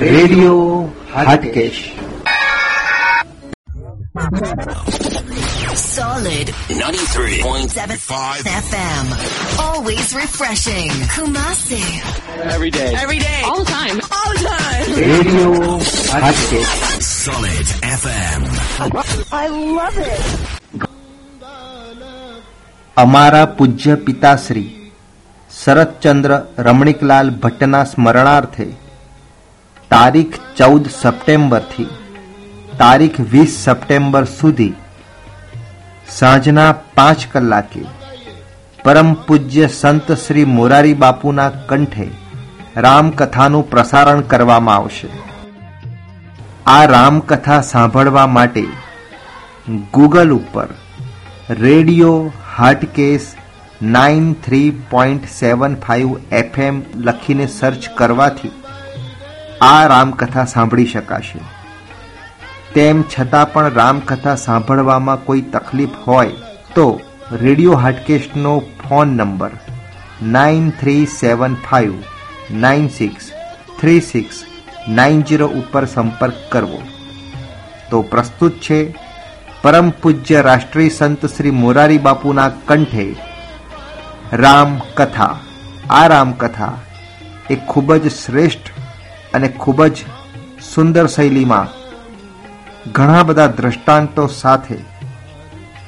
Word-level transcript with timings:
Radio 0.00 0.54
Hatkesh 1.14 1.76
Solid 5.78 6.48
93.75 6.68 8.46
FM. 8.60 9.06
Always 9.64 10.14
refreshing. 10.18 10.90
Kumasi. 11.14 11.80
Every 12.54 12.70
day. 12.76 12.88
Every 13.02 13.18
day. 13.18 13.40
All 13.50 13.58
the 13.62 13.70
time. 13.70 14.00
All 14.18 14.30
the 14.36 14.40
time. 14.52 14.94
Radio 15.02 15.50
Hatke. 16.24 16.60
Solid 17.08 17.66
FM. 17.98 18.46
I 19.42 19.44
love 19.80 19.98
it. 20.06 20.24
हमारा 22.98 23.44
पूज्य 23.60 23.94
पिताश्री 24.08 24.66
शरत 25.64 25.98
चंद्र 26.04 26.40
रमणिकलाल 26.68 27.30
भट्ट 27.42 27.62
ना 27.74 27.82
स्मरणार्थे 27.94 28.64
તારીખ 29.90 30.36
ચૌદ 30.56 30.88
સપ્ટેમ્બરથી, 30.92 31.88
તારીખ 32.78 33.18
વીસ 33.32 33.52
સપ્ટેમ્બર 33.64 34.24
સુધી, 34.24 34.74
સાંજના 36.08 36.72
પાંચ 36.94 37.26
કલાકે, 37.32 37.84
પરમ 38.84 39.12
પૂજ્ય 39.26 39.68
સંત 39.68 40.18
શ્રી 40.24 40.44
મોરારી 40.44 40.94
બાપુના 40.94 41.52
કંઠે 41.68 42.08
રામકથાનું 42.76 43.70
પ્રસારણ 43.70 44.20
કરવામાં 44.20 44.76
આવશે. 44.76 45.08
આ 46.66 46.84
રામકથા 46.86 47.60
સાંભળવા 47.70 48.26
માટે 48.26 48.62
ગૂગલ 49.92 50.30
ઉપર 50.30 50.68
radio 51.62 52.12
Hatkesh 52.58 53.32
nine 53.94 54.28
three 54.44 54.68
point 54.90 55.32
seven 55.40 55.74
five 55.86 56.14
FM 56.32 56.76
લખીને 57.08 57.46
સર્ચ 57.46 57.90
કરવાથી 57.94 58.54
આ 59.60 59.86
રામકથા 59.86 60.44
સાંભળી 60.44 60.86
શકાશે. 60.86 61.38
તેમ 62.74 63.02
છતાં 63.02 63.52
પણ 63.52 63.70
રામકથા 63.70 64.34
સાંભળવામાં 64.34 65.24
કોઈ 65.24 65.40
તકલીફ 65.40 65.88
હોય 66.06 66.32
તો 66.74 67.00
radio 67.32 67.76
હાટકેસ્ટનો 67.76 68.58
phone 68.58 69.08
number 69.08 69.50
nine 70.22 70.70
three 70.70 71.06
seven 71.06 71.54
five 71.54 71.94
nine 72.50 72.88
six 72.88 73.30
three 73.80 74.00
six 74.00 74.44
nine 74.88 75.22
zero 75.22 75.46
ઉપર 75.46 75.84
સંપર્ક 75.84 76.34
કરવો. 76.52 76.82
તો 77.90 78.02
પ્રસ્તુત 78.02 78.52
છે, 78.52 78.94
પરમ 79.62 79.90
પૂજ્ય 79.90 80.40
રાષ્ટ્રીય 80.40 80.88
સંત 80.88 81.26
શ્રી 81.26 81.50
મોરારી 81.50 81.98
બાપુના 81.98 82.48
કંઠે 82.48 83.16
રામકથા. 84.32 85.38
આ 85.90 86.06
રામકથા 86.06 86.72
એ 87.50 87.56
ખૂબ 87.56 87.94
જ 87.94 88.08
શ્રેષ્ઠ 88.08 88.75
અને 89.36 89.48
ખૂબ 89.48 89.86
જ 89.86 90.04
સુંદર 90.74 91.06
શૈલીમાં 91.06 91.68
ઘણા 92.92 93.22
બધા 93.22 93.46
દ્રષ્ટાંતો 93.46 94.26
સાથે 94.26 94.78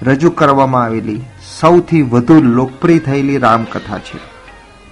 રજૂ 0.03 0.31
કરવામાં 0.31 0.85
આવેલી 0.85 1.21
સૌથી 1.61 2.03
વધુ 2.03 2.43
લોકપ્રિય 2.43 2.99
થયેલી 2.99 3.39
રામકથા 3.39 3.99
છે. 3.99 4.19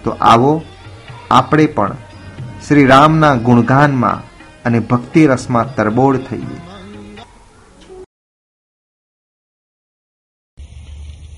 તો 0.04 0.10
આવો 0.10 0.62
આપણે 1.30 1.66
પણ 1.66 1.96
શ્રી 2.68 2.86
રામના 2.86 3.34
ગુણગાનમાં 3.34 4.22
અને 4.64 4.78
ભક્તિ 4.78 5.26
રસમાં 5.26 5.74
તરબોળ 5.74 6.16
થઈએ. 6.16 6.60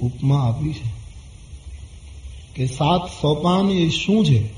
ઉપમા 0.00 0.42
આપી 0.46 0.72
છે 0.72 0.97
કે 2.58 2.66
સાત 2.66 3.08
સોપાન 3.08 3.70
એ 3.70 3.88
શું 3.88 4.26
છે? 4.26 4.48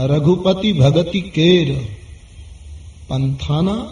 રઘુપતિ 0.00 0.72
ભગતિ 0.72 1.20
કેર, 1.20 1.80
પંથાના 3.08 3.86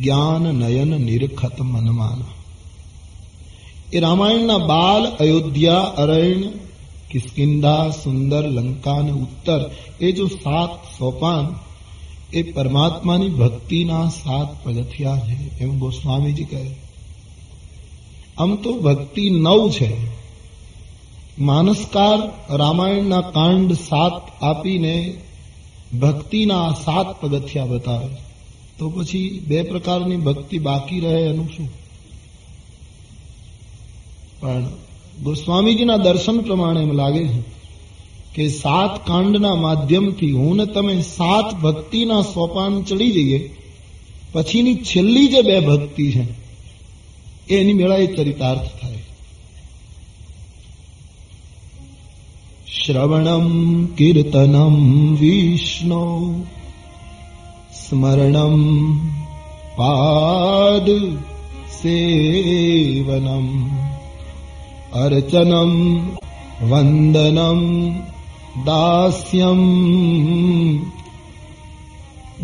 જ્ઞાન 0.00 0.42
નયન 0.42 0.88
નિરખત 0.88 1.60
મનમાના. 1.60 2.24
એ 3.92 4.00
રામાયણના 4.00 4.58
બાલ 4.58 5.06
અયોધ્યા, 5.06 5.74
અરણ્ય 5.74 6.52
કિસ્કિંદા 7.10 7.90
સુંદર, 7.90 8.48
લંકા 8.48 8.94
અને 8.94 9.12
ઉત્તર, 9.12 9.70
એ 10.00 10.12
જો 10.12 10.26
સાત 10.26 10.98
સોપાન, 10.98 11.54
એ 12.32 12.42
પરમાત્માની 12.42 13.28
ભક્તિના 13.28 14.08
સાત 14.08 14.64
પગથિયા 14.64 15.16
છે, 15.16 15.58
એમ 15.58 15.78
ગોસ્વામીજી 15.78 16.44
કહે. 16.44 16.76
આમ 18.38 18.56
તો 18.56 18.72
ભક્તિ 18.72 19.30
નવ 19.30 19.70
છે. 19.70 20.16
માનસકાર 21.38 22.18
રામાયણના 22.56 23.20
કાંડ 23.20 23.72
સાત 23.72 24.42
આપીને 24.42 25.14
ભક્તિના 26.00 26.72
સાત 26.72 27.20
પગથિયા 27.20 27.64
બતાવે. 27.64 28.08
તો 28.78 28.90
પછી 28.90 29.40
બે 29.48 29.62
પ્રકારની 29.62 30.16
ભક્તિ 30.16 30.58
બાકી 30.58 31.00
રહે 31.00 31.20
એનું 31.22 31.48
શું? 31.48 31.68
પણ 34.40 34.64
ગોસ્વામીજીના 35.22 35.96
દર્શન 35.96 36.40
પ્રમાણે 36.40 36.80
એમ 36.80 36.92
લાગે 36.92 37.28
છે 37.28 37.42
કે 38.34 38.48
સાત 38.48 39.06
કાંડના 39.06 39.54
માધ્યમથી 39.54 40.32
હું 40.32 40.56
ને 40.56 40.66
તમે 40.66 41.00
સાત 41.02 41.54
ભક્તિના 41.54 42.22
સોપાન 42.22 42.82
ચડી 42.82 43.10
જઈએ, 43.10 43.56
પછીની 44.32 44.74
છેલ્લી 44.74 45.28
જે 45.28 45.42
બે 45.42 45.60
ભક્તિ 45.60 46.12
છે, 46.12 46.24
એની 47.54 47.72
મેળા 47.72 47.96
એ 47.96 48.06
ચરિતાર્થ 48.06 48.80
થાય 48.80 48.96
શ્રવણમ 52.86 53.86
કીર્તનમ 53.86 55.14
વિષ્ણુ 55.14 56.42
સ્મરણમ 57.88 58.96
પાદ 59.76 60.90
સેવનમ 61.82 63.46
અર્ચનમ 64.92 66.00
વંદનમ 66.68 67.90
દાસ્યમ 68.64 69.60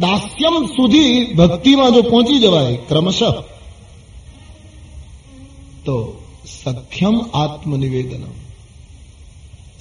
દાસ્યમ 0.01 0.67
સુધી 0.67 1.35
ભક્તિમાં 1.35 1.93
જો 1.93 2.03
પહોંચી 2.03 2.39
જવાય 2.39 2.77
ક્રમશઃ, 2.77 3.33
તો 5.85 6.23
સખ્યમ 6.65 7.21
આત્મનિવેદનમ. 7.35 8.42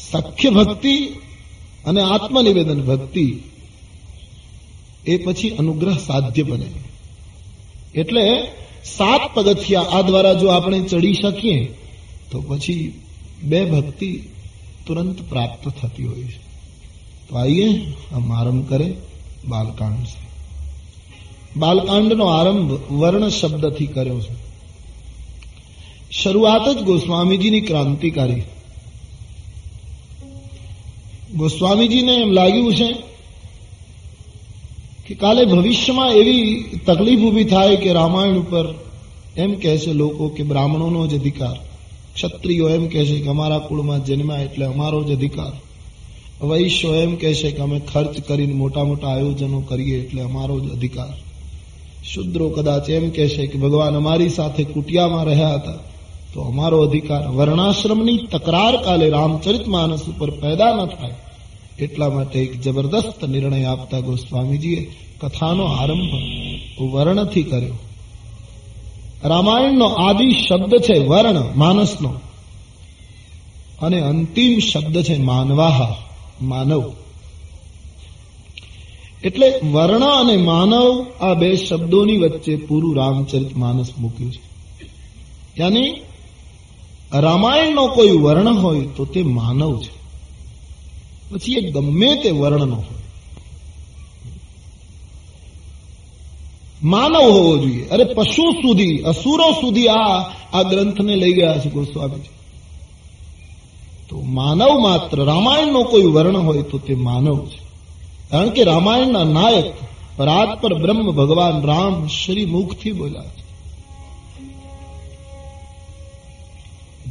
સખ્ય 0.10 0.50
ભક્તિ 0.50 0.98
અને 1.86 2.02
આત્મનિવેદન 2.02 2.82
ભક્તિ 2.82 3.36
એ 5.08 5.18
પછી 5.18 5.50
અનુગ્રહ 5.50 5.94
સાધ્ય 5.94 6.44
બને. 6.44 6.66
એટલે 7.96 8.48
સાત 8.86 9.36
પગથિયા 9.36 9.82
આ 9.82 10.02
દ્વારા 10.02 10.34
જો 10.34 10.48
આપણે 10.48 10.82
ચડી 10.82 11.14
શકીએ, 11.14 11.66
તો 12.32 12.42
પછી 12.42 12.94
બે 13.44 13.66
ભક્તિ 13.66 14.24
તુરંત 14.86 15.22
પ્રાપ્ત 15.30 15.70
થતી 15.70 16.06
હોય 16.06 16.24
છે. 16.24 16.52
તો 17.30 17.36
આઈએ 17.36 17.68
હમ 18.12 18.34
આરંભ 18.34 18.70
કરે 18.70 18.94
બાલકાંડ 19.48 20.06
છે. 20.06 20.32
બાલકાંડનો 21.58 22.26
આરંભ 22.26 22.72
વર્ણ 22.92 23.30
શબ્દથી 23.30 23.88
કર્યો 23.88 24.20
છે. 24.20 24.36
શરૂઆત 26.12 26.70
જ 26.70 26.82
ગોસ્વામીજીની 26.82 27.62
ક્રાંતિકારી. 27.62 28.44
ગોસ્વામીજીને 31.42 32.14
એમ 32.14 32.32
લાગ્યું 32.32 32.76
છે 32.76 32.90
કે 35.08 35.14
કાલે 35.16 35.46
ભવિષ્યમાં 35.46 36.12
એવી 36.12 36.64
તકલીફ 36.86 37.20
ઊભી 37.20 37.44
થાય 37.44 37.76
કે 37.76 37.94
રામાયણ 37.94 38.38
ઉપર 38.38 38.66
એમ 39.38 39.56
કહે 39.56 39.74
લોકો 39.94 40.28
કે 40.28 40.44
બ્રાહ્મણોનો 40.44 41.08
જ 41.08 41.20
અધિકાર, 41.20 41.58
ક્ષત્રિયો 42.16 42.70
એમ 42.70 42.88
કહે 42.88 43.04
કે 43.06 43.28
અમારા 43.28 43.60
કુળમાં 43.60 44.06
જન્મ્યા 44.06 44.38
એટલે 44.38 44.66
અમારો 44.66 45.04
જ 45.04 45.12
અધિકાર. 45.12 45.54
વૈશ્યો 46.42 46.94
એમ 46.96 47.16
કહે 47.16 47.34
કે 47.34 47.58
અમે 47.58 47.80
ખર્ચ 47.94 48.28
કરીને 48.28 48.54
મોટા 48.54 48.84
મોટા 48.84 49.08
આયોજનો 49.08 49.60
કરીએ 49.60 49.98
એટલે 50.04 50.22
અમારો 50.22 50.60
જ 50.60 50.72
અધિકાર. 50.72 51.14
શુદ્રો 52.04 52.50
કદાચ 52.50 52.90
એમ 52.90 53.10
કહે 53.10 53.30
છે 53.30 53.48
કે 53.48 53.58
ભગવાન 53.58 53.96
અમારી 53.96 54.30
સાથે 54.30 54.64
કુટિયામાં 54.64 55.26
રહ્યા 55.26 55.56
હતા 55.56 55.80
તો 56.34 56.42
અમારો 56.42 56.78
અધિકાર 56.82 57.28
વર્ણાશ્રમની 57.28 58.18
તકરાર 58.18 58.76
કાલે 58.84 59.10
રામચરિત 59.10 59.68
માનસ 59.68 60.04
ઉપર 60.08 60.30
પેદા 60.30 60.74
ન 60.76 60.86
થાય. 60.86 61.16
એટલા 61.82 62.10
માટે 62.10 62.40
એક 62.40 62.62
જબરદસ્ત 62.62 63.26
નિર્ણય 63.26 63.66
આપતા 63.66 64.00
ગોસ્વામીજીએ 64.00 64.92
કથાનો 65.22 65.64
આરંભ 65.64 66.12
વર્ણથી 66.94 67.44
કર્યો. 67.44 67.74
રામાયણનો 69.24 69.86
આદિ 69.86 70.32
શબ્દ 70.50 70.76
છે 70.76 71.08
વર્ણ, 71.08 71.44
માનસનો. 71.56 72.14
અને 73.82 74.00
અંતિમ 74.00 74.60
શબ્દ 74.60 75.02
છે 75.02 75.18
માનવાહા, 75.18 75.96
માનવ. 76.42 76.94
એટલે 79.24 79.60
વર્ણ 79.72 80.00
અને 80.00 80.38
માનવ 80.38 81.06
આ 81.22 81.34
બે 81.34 81.56
શબ્દોની 81.56 82.18
વચ્ચે 82.18 82.56
પૂરું 82.56 82.96
રામચરિત 82.96 83.58
માનસ 83.58 83.88
મૂક્યું 84.00 84.32
છે. 84.32 84.42
યાની 85.62 86.02
રામાયણનો 87.14 87.88
કોઈ 87.88 88.12
વર્ણ 88.12 88.54
હોય 88.54 88.82
તો 88.82 89.06
તે 89.06 89.24
માનવ 89.24 89.80
છે. 89.80 90.01
પછી 91.32 91.54
એ 91.54 91.72
ગમે 91.72 92.16
તે 92.16 92.30
વર્ણનો. 92.30 92.84
માનવ 96.84 97.22
હોવો 97.22 97.58
જોઈએ. 97.58 97.88
અરે 97.88 98.04
પશુ 98.04 98.52
સુધી, 98.52 98.98
અસુરો 98.98 99.52
સુધી 99.52 99.88
આ 99.88 100.20
આ 100.54 100.64
ગ્રંથને 100.64 101.16
લઈ 101.16 101.34
ગયા 101.34 101.58
છે 101.58 101.70
ગોસ્વામીજી 101.70 102.30
તો 104.10 104.22
માનવ 104.22 104.80
માત્ર, 104.80 105.26
રામાયણનો 105.26 105.84
કોઈ 105.84 106.02
વર્ણ 106.02 106.38
હોય 106.38 106.62
તો 106.62 106.78
તે 106.78 106.96
માનવ 106.96 107.46
છે. 107.46 107.60
કારણ 108.30 108.50
કે 108.50 108.64
રામાયણના 108.64 109.24
નાયક 109.24 109.74
રાત 110.20 110.62
પર 110.62 110.74
બ્રહ્મ 110.74 111.12
ભગવાન 111.12 111.62
રામ 111.62 112.08
શ્રી 112.08 112.46
મુખથી 112.46 112.92
બોલ્યા 112.92 113.24
છે. 113.24 113.42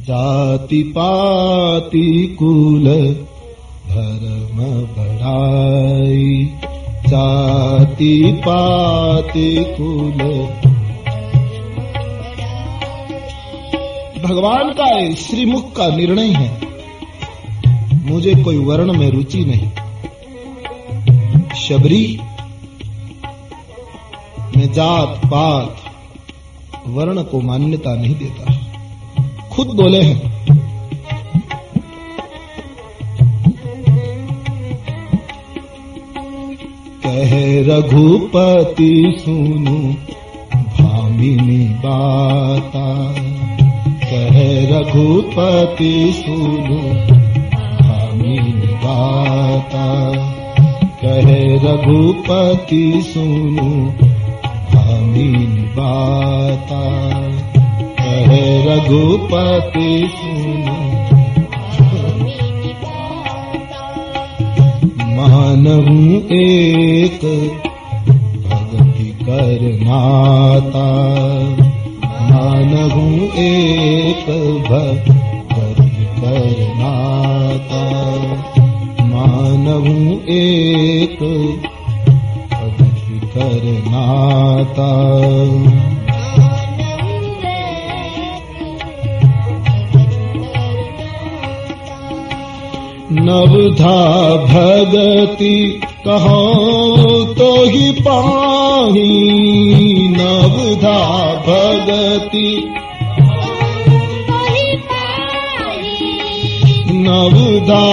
જાતિ 0.07 0.83
પાતિ 0.83 2.27
કુલ 2.27 3.15
धर्म 3.91 4.57
बढ़ाई, 4.97 6.49
जाति 7.07 8.41
पाति 8.47 9.65
कुल। 9.67 10.47
भगवान 14.23 14.73
का 14.79 15.13
श्रीमुख 15.13 15.75
का 15.75 15.87
निर्णय 15.87 16.27
है। 16.27 16.61
मुझे 18.05 18.43
कोई 18.43 18.57
वर्ण 18.57 18.93
में 18.93 19.09
रुचि 19.09 19.45
नहीं। 19.45 19.69
शबरी 21.55 22.19
में 24.57 24.73
जात 24.73 25.21
पात 25.25 25.77
वर्ण 26.87 27.23
को 27.23 27.41
मान्यता 27.41 27.95
नहीं 27.95 28.15
देता। 28.15 28.53
खुद 29.51 29.67
बोले 29.67 30.01
हैं 30.01 30.31
कह 37.11 37.61
रघुपति 37.67 39.21
सुनु 39.25 39.93
भामिनी 40.57 41.65
बाता। 41.65 43.15
कह 44.03 44.37
रघुपति 44.71 46.13
सुनु 46.13 46.77
भामिनी 47.57 48.67
बाता। 48.67 50.11
कह 51.01 51.35
रघुपति 51.65 53.01
सुनु 53.13 53.91
भामिनी 54.75 55.61
बाता। 55.61 57.09
कह 57.99 58.31
रघुपति 58.65 60.09
सुनु 60.15 61.20
मानहूँ 65.15 66.19
एक 66.37 67.23
भगति 68.45 69.09
करनाता 69.23 70.85
मानहूँ 72.31 73.27
एक 73.45 74.25
भगति 74.69 76.05
करनाता 76.21 77.83
मानहूँ 79.11 80.19
एक 80.37 81.19
भगति 82.53 83.19
करनाता 83.35 84.89
नवधा 93.25 93.97
भगति 94.45 95.57
कहो 96.07 97.23
तो 97.33 97.49
ही 97.65 97.91
पाही। 98.07 99.07
नवधा 100.17 100.97
भगति 101.47 102.49
नवधा 107.03 107.85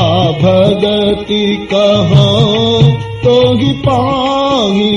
भगति 0.42 1.44
कहो 1.72 2.28
तो 3.24 3.36
ही 3.58 3.72
पाही। 3.86 4.92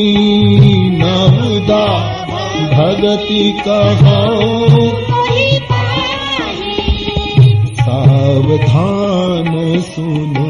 नवधा 0.97 1.85
भगति 2.73 3.43
कहो 3.67 5.10
સુનો 9.81 10.47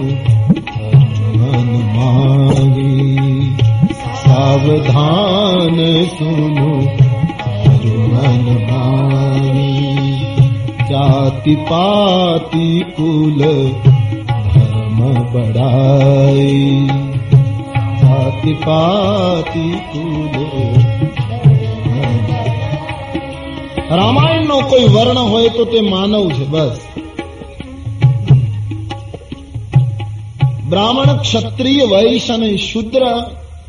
મન 1.36 1.70
મારી 1.96 3.56
સાવધાન 4.26 5.78
સુનો 6.06 6.72
મન 7.86 8.46
મારી 8.72 10.16
જાતિ 10.90 11.56
પાતિ 11.56 12.68
કુલ 12.98 13.40
ધર્મ 14.54 15.00
બડાઈ 15.34 16.88
જાતિ 18.02 18.54
પાતિ 18.54 19.66
કુલ 19.94 20.36
રામાયણનો 23.92 24.62
કોઈ 24.62 24.84
વર્ણ 24.84 25.20
હોય 25.20 25.50
તો 25.50 25.66
તે 25.66 25.82
માનવ 25.82 26.30
છે, 26.30 26.46
બસ. 26.46 26.91
બ્રાહ્મણ 30.72 31.18
ક્ષત્રિય 31.18 31.86
વૈશ્ય 31.86 32.34
અને 32.34 32.58
શુદ્ર 32.58 33.04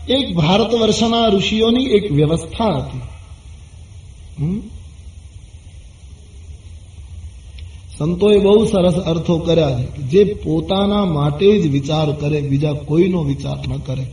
એક 0.09 0.35
ભારત 0.37 0.75
વર્ષના 0.75 1.27
ઋષિઓની 1.29 1.85
એક 1.85 2.13
વ્યવસ્થા 2.13 2.71
હતી. 2.79 3.03
સંતોએ 7.99 8.39
બહુ 8.39 8.65
સરસ 8.65 8.95
અર્થો 8.95 9.39
કર્યા 9.39 9.79
છે 9.79 9.87
જે 10.03 10.25
પોતાના 10.25 11.05
માટે 11.05 11.59
જ 11.59 11.67
વિચાર 11.67 12.13
કરે, 12.13 12.41
બીજા 12.41 12.73
કોઈનો 12.73 13.21
વિચાર 13.23 13.59
ન 13.69 13.77
કરે. 13.79 14.07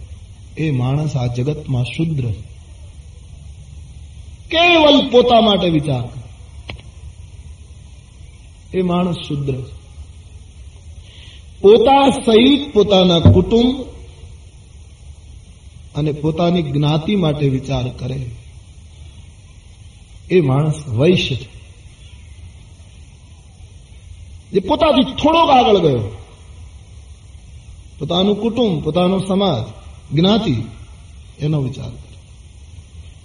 એ 0.58 0.72
માણસ 0.72 1.15
આ 1.15 1.27
જગતમાં 1.27 1.84
શુદ્ર 1.84 2.25
કેવલ 4.51 5.10
પોતા 5.10 5.41
માટે 5.41 5.69
વિચાર 5.69 6.05
એ 8.74 8.81
માણસ 8.81 9.15
શુદ્ર 9.27 9.53
છે. 9.53 9.78
પોતા 11.62 12.10
સહિત 12.10 12.74
પોતાના 12.74 13.20
કુટુંબ 13.20 13.86
અને 15.96 16.12
પોતાની 16.12 16.62
જ્ઞાતિ 16.62 17.16
માટે 17.16 17.50
વિચાર 17.50 17.89
કરે. 17.89 18.32
એ 20.32 20.42
માણસ 20.42 20.88
વૈશ્ય 20.88 21.36
છે. 21.36 21.60
જે 24.51 24.60
પોતાથી 24.60 25.04
થોડોક 25.04 25.50
આગળ 25.50 25.78
ગયો. 25.78 26.18
પોતાનું 28.00 28.42
કુટુંબ, 28.42 28.84
પોતાનો 28.84 29.20
સમાજ, 29.20 29.63
જ્ઞાતિ, 30.16 30.56
એનો 31.39 31.62
વિચાર 31.62 31.89
કરે. 31.89 32.18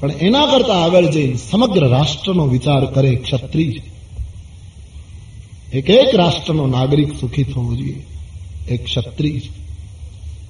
પણ 0.00 0.10
એના 0.10 0.46
કરતા 0.46 0.84
આગળ 0.84 1.06
જઈ 1.06 1.34
સમગ્ર 1.34 1.88
રાષ્ટ્રનો 1.88 2.46
વિચાર 2.46 2.84
કરે 2.86 3.14
ક્ષત્રિય. 3.14 3.72
એક 5.78 5.90
એક 5.90 6.14
રાષ્ટ્રનો 6.14 6.66
નાગરિક 6.66 7.20
સુખી 7.20 7.44
થવો 7.44 7.74
જોઈએ. 7.74 8.06
એક 8.68 8.84
ક્ષત્રિય 8.84 9.40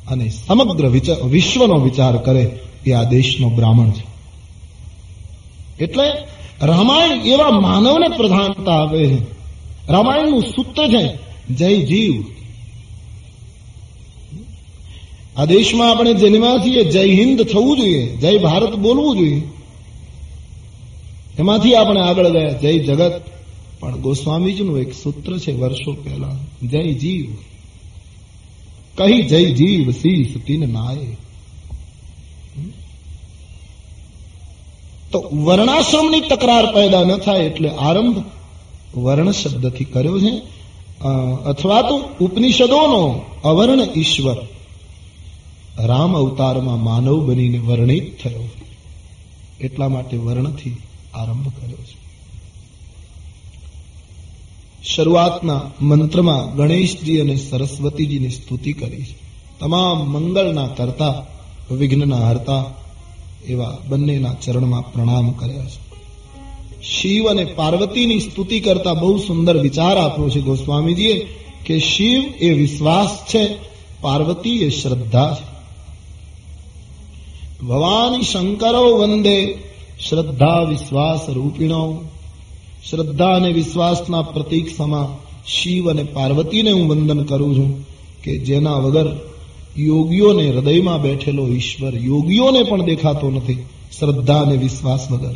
અને 0.09 0.29
સમગ્ર 0.29 0.89
વિશ્વનો 1.25 1.81
વિચાર 1.81 2.17
કરે 2.17 2.51
એ 2.87 2.93
આ 2.93 3.03
દેશનો 3.03 3.49
બ્રાહ્મણ 3.49 3.91
છે. 3.91 4.15
એટલે 5.85 6.05
રામાયણ 6.63 7.27
એવા 7.27 7.51
માનવને 7.51 8.17
પ્રધાનતા 8.17 8.83
આપે 8.83 9.07
છે. 9.07 9.19
રામાયણનું 9.89 10.43
સૂત્ર 10.43 10.89
છે, 10.89 11.19
જય 11.55 11.87
જીવ. 11.87 12.25
આ 15.37 15.45
દેશમાં 15.45 15.91
આપણે 15.91 16.15
જન્મ્યા 16.15 16.59
છીએ 16.65 16.85
જય 16.85 17.15
હિન્દ 17.15 17.43
થવું 17.43 17.77
જોઈએ, 17.77 18.17
જય 18.17 18.39
ભારત 18.39 18.75
બોલવું 18.75 19.17
જોઈએ. 19.17 19.43
એમાંથી 21.39 21.75
આપણે 21.75 22.01
આગળ 22.01 22.29
ગયા, 22.29 22.51
જય 22.53 22.79
જગત. 22.79 23.23
પણ 23.81 24.01
ગોસ્વામીજીનું 24.01 24.81
એક 24.81 24.93
સૂત્ર 24.93 25.39
છે, 25.39 25.53
વર્ષો 25.53 25.93
પહેલા, 25.93 26.37
જય 26.63 26.93
જીવ. 26.93 27.54
કહી 28.99 29.23
જય 29.23 29.45
જીવ 29.55 29.91
શીસ 29.91 30.35
તીન 30.47 30.73
નાય. 30.73 31.17
તો 35.13 35.19
વર્ણાશ્રમની 35.33 36.21
તકરાર 36.21 36.67
પેદા 36.67 37.03
ન 37.03 37.17
થાય 37.17 37.39
એટલે 37.39 37.71
આરંભ 37.71 38.23
વર્ણ 38.99 39.33
શબ્દથી 39.33 39.85
કર્યો 39.85 40.21
છે. 40.21 40.33
અથવા 41.45 41.83
તો 41.83 41.97
ઉપનિષદોનો 42.21 43.23
અવર્ણ 43.45 43.81
ઈશ્વર 43.97 44.37
રામ 45.79 46.17
અવતારમાં 46.17 46.85
માનવ 46.85 47.27
બનીને 47.27 47.59
વર્ણિત 47.59 48.23
થયો. 48.23 48.49
એટલા 49.61 49.89
માટે 49.89 50.17
વર્ણથી 50.17 50.77
આરંભ 51.15 51.49
કર્યો 51.49 51.77
છે. 51.77 52.04
શરૂઆતના 54.85 55.61
મંત્રમાં 55.81 56.57
ગણેશજી 56.57 57.21
અને 57.21 57.37
સરસ્વતીજીની 57.37 58.29
સ્તુતિ 58.29 58.73
કરી 58.73 59.05
તમામ 59.61 60.11
મંગળના 60.11 60.67
કરતા, 60.67 61.27
વિઘ્નના 61.71 62.29
હરતા 62.29 62.65
એવા 63.47 63.79
બંનેના 63.89 64.35
ચરણમાં 64.35 64.93
પ્રણામ 64.93 65.31
કર્યા 65.31 65.65
છે. 65.65 65.95
શિવ 66.83 67.31
અને 67.31 67.45
પાર્વતીની 67.45 68.21
સ્તુતિ 68.21 68.61
કરતા 68.61 68.95
બહુ 68.95 69.19
સુંદર 69.19 69.59
વિચાર 69.59 69.97
આપ્યો 69.97 70.29
છે 70.29 70.41
ગોસ્વામીજીએ 70.41 71.27
કે 71.67 71.79
શિવ 71.79 72.23
એ 72.41 72.53
વિશ્વાસ 72.53 73.31
છે, 73.31 73.57
પાર્વતી 74.01 74.63
એ 74.63 74.71
શ્રદ્ધા 74.71 75.37
છે. 75.41 75.55
ભવાની 77.67 78.23
શંકરો 78.23 78.97
વંદે, 78.97 79.59
શ્રદ્ધા 80.09 80.63
વિશ્વાસ 80.63 81.31
રૂપિણો. 81.31 82.03
શ્રદ્ધા 82.91 83.29
અને 83.29 83.53
વિશ્વાસના 83.53 84.23
પ્રતીક 84.23 84.77
સમા 84.77 85.17
શિવ 85.47 85.91
અને 85.91 86.03
પાર્વતીને 86.03 86.71
હું 86.71 86.89
વંદન 86.89 87.25
કરું 87.25 87.57
છું 87.57 87.87
કે 88.23 88.39
જેના 88.39 88.73
વગર 88.73 89.17
યોગીઓને 89.79 90.49
હૃદયમાં 90.49 91.03
બેઠેલો 91.03 91.49
ઈશ્વર 91.49 91.95
યોગીઓને 91.97 92.63
પણ 92.63 92.83
દેખાતો 92.83 93.31
નથી 93.31 93.55
શ્રદ્ધા 93.99 94.43
અને 94.43 94.57
વિશ્વાસ 94.57 95.11
વગર. 95.11 95.35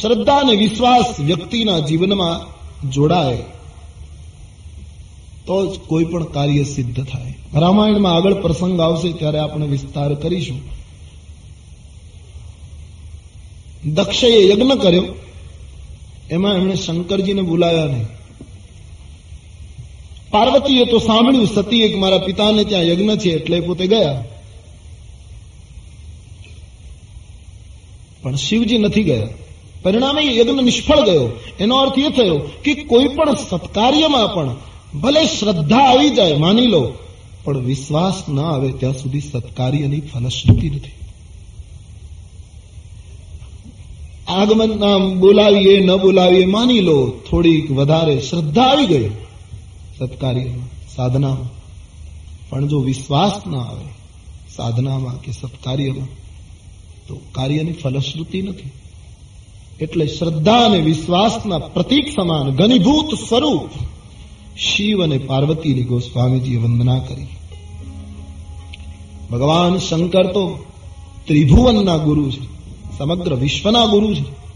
શ્રદ્ધા 0.00 0.36
અને 0.36 0.56
વિશ્વાસ 0.56 1.20
વ્યક્તિના 1.20 1.78
જીવનમાં 1.78 2.58
જોડાય 2.90 3.36
તો 5.46 5.74
જ 5.74 5.78
કોઈ 5.78 6.04
પણ 6.04 6.24
કાર્ય 6.24 6.64
સિદ્ધ 6.64 7.04
થાય. 7.04 7.38
રામાયણમાં 7.54 8.14
આગળ 8.14 8.34
પ્રસંગ 8.34 8.80
આવશે 8.80 9.12
ત્યારે 9.12 9.38
આપણે 9.38 9.66
વિસ્તાર 9.66 10.14
કરીશું. 10.14 10.60
દક્ષએ 13.94 14.48
યજ્ઞ 14.48 14.70
કર્યો. 14.70 15.04
એમાં 16.30 16.54
એમણે 16.54 16.74
શંકરજીને 16.74 17.42
બોલાવ્યા 17.42 17.84
નહીં. 17.84 18.04
પાર્વતીએ 20.30 20.84
તો 20.84 20.98
સાંભળ્યું, 20.98 21.46
સતી 21.46 21.82
એક 21.82 21.96
મારા 21.96 22.18
પિતાને 22.18 22.64
ત્યાં 22.64 22.82
યજ્ઞ 22.82 23.10
છે 23.16 23.30
એટલે 23.30 23.60
પોતે 23.60 23.86
ગયા. 23.86 24.24
પણ 28.22 28.36
શિવજી 28.36 28.78
નથી 28.78 29.02
ગયા. 29.02 29.28
પરિણામે 29.82 30.36
યજ્ઞ 30.36 30.60
નિષ્ફળ 30.60 31.00
ગયો. 31.00 31.40
એનો 31.60 31.76
અર્થ 31.76 31.98
એ 31.98 32.10
થયો 32.10 32.38
કે 32.64 32.74
કોઈ 32.74 33.08
પણ 33.08 33.34
સત્કાર્યમાં 33.34 34.34
પણ 34.34 34.56
ભલે 35.00 35.24
શ્રદ્ધા 35.24 35.76
આવી 35.76 36.10
જાય, 36.10 36.36
માની 36.36 36.66
લો, 36.66 36.92
પણ 37.44 37.58
વિશ્વાસ 37.58 38.28
ના 38.28 38.50
આવે 38.50 38.72
ત્યાં 38.72 38.94
સુધી 38.94 39.20
સત્કાર્યની 39.20 40.00
ફલશ્રુતિ 40.00 40.70
નથી. 40.70 41.07
આગમન 44.28 44.80
નામ 44.80 45.18
બોલાવીએ, 45.18 45.80
ન 45.80 45.96
બોલાવીએ, 45.96 46.44
માની 46.44 46.80
લો, 46.80 47.12
થોડીક 47.30 47.70
વધારે 47.70 48.20
શ્રદ્ધા 48.20 48.62
આવી 48.62 48.86
ગઈ. 48.86 49.08
સત્કાર્યમાં 49.98 50.88
સાધનામાં. 50.96 51.58
પણ 52.50 52.68
જો 52.68 52.80
વિશ્વાસ 52.80 53.46
ના 53.46 53.58
આવે, 53.58 53.84
સાધનામાં 54.56 55.20
કે 55.20 55.32
સત્કાર્યમાં, 55.32 56.06
તો 57.08 57.20
કાર્યની 57.32 57.72
ફલશ્રુતિ 57.72 58.42
નથી. 58.42 58.70
એટલે 59.80 60.06
શ્રદ્ધા 60.06 60.54
અને 60.54 60.78
વિશ્વાસના 60.78 61.58
પ્રતીક 61.58 62.08
સમાન 62.16 62.50
ઘનીભૂત 62.50 63.14
સ્વરૂપ 63.28 63.68
શિવ 64.58 65.02
અને 65.02 65.18
પાર્વતીની 65.18 65.84
ગોસ્વામીજીએ 65.84 66.56
વંદના 66.56 66.98
કરી. 66.98 67.26
ભગવાન 69.30 69.78
શંકર 69.78 70.26
તો 70.26 70.64
ત્રિભુવનના 71.26 71.96
ગુરુ 71.96 72.30
છે. 72.30 72.57
સમગ્ર 72.98 73.34
વિશ્વના 73.34 73.86
ગુરુ 73.86 74.14
છે. 74.14 74.48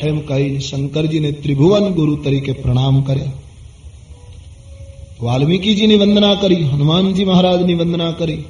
એમ 0.00 0.20
કહીને 0.20 0.58
શંકરજીને 0.58 1.32
ત્રિભુવન 1.32 1.88
ગુરુ 1.88 2.16
તરીકે 2.16 2.52
પ્રણામ 2.52 3.00
કર્યા. 3.00 3.32
વાલ્મીકીજીની 5.22 5.96
વંદના 5.96 6.34
કરી, 6.34 6.54
હનુમાનજી 6.54 7.24
મહારાજની 7.24 7.74
વંદના 7.74 8.10
કરી. 8.12 8.44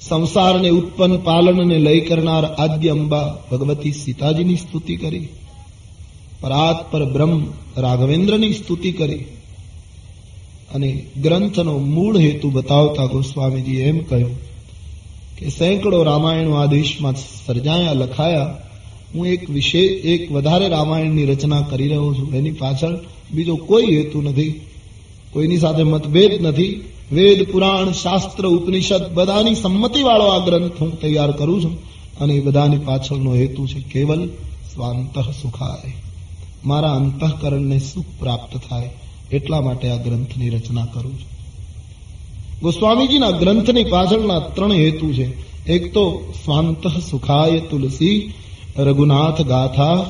સંસારને 0.00 0.68
ઉત્પન્ન 0.68 1.16
પાલનને 1.16 1.78
લઈ 1.78 2.00
કરનાર 2.00 2.44
આદ્ય 2.44 2.88
અંબા 2.88 3.36
ભગવતી 3.50 3.92
સીતાજીની 3.92 4.56
સ્તુતિ 4.56 4.96
કરી. 4.96 5.28
પરાત 6.40 6.92
પર 6.92 7.04
બ્રહ્મ 7.04 7.46
રાઘવેન્દ્રની 7.76 8.52
સ્તુતિ 8.52 8.92
કરી. 8.92 9.24
અને 10.74 11.04
ગ્રંથનો 11.22 11.78
મૂળ 11.78 12.18
હેતુ 12.18 12.50
બતાવતા 12.50 13.06
ગોસ્વામીજી 13.06 13.76
એમ 13.76 13.98
કહ્યું 13.98 14.47
કે 15.38 15.48
સેંકડો 15.48 16.02
રામાયણો 16.02 16.54
આ 16.54 16.66
દેશમાં 16.66 17.14
સર્જાયા, 17.46 17.92
લખાયા. 17.92 18.56
હું 19.14 19.26
એક 19.26 19.50
વિશે, 19.50 19.78
એક 19.78 20.32
વધારે 20.32 20.68
રામાયણની 20.68 21.24
રચના 21.24 21.60
કરી 21.60 21.88
રહ્યો 21.88 22.14
છું. 22.14 22.34
એની 22.34 22.50
પાછળ 22.50 22.98
બીજો 23.32 23.56
કોઈ 23.56 23.86
હેતુ 23.86 24.22
નથી. 24.22 24.60
કોઈની 25.32 25.58
સાથે 25.58 25.82
મતભેદ 25.82 26.46
નથી. 26.46 26.84
વેદ, 27.12 27.52
પુરાણ, 27.52 27.92
શાસ્ત્ર, 27.92 28.46
ઉપનિષદ 28.46 29.14
બધાની 29.14 29.54
સંમતિ 29.54 30.02
વાળો 30.02 30.24
આ 30.24 30.44
ગ્રંથ 30.44 30.72
હું 30.80 31.00
તૈયાર 31.00 31.30
કરું 31.30 31.64
છું. 31.64 31.78
અને 32.20 32.34
એ 32.34 32.40
બધાની 32.40 32.78
પાછળનો 32.78 33.34
હેતુ 33.34 33.66
છે 33.66 33.80
કેવલ 33.80 34.26
સ્વાંત 34.74 35.18
સુખાય. 35.18 35.92
મારા 36.64 36.92
અંતઃકરણને 36.92 37.78
સુખ 37.78 38.04
પ્રાપ્ત 38.18 38.56
થાય 38.68 38.90
એટલા 39.32 39.60
માટે 39.60 39.90
આ 39.90 39.96
ગ્રંથની 39.96 40.48
રચના 40.48 40.86
કરું 40.86 41.12
છું. 41.12 41.37
ગોસ્વામીજીના 42.62 43.30
ગ્રંથની 43.30 43.84
પાછળના 43.84 44.38
ત્રણ 44.38 44.72
હેતુ 44.72 45.12
છે. 45.12 45.48
એક 45.72 45.94
તો 45.94 46.32
સ્વાંત 46.44 46.86
સુખાય 47.10 47.60
તુલસી, 47.60 48.32
રઘુનાથ 48.78 49.42
ગાથા, 49.42 50.04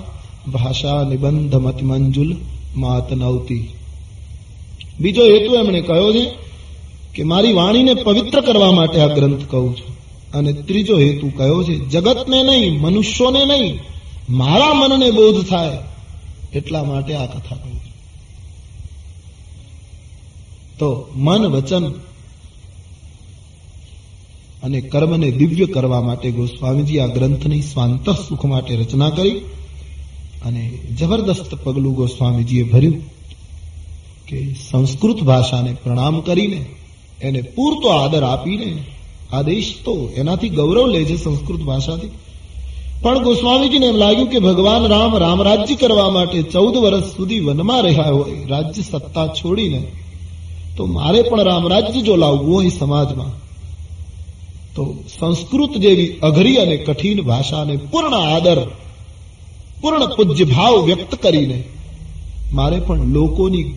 ભાષા 0.52 1.05
નિબંધ 1.05 1.55
મતિમંજુલ 1.55 2.37
માત 2.76 3.12
નવતી. 3.12 3.69
બીજો 5.00 5.25
હેતુ 5.25 5.55
એમણે 5.55 5.81
કહ્યો 5.81 6.12
છે 6.12 6.31
કે 7.14 7.23
મારી 7.23 7.52
વાણીને 7.52 7.95
પવિત્ર 7.95 8.40
કરવા 8.40 8.73
માટે 8.73 9.00
આ 9.00 9.14
ગ્રંથ 9.14 9.50
કહું 9.50 9.76
છું. 9.76 9.99
અને 10.33 10.52
ત્રીજો 10.52 10.99
હેતુ 10.99 11.31
કયો 11.37 11.62
છે, 11.62 11.75
જગતને 11.75 12.43
નહીં, 12.43 12.81
મનુષ્યોને 12.81 13.45
નહીં, 13.45 13.78
મારા 14.28 14.75
મનને 14.75 15.11
બોધ 15.11 15.45
થાય 15.45 15.78
એટલા 16.55 16.85
માટે 16.85 17.14
આ 17.14 17.26
કથા 17.26 17.57
કહું 17.57 17.78
તો 20.78 21.09
મન 21.14 21.47
વચન 21.47 21.93
અને 24.62 24.81
કર્મને 24.81 25.31
દિવ્ય 25.31 25.67
કરવા 25.67 26.00
માટે 26.00 26.31
ગોસ્વામીજી 26.31 26.99
આ 26.99 27.07
ગ્રંથની 27.07 27.62
સ્વાંત 27.62 28.11
સુખ 28.11 28.45
માટે 28.45 28.77
રચના 28.77 29.11
કરી 29.11 29.31
અને 30.47 30.79
જબરદસ્ત 31.00 31.55
પગલું 31.55 31.95
ગોસ્વામીજીએ 31.95 32.62
ભર્યું 32.62 33.03
કે 34.29 34.57
સંસ્કૃત 34.71 35.23
ભાષાને 35.23 35.77
પ્રણામ 35.85 36.21
કરીને 36.21 36.67
એને 37.23 37.41
પૂરતો 37.41 37.88
આદર 37.88 38.23
આપીને 38.23 38.77
આદેશ 39.33 39.75
તો 39.85 40.11
એનાથી 40.17 40.49
ગૌરવ 40.49 40.87
લે 40.87 41.05
છે 41.05 41.17
સંસ્કૃત 41.17 41.61
ભાષાથી. 41.61 42.09
પણ 43.03 43.23
ગોસ્વામીજીને 43.23 43.87
એમ 43.87 43.97
લાગ્યું 43.97 44.29
કે 44.29 44.38
ભગવાન 44.38 44.87
રામ 44.87 45.17
રામરાજ્ય 45.17 45.75
કરવા 45.75 46.11
માટે 46.11 46.43
ચૌદ 46.43 46.77
વર્ષ 46.77 47.05
સુધી 47.05 47.41
વનમાં 47.41 47.83
રહ્યા 47.83 48.11
હોય, 48.11 48.47
રાજ્ય 48.47 48.83
સત્તા 48.83 49.27
છોડીને, 49.27 49.87
તો 50.77 50.87
મારે 50.87 51.23
પણ 51.23 51.41
રામરાજ્ય 51.41 52.00
જો 52.00 52.17
લાવવું 52.17 52.55
હોય 52.55 52.69
સમાજમાં 52.69 53.48
તો 54.75 55.05
સંસ્કૃત 55.21 55.77
જેવી 55.77 56.19
અઘરી 56.23 56.57
અને 56.57 56.77
કઠિન 56.77 57.23
ભાષાને 57.23 57.77
પૂર્ણ 57.77 58.15
આદર, 58.15 58.59
પૂર્ણ 59.81 60.07
પૂજ્ય 60.07 60.45
ભાવ 60.45 60.85
વ્યક્ત 60.85 61.15
કરીને 61.15 61.65
મારે 62.53 62.81
પણ 62.81 63.07
લોકોની 63.07 63.73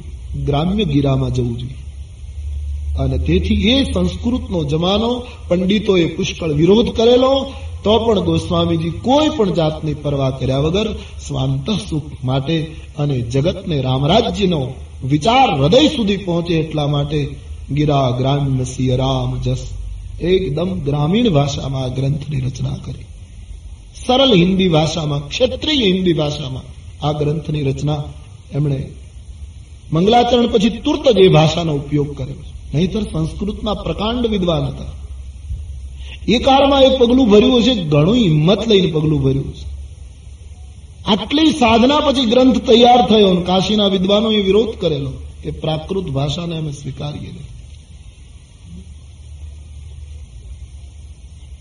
ગ્રામ્ય 0.45 0.83
ગીરામાં 0.83 1.33
જવું 1.33 1.57
જોઈએ. 1.57 1.75
અને 2.99 3.17
તેથી 3.17 3.55
એ 3.55 3.83
સંસ્કૃતનો 3.83 4.63
જમાનો 4.63 5.23
પંડિતોએ 5.47 6.05
પુષ્કળ 6.05 6.53
વિરોધ 6.53 6.89
કરેલો, 6.95 7.53
તો 7.83 7.99
પણ 7.99 8.19
ગોસ્વામીજી 8.19 8.89
કોઈ 8.89 9.29
પણ 9.29 9.53
જાતની 9.53 9.93
પરવા 9.93 10.29
કર્યા 10.29 10.57
વગર 10.57 10.93
સ્વાંત 11.27 11.69
સુખ 11.89 12.23
માટે 12.23 12.63
અને 12.97 13.21
જગતને 13.21 13.81
રામરાજ્યનો 13.81 14.73
વિચાર 15.03 15.61
હૃદય 15.61 15.87
સુધી 15.87 16.17
પહોંચે 16.17 16.53
એટલા 16.53 16.87
માટે 16.87 17.35
ગિરા 17.71 18.11
ગ્રામ્ય 18.17 18.63
સિય 18.63 18.95
રામ 18.95 19.39
જસ 19.41 19.57
એકદમ 20.21 20.79
ગ્રામીણ 20.79 21.29
ભાષામાં 21.29 21.83
આ 21.83 21.87
ગ્રંથની 21.87 22.39
રચના 22.39 22.69
કરી. 22.69 23.05
સરળ 24.07 24.33
હિન્દી 24.33 24.69
ભાષામાં, 24.69 25.29
ક્ષત્રિય 25.29 25.91
હિન્દી 25.91 26.13
ભાષામાં 26.13 26.63
આ 27.05 27.11
ગ્રંથની 27.11 27.61
રચના 27.61 28.03
એમણે 28.51 28.91
મંગલાચરણ 29.93 30.47
પછી 30.47 30.69
તુર્ત 30.69 31.11
જ 31.11 31.17
એ 31.17 31.27
ભાષાનો 31.27 31.73
ઉપયોગ 31.73 32.17
કર્યો. 32.17 32.35
નહીતર 32.73 33.01
સંસ્કૃતમાં 33.01 33.75
પ્રકાંડ 33.75 34.25
વિદ્વાન 34.25 34.63
હતા. 34.63 35.01
એ 36.27 36.39
કાળમાં 36.39 36.81
એ 36.81 36.97
પગલું 36.97 37.29
ભર્યું 37.29 37.63
છે 37.63 37.75
ઘણું 37.75 38.15
હિંમત 38.15 38.67
લઈને 38.67 38.87
પગલું 38.87 39.21
ભર્યું 39.21 39.53
છે 39.53 39.71
આટલી 41.05 41.51
સાધના 41.51 41.99
પછી 41.99 42.25
ગ્રંથ 42.25 42.57
તૈયાર 42.67 43.09
થયો 43.09 43.35
કાશીના 43.35 43.87
એ 43.87 44.41
વિરોધ 44.41 44.75
કરેલો 44.81 45.11
કે 45.43 45.51
પ્રાકૃત 45.51 46.03
ભાષાને 46.03 46.57
અમે 46.57 46.71
સ્વીકારીએ 46.71 47.31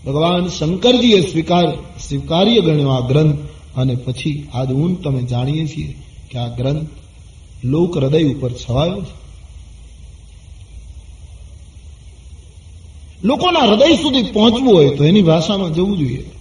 ભગવાન 0.05 0.47
શંકરજીએ 0.47 1.31
સ્વીકાર, 1.31 1.71
સ્વીકાર્ય 2.07 2.61
ગણ્યો 2.61 2.89
આ 2.89 3.07
ગ્રંથ 3.07 3.37
અને 3.75 3.95
પછી 3.95 4.47
આજ 4.53 4.71
ઊન 4.71 4.95
તમે 4.95 5.23
જાણીએ 5.23 5.67
છીએ 5.67 6.01
કે 6.31 6.39
આ 6.39 6.55
ગ્રંથ 6.55 6.87
લોક 7.63 7.97
હૃદય 7.97 8.23
ઉપર 8.23 8.51
છવાયો 8.51 9.01
છે. 9.01 9.21
લોકોના 13.23 13.59
હૃદય 13.59 13.95
સુધી 13.95 14.23
પહોંચવું 14.23 14.73
હોય 14.73 14.95
તો 14.95 15.05
એની 15.05 15.21
ભાષામાં 15.21 15.73
જવું 15.73 15.97
જોઈએ. 15.97 16.31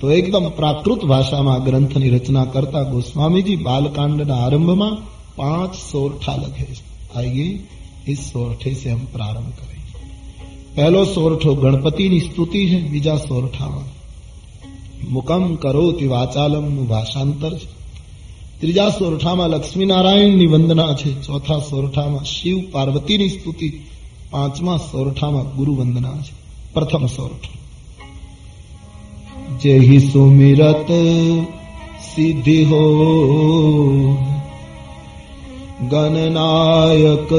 તો 0.00 0.10
એકદમ 0.12 0.48
પ્રાકૃત 0.48 1.04
ભાષામાં 1.04 1.64
ગ્રંથની 1.64 2.10
રચના 2.10 2.44
કરતા 2.44 2.82
ગોસ્વામીજી 2.82 3.56
બાલકાંડના 3.56 4.34
આરંભમાં 4.34 4.96
પાંચ 5.36 5.74
સોરઠા 5.74 6.36
લખે 6.36 6.64
છે. 6.64 7.12
આઈએ 7.14 7.68
इस 8.08 8.18
सोरठे 8.18 8.94
પ્રારંભ 9.12 9.52
हम 9.52 9.75
પહેલો 10.76 11.04
સોરઠો 11.04 11.54
ગણપતિની 11.54 12.20
સ્તુતિ 12.20 12.68
છે, 12.68 12.78
બીજા 12.88 13.16
સોરઠામાં 13.16 13.88
મુકમ 15.10 15.54
કરોતિ 15.54 16.06
વાચાલમનું 16.06 16.88
ભાષાંતર 16.88 17.52
છે. 17.54 17.68
ત્રીજા 18.60 18.88
સોરઠામાં 18.88 19.50
લક્ષ્મીનારાયણની 19.50 20.46
વંદના 20.46 20.92
છે, 20.94 21.10
ચોથા 21.22 21.58
સોરઠામાં 21.58 22.24
શિવ 22.24 22.58
પાર્વતીની 22.72 23.28
સ્તુતિ, 23.28 23.68
પાંચમા 24.30 24.76
સોરઠામાં 24.76 25.56
ગુરુ 25.56 25.72
વંદના 25.74 26.16
છે, 26.16 26.34
પ્રથમ 26.74 27.06
સોરઠ 27.06 27.46
જેહી 29.62 29.98
સુમિરત, 29.98 30.90
સિદ્ધિ 32.14 32.64
હો 32.64 32.84
ગણનાયક 35.90 37.32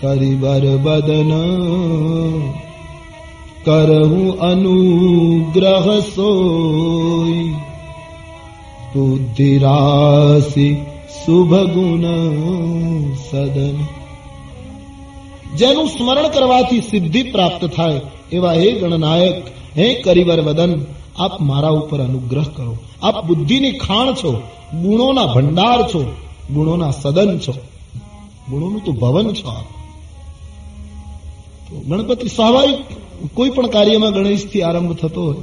કરિબર 0.00 0.64
બદન 0.78 1.32
કરહું 3.64 4.28
અનુગ્રહ 4.42 5.88
સોય 6.08 7.56
બુદ્ધિ 8.92 9.50
રાશિ 9.58 10.68
શુભ 11.16 11.54
ગુણ 11.72 12.06
સદન 13.22 13.76
જેનું 15.54 15.88
સ્મરણ 15.88 16.28
કરવાથી 16.28 16.84
સિદ્ધિ 16.84 17.22
પ્રાપ્ત 17.32 17.62
થાય 17.70 18.00
એવા 18.32 18.54
હે 18.54 18.68
ગણનાયક 18.74 19.42
હે 19.76 19.86
કરિવર 20.00 20.40
વદન 20.40 20.72
આપ 21.18 21.34
મારા 21.42 21.74
ઉપર 21.74 22.00
અનુગ્રહ 22.00 22.48
કરો 22.50 22.74
આપ 23.02 23.18
બુદ્ધિની 23.26 23.78
ખાણ 23.78 24.08
છો 24.14 24.32
ગુણોના 24.78 25.28
ભંડાર 25.28 25.80
છો 25.88 26.02
ગુણોના 26.50 26.92
સદન 26.94 27.30
છો 27.38 27.54
ગુણોનું 28.50 28.80
તો 28.80 28.92
ભવન 28.94 29.30
છો 29.34 29.46
આપ 29.50 29.68
ગણપતિ 31.78 32.28
સ્વાભાવિક 32.28 32.78
કોઈ 33.34 33.50
પણ 33.50 33.66
કાર્યમાં 33.66 34.12
ગણેશથી 34.12 34.62
આરંભ 34.62 34.96
થતો 34.96 35.26
હોય. 35.26 35.36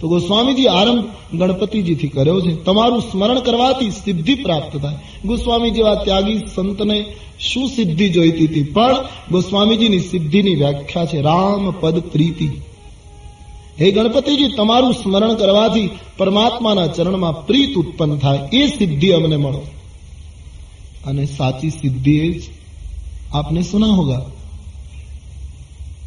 તો 0.00 0.08
ગોસ્વામીજી 0.08 0.66
આરંભ 0.66 1.04
ગણપતિજીથી 1.36 2.08
કર્યો 2.08 2.40
છે. 2.40 2.54
તમારું 2.54 3.00
સ્મરણ 3.00 3.40
કરવાથી 3.40 3.90
સિદ્ધિ 3.90 4.34
પ્રાપ્ત 4.34 4.76
થાય. 4.76 4.96
ગોસ્વામી 5.24 5.70
જેવા 5.70 5.94
ત્યાગી 5.94 6.38
સંતને 6.54 7.04
શું 7.40 7.68
સિદ્ધિ 7.68 8.08
જોઈતી 8.08 8.46
હતી? 8.46 8.62
પણ 8.62 8.96
ગોસ્વામીજીની 9.30 9.98
સિદ્ધિની 9.98 10.54
વ્યાખ્યા 10.54 11.06
છે. 11.06 11.20
રામ 11.20 11.70
પદ 11.70 11.98
પ્રીતિ. 11.98 12.50
હે 13.80 13.90
ગણપતિજી, 13.90 14.48
તમારું 14.56 14.92
સ્મરણ 14.92 15.34
કરવાથી 15.34 15.90
પરમાત્માના 16.18 16.86
ચરણમાં 16.86 17.46
પ્રીત 17.46 17.74
ઉત્પન્ન 17.74 18.16
થાય. 18.16 18.38
એ 18.52 18.66
સિદ્ધિ 18.66 19.10
અમને 19.10 19.36
મળો. 19.36 19.62
અને 21.06 21.26
સાચી 21.26 21.70
સિદ્ધિ 21.70 22.18
એ 22.18 22.38
જ 22.38 22.42
આપને 23.32 23.62
સુના 23.62 23.86
હોગા 23.86 24.22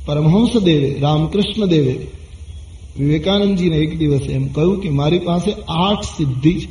પરમહંસ 0.06 0.54
દેવે 0.62 0.90
રામકૃષ્ણ 1.00 1.66
દેવે 1.68 1.96
વિવેકાનંદજીને 2.98 3.78
એક 3.78 3.92
દિવસે 3.98 4.30
એમ 4.32 4.46
કહ્યું 4.50 4.82
કે 4.82 4.90
મારી 4.92 5.20
પાસે 5.20 5.52
આઠ 5.82 6.08
સિદ્ધિ 6.10 6.54
છે 6.60 6.68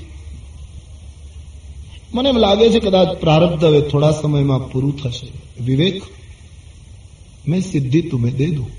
મને 2.13 2.29
એમ 2.29 2.39
લાગે 2.39 2.67
છે 2.69 2.81
કદાચ 2.81 3.11
પ્રારબ્ધ 3.21 3.65
હવે 3.65 3.81
થોડા 3.83 4.13
સમયમાં 4.13 4.69
પૂરું 4.71 4.95
થશે 4.97 5.27
વિવેક 5.61 5.99
મેં 7.47 7.61
સિદ્ધિ 7.63 8.01
તુમે 8.03 8.31
દે 8.31 8.49
દઉં 8.51 8.71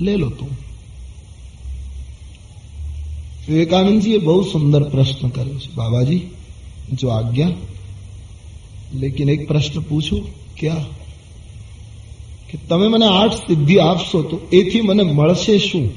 લે 0.00 0.14
લો 0.16 0.28
તું 0.30 0.52
વિવેકાનંદજીએ 3.46 4.18
બહુ 4.18 4.40
સુંદર 4.44 4.82
પ્રશ્ન 4.88 5.28
કર્યો 5.28 5.58
છે 5.58 5.70
બાબાજી 5.74 6.22
જો 6.92 7.06
આજ્ઞા 7.08 7.52
લેકિન 8.94 9.28
એક 9.28 9.42
પ્રશ્ન 9.46 9.76
પૂછું 9.80 10.22
ક્યાં 10.56 10.99
કે 12.50 12.58
તમે 12.58 12.88
મને 12.88 13.06
આઠ 13.06 13.32
સિદ્ધિ 13.32 13.78
આપશો 13.78 14.22
તો 14.22 14.40
એથી 14.52 14.80
મને 14.80 15.02
મળશે 15.02 15.58
શું? 15.58 15.90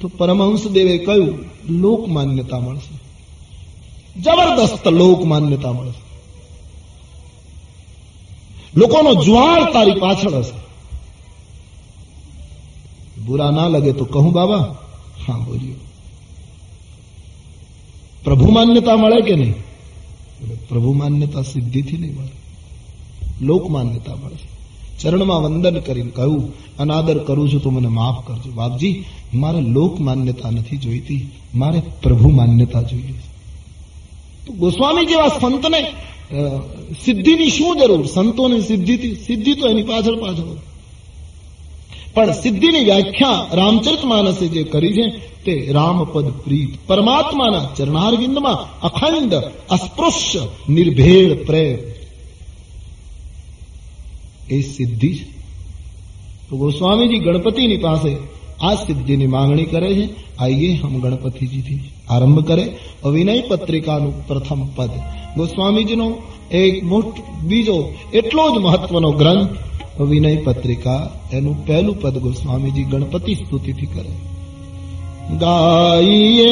તો 0.00 0.08
પરમહંસ 0.08 0.68
દેવે 0.68 0.98
કહ્યું, 0.98 1.38
લોક 1.68 2.08
માન્યતા 2.08 2.60
મળશે. 2.60 2.98
જબરદસ્ત 4.20 4.88
લોક 4.88 5.24
માન્યતા 5.24 5.72
મળશે. 5.72 6.08
લોકોનો 8.76 9.24
જ્વાળ 9.24 9.72
તારી 9.72 9.90
પાછળ 9.90 10.34
હશે. 10.34 10.68
બુરા 13.22 13.50
ના 13.50 13.68
લગે 13.68 13.92
તો 13.92 14.04
કહું, 14.04 14.32
બાબા, 14.32 14.76
હા 15.28 15.38
બોલ્યો 15.38 15.74
પ્રભુ 18.24 18.50
માન્યતા 18.50 18.96
મળે 18.96 19.20
કે 19.20 19.34
નહીં? 19.34 19.54
પ્રભુ 20.68 20.92
માન્યતા 20.92 21.42
સિદ્ધિથી 21.42 21.96
નહીં 21.96 22.16
મળે. 22.16 22.47
લોક 23.40 23.70
માન્યતા 23.70 24.14
મળશે 24.14 24.48
ચરણમાં 24.98 25.42
વંદન 25.42 25.78
કરીને 25.78 26.10
કહ્યું, 26.10 26.76
અનાદર 26.78 27.18
કરું 27.18 27.48
છું 27.52 27.60
તો 27.62 27.70
મને 27.70 27.88
માફ 27.88 28.26
કરજો. 28.26 28.50
બાપજી, 28.50 29.04
મારે 29.34 29.60
લોક 29.60 30.00
માન્યતા 30.00 30.50
નથી 30.50 30.76
જોઈતી. 30.76 31.30
મારે 31.54 31.82
પ્રભુ 32.02 32.28
માન્યતા 32.30 32.82
જોઈએ 32.82 33.14
ગોસ્વામી 34.58 35.06
જેવા 35.06 35.28
સંતને 35.28 35.80
સિદ્ધિની 37.04 37.50
શું 37.50 37.76
જરૂર? 37.78 38.06
સંતોને 38.06 38.60
સિદ્ધિથી, 38.60 39.14
સિદ્ધિ 39.14 39.54
તો 39.54 39.68
એની 39.68 39.82
પાછળ 39.82 40.16
પાછળ 40.16 40.56
પણ 42.14 42.32
સિદ્ધિની 42.32 42.84
વ્યાખ્યા 42.84 43.46
રામચરિત 43.52 44.04
માનસે 44.04 44.48
જે 44.48 44.62
કરી 44.62 44.92
છે, 44.92 45.06
તે 45.44 45.72
રામપદ 45.72 46.26
પ્રીત. 46.44 46.88
પરમાત્માના 46.88 47.64
ચરણારવિંદમાં 47.76 48.80
અખંડ, 48.80 49.34
અસ્પૃશ્ય 49.70 50.40
નિર્ભેળ 50.68 51.44
પ્રેમ. 51.44 51.97
એ 54.50 54.60
સિદ્ધિ 54.60 55.14
છે. 55.14 55.38
તો 56.50 56.56
ગોસ્વામીજી 56.56 57.18
ગણપતિની 57.18 57.76
પાસે 57.76 58.16
આ 58.62 58.74
સિદ્ધિની 58.74 59.26
માંગણી 59.26 59.64
કરે 59.64 59.94
છે, 59.94 60.08
આઈએ 60.38 60.72
હમ 60.72 61.00
ગણપતિજીથી 61.00 61.80
આરંભ 62.08 62.46
કરે 62.46 62.76
અવિનય 63.04 63.40
પત્રિકાનું 63.40 64.26
પ્રથમ 64.26 64.66
પદ. 64.76 64.90
ગોસ્વામીજીનો 65.36 66.12
એક 66.50 66.84
મોટો, 66.84 67.22
બીજો 67.42 67.92
એટલો 68.14 68.54
જ 68.54 68.58
મહત્વનો 68.58 69.10
ગ્રંથ, 69.10 69.48
અવિનય 70.00 70.36
પત્રિકા 70.36 71.10
એનું 71.32 71.66
પહેલું 71.66 72.00
પદ 72.00 72.18
ગોસ્વામીજી 72.18 72.84
ગણપતિ 72.84 73.34
સ્તુતિથી 73.34 73.86
કરે. 73.86 74.10
ગાઈએ 75.36 76.48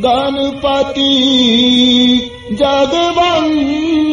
ગણપતિ 0.00 1.10
जगवन्दन 2.58 4.10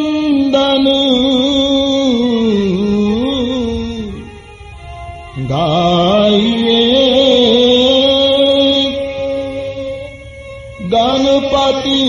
गणपति 10.91 12.03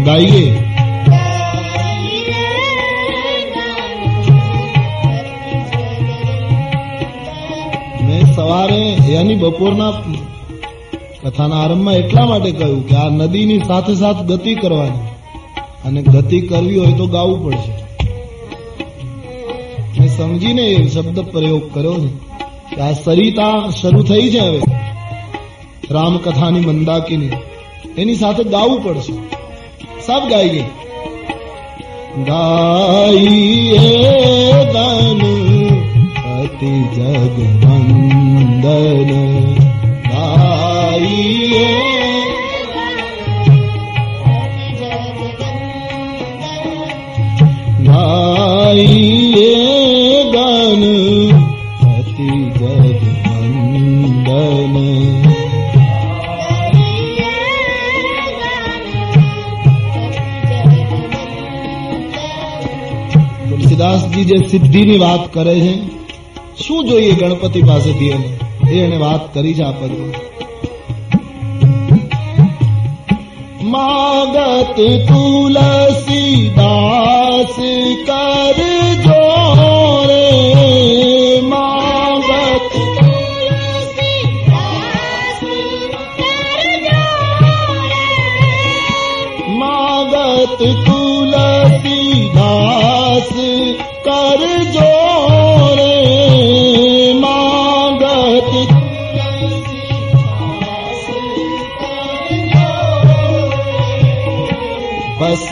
ગાઈએ. 0.05 0.73
સવારે 8.35 8.93
એની 9.13 9.35
બપોરના 9.35 9.91
કથાના 11.23 11.55
આરંભમાં 11.55 11.93
એટલા 11.93 12.25
માટે 12.25 12.51
કહ્યું 12.51 12.87
કે 12.87 12.95
આ 12.95 13.09
નદીની 13.09 13.59
સાથે 13.59 13.95
સાથે 13.95 14.25
ગતિ 14.25 14.55
કરવાની 14.55 14.97
અને 15.85 16.01
ગતિ 16.01 16.41
કરવી 16.41 16.77
હોય 16.77 16.93
તો 16.93 17.07
ગાવું 17.07 17.45
પડશે. 17.45 17.71
મેં 19.99 20.07
સમજીને 20.07 20.61
એ 20.61 20.87
શબ્દ 20.87 21.19
પ્રયોગ 21.19 21.73
કર્યો 21.73 21.93
છે 21.93 22.09
કે 22.75 22.81
આ 22.81 22.91
સરિતા 22.91 23.69
શરૂ 23.81 24.03
થઈ 24.03 24.29
છે 24.29 24.39
હવે. 24.39 24.61
રામકથાની 25.91 26.59
મંદાકીની. 26.59 27.29
એની 27.97 28.15
સાથે 28.15 28.43
ગાવું 28.43 28.83
પડશે. 28.83 29.13
સબ 30.05 30.29
ગાઈએ. 30.29 30.63
ગાઈએ 32.25 33.77
ગન 34.51 35.21
અતિ 36.39 36.83
જગવંદન 36.95 37.83
ગાઈએ 40.11 41.92
તુલસીદાસજી 64.13 64.26
જે 64.26 64.49
સિદ્ધિની 64.49 64.97
વાત 64.97 65.34
કરે 65.34 65.56
છે, 65.60 65.73
શું 66.58 66.86
જોઈએ 66.88 67.13
ગણપતિ 67.13 67.62
પાસેથી 67.62 68.10
એને 68.10 68.84
એને 68.84 68.97
વાત 68.97 69.34
કરી 69.34 69.54
છે 69.54 69.63
આ 69.63 69.73
માગત 73.63 74.78
તુલસી 75.08 76.52
દાસ 76.58 77.56
કર 78.08 78.60
જોરે 79.06 80.62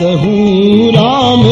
सहू 0.02 0.90
राम 0.94 1.42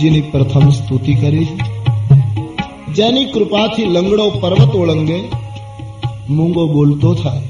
ગણેશજીની 0.00 0.20
પ્રથમ 0.20 0.70
સ્તુતિ 0.70 1.14
કરી. 1.14 1.44
છે. 1.44 1.58
જેની 2.94 3.24
કૃપાથી 3.24 3.84
લંગડો 3.84 4.30
પર્વત 4.30 4.74
ઓળંગે, 4.74 5.20
મૂંગો 6.30 6.66
બોલતો 6.66 7.14
થાય. 7.14 7.42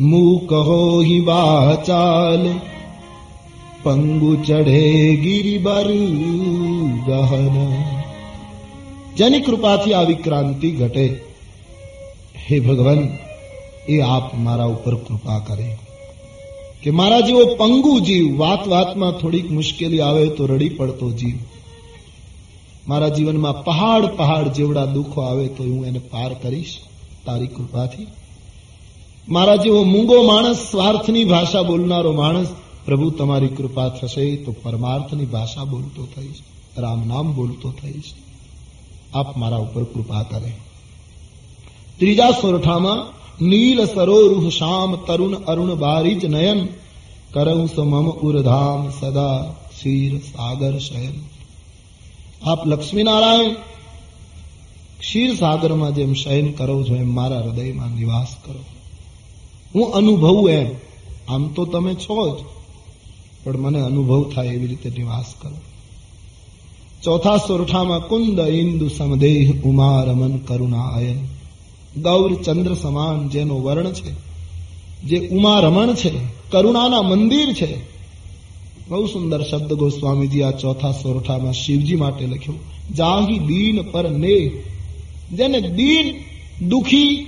મું 0.00 0.46
કહો 0.46 1.02
હિ 1.02 1.20
વાચાલ 1.20 2.50
પંગુ 3.82 4.36
ચઢે 4.36 5.16
ગિરિબર 5.16 5.86
ગહન. 7.06 7.74
જેની 9.16 9.40
કૃપાથી 9.40 9.92
આવી 9.94 10.14
ક્રાંતિ 10.14 10.70
ઘટે. 10.70 11.20
હે 12.50 12.60
ભગવાન, 12.60 13.08
એ 13.88 14.00
આપ 14.00 14.34
મારા 14.34 14.64
ઉપર 14.64 14.94
કૃપા 14.94 15.38
કરે. 15.38 15.78
કે 16.82 16.90
મારા 16.90 17.20
જેવો 17.20 17.44
પંગુ 17.54 18.00
જીવ 18.00 18.38
વાત 18.38 18.68
વાતમાં 18.68 19.12
થોડીક 19.12 19.50
મુશ્કેલી 19.50 20.00
આવે 20.00 20.28
તો 20.28 20.46
રડી 20.46 20.68
પડતો 20.68 21.10
જીવ. 21.10 21.36
મારા 22.88 23.08
જીવનમાં 23.08 23.64
પહાડ 23.64 24.04
પહાડ 24.04 24.48
જેવડા 24.48 24.84
દુઃખો 24.84 25.20
આવે 25.20 25.48
તો 25.48 25.64
હું 25.64 25.86
એને 25.86 25.98
પાર 25.98 26.34
કરીશ, 26.34 26.78
તારી 27.26 27.46
કૃપાથી. 27.46 28.06
મારા 29.28 29.56
જેવો 29.56 29.82
મૂંગો 29.82 30.22
માણસ 30.22 30.56
સ્વાર્થની 30.56 31.24
ભાષા 31.24 31.62
બોલનારો 31.62 32.12
માણસ 32.12 32.46
પ્રભુ 32.84 33.10
તમારી 33.10 33.48
કૃપા 33.48 33.88
થશે 33.88 34.36
તો 34.36 34.52
પરમાર્થની 34.52 35.24
ભાષા 35.24 35.64
બોલતો 35.64 36.06
થઈશ, 36.16 36.38
રામ 36.78 37.08
નામ 37.08 37.34
બોલતો 37.34 37.72
થઈશ. 37.82 38.12
આપ 39.14 39.36
મારા 39.36 39.56
ઉપર 39.56 39.84
કૃપા 39.84 40.22
કરે. 40.22 40.52
ત્રીજા 41.98 42.30
સોરઠામાં 42.30 43.21
નીલ 43.40 43.84
સરોરુહ 43.84 44.50
શ્યામ 44.50 44.96
તરુણ 44.96 45.34
અરુણ 45.34 45.74
બારીજ 45.74 46.24
નયન 46.24 46.66
કરઉ 47.32 47.84
મમ 47.84 48.10
ઉરધામ 48.10 48.90
સદા 48.90 49.42
ક્ષીર 49.42 50.18
સાગર 50.18 50.78
શયન 50.78 51.12
આપ 52.42 52.66
લક્ષ્મીનારાયણ 52.66 53.52
ક્ષીર 54.98 55.34
સાગરમાં 55.34 55.94
જેમ 55.94 56.12
શયન 56.12 56.52
કરો 56.52 56.82
છો 56.82 56.96
એમ 56.96 57.14
મારા 57.14 57.40
હૃદયમાં 57.40 57.88
નિવાસ 57.88 58.26
કરો 58.44 58.64
હું 59.74 59.92
અનુભવું 59.92 60.50
એમ, 60.50 60.70
આમ 61.28 61.48
તો 61.48 61.64
તમે 61.64 61.94
છો 61.94 62.36
જ, 62.36 62.44
પણ 63.44 63.56
મને 63.56 63.80
અનુભવ 63.80 64.30
થાય 64.30 64.46
એવી 64.46 64.66
રીતે 64.66 64.90
નિવાસ 64.90 65.24
કરો. 65.42 65.56
ચોથા 67.02 67.36
સોરઠામાં 67.36 68.00
કુંદ 68.00 68.38
ઇન્દુ 68.40 68.88
સમદેહ 68.88 69.62
ઉમા 69.64 70.04
રમન 70.04 70.38
કરુણા 70.38 71.00
અયન 71.96 72.02
ગૌર 72.02 72.42
ચંદ્ર 72.42 72.74
સમાન 72.74 73.28
જેનો 73.28 73.60
વર્ણ 73.60 73.92
છે, 73.92 74.10
જે 75.04 75.28
ઉમા 75.28 75.60
રમણ 75.60 75.94
છે, 75.94 76.10
કરુણાના 76.50 77.02
મંદિર 77.02 77.52
છે. 77.52 77.92
બહુ 78.88 79.06
સુંદર 79.06 79.42
શબ્દ 79.42 79.72
ગોસ્વામીજી 79.72 80.42
આ 80.42 80.50
ચોથા 80.50 80.92
સોરઠામાં 80.92 81.52
શિવજી 81.52 81.96
માટે 81.96 82.26
લખ્યું. 82.26 82.58
જાહી 82.94 83.38
દીન 83.38 83.82
પર 83.82 84.10
ને, 84.10 84.50
જેને 85.32 85.60
દીન 85.60 86.14
દુખી, 86.68 87.26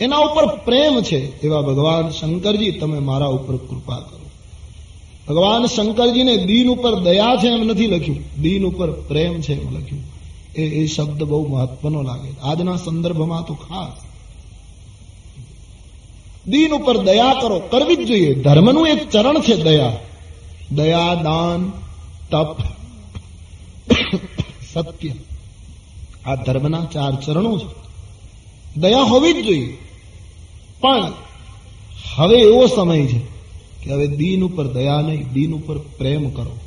એના 0.00 0.16
ઉપર 0.16 0.46
પ્રેમ 0.46 1.02
છે. 1.02 1.40
એવા 1.40 1.60
ભગવાન 1.60 2.10
શંકરજી, 2.10 2.70
તમે 2.70 2.98
મારા 2.98 3.26
ઉપર 3.26 3.56
કૃપા 3.56 4.00
કરો. 4.00 4.30
ભગવાન 5.28 5.66
શંકરજીને 5.66 6.36
દીન 6.36 6.68
ઉપર 6.68 7.00
દયા 7.00 7.36
છે 7.36 7.48
એમ 7.48 7.64
નથી 7.64 7.86
લખ્યું. 7.86 8.42
દીન 8.42 8.64
ઉપર 8.64 8.90
પ્રેમ 8.90 9.40
છે 9.40 9.62
એમ 9.62 9.76
લખ્યું. 9.76 10.11
એ 10.56 10.62
એ 10.62 10.86
શબ્દ 10.86 11.22
બહુ 11.22 11.46
મહત્વનો 11.48 12.02
લાગે. 12.02 12.28
આજના 12.42 12.76
સંદર્ભમાં 12.76 13.46
તો 13.46 13.54
ખાસ. 13.54 14.12
દીન 16.48 16.72
ઉપર 16.72 16.96
દયા 16.96 17.34
કરો, 17.40 17.58
કરવી 17.58 17.96
જ 17.96 18.08
જોઈએ. 18.08 18.34
ધર્મનું 18.34 18.88
એક 18.88 19.10
ચરણ 19.10 19.40
છે 19.40 19.62
દયા. 19.62 19.92
દયા, 20.72 21.14
દાન, 21.14 21.72
તપ, 22.30 22.56
સત્ય. 24.74 25.10
આ 26.26 26.34
ધર્મના 26.34 26.84
ચાર 26.84 27.20
ચરણો 27.20 27.58
છે. 27.58 27.82
દયા 28.80 29.00
હોવી 29.00 29.32
જ 29.32 29.46
જોઈએ. 29.46 29.78
પણ 30.80 31.12
હવે 32.14 32.36
એવો 32.36 32.66
સમય 32.66 33.06
છે 33.06 33.20
કે 33.84 33.90
હવે 33.90 34.06
દીન 34.06 34.44
ઉપર 34.44 34.66
દયા 34.66 35.00
નહીં, 35.00 35.32
દીન 35.32 35.52
ઉપર 35.54 35.78
પ્રેમ 35.78 36.30
કરો. 36.30 36.58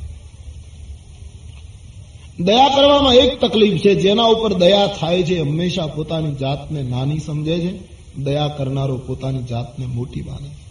દયા 2.40 2.68
કરવામાં 2.68 3.14
એક 3.14 3.40
તકલીફ 3.40 3.80
છે, 3.80 3.94
જેના 3.94 4.22
ઉપર 4.22 4.52
દયા 4.52 4.86
થાય 4.86 5.22
છે, 5.22 5.38
હંમેશા 5.38 5.86
પોતાની 5.86 6.34
જાતને 6.34 6.82
નાની 6.82 7.18
સમજે 7.18 7.58
છે, 7.58 7.96
દયા 8.16 8.48
કરનારો 8.48 8.96
પોતાની 8.96 9.42
જાતને 9.42 9.86
મોટી 9.86 10.20
માને 10.20 10.48
છે. 10.48 10.66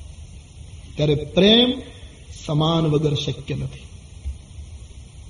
ત્યારે 0.95 1.15
પ્રેમ 1.15 1.73
સમાન 2.45 2.85
વગર 2.85 3.13
શક્ય 3.13 3.55
નથી. 3.55 3.79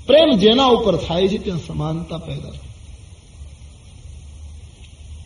પ્રેમ 0.07 0.37
જેના 0.37 0.65
ઉપર 0.65 0.95
થાય 0.95 1.27
છે, 1.27 1.37
ત્યાં 1.37 1.59
સમાનતા 1.67 2.17
પેદા 2.17 2.49
થાય. 2.49 2.59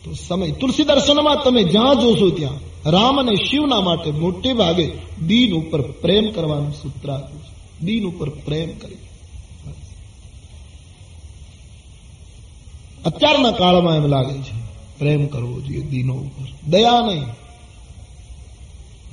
તો 0.04 0.14
સમય, 0.28 0.50
તુલસી 0.50 0.84
દર્શનમાં 0.84 1.44
તમે 1.44 1.62
જ્યાં 1.62 2.00
જોશો 2.00 2.30
ત્યાં, 2.30 2.90
રામ 2.90 3.20
અને 3.20 3.34
શિવના 3.34 3.80
માટે 3.80 4.10
મોટે 4.10 4.52
ભાગે 4.52 4.90
દીન 5.26 5.52
ઉપર 5.52 5.80
પ્રેમ 5.80 6.30
કરવાનું 6.30 6.72
સૂત્ર 6.72 7.10
આપ્યું 7.10 7.42
છે. 7.42 7.80
દીન 7.84 8.04
ઉપર 8.04 8.28
પ્રેમ 8.28 8.78
કરી. 8.78 8.96
અત્યારના 13.04 13.50
કાળમાં 13.50 13.96
એમ 13.96 14.06
લાગે 14.06 14.38
છે, 14.38 14.60
પ્રેમ 14.98 15.26
કરવો 15.26 15.60
જોઈએ 15.60 15.80
દીનો 15.80 16.14
ઉપર. 16.14 16.70
દયા 16.70 17.06
નહીં. 17.06 17.22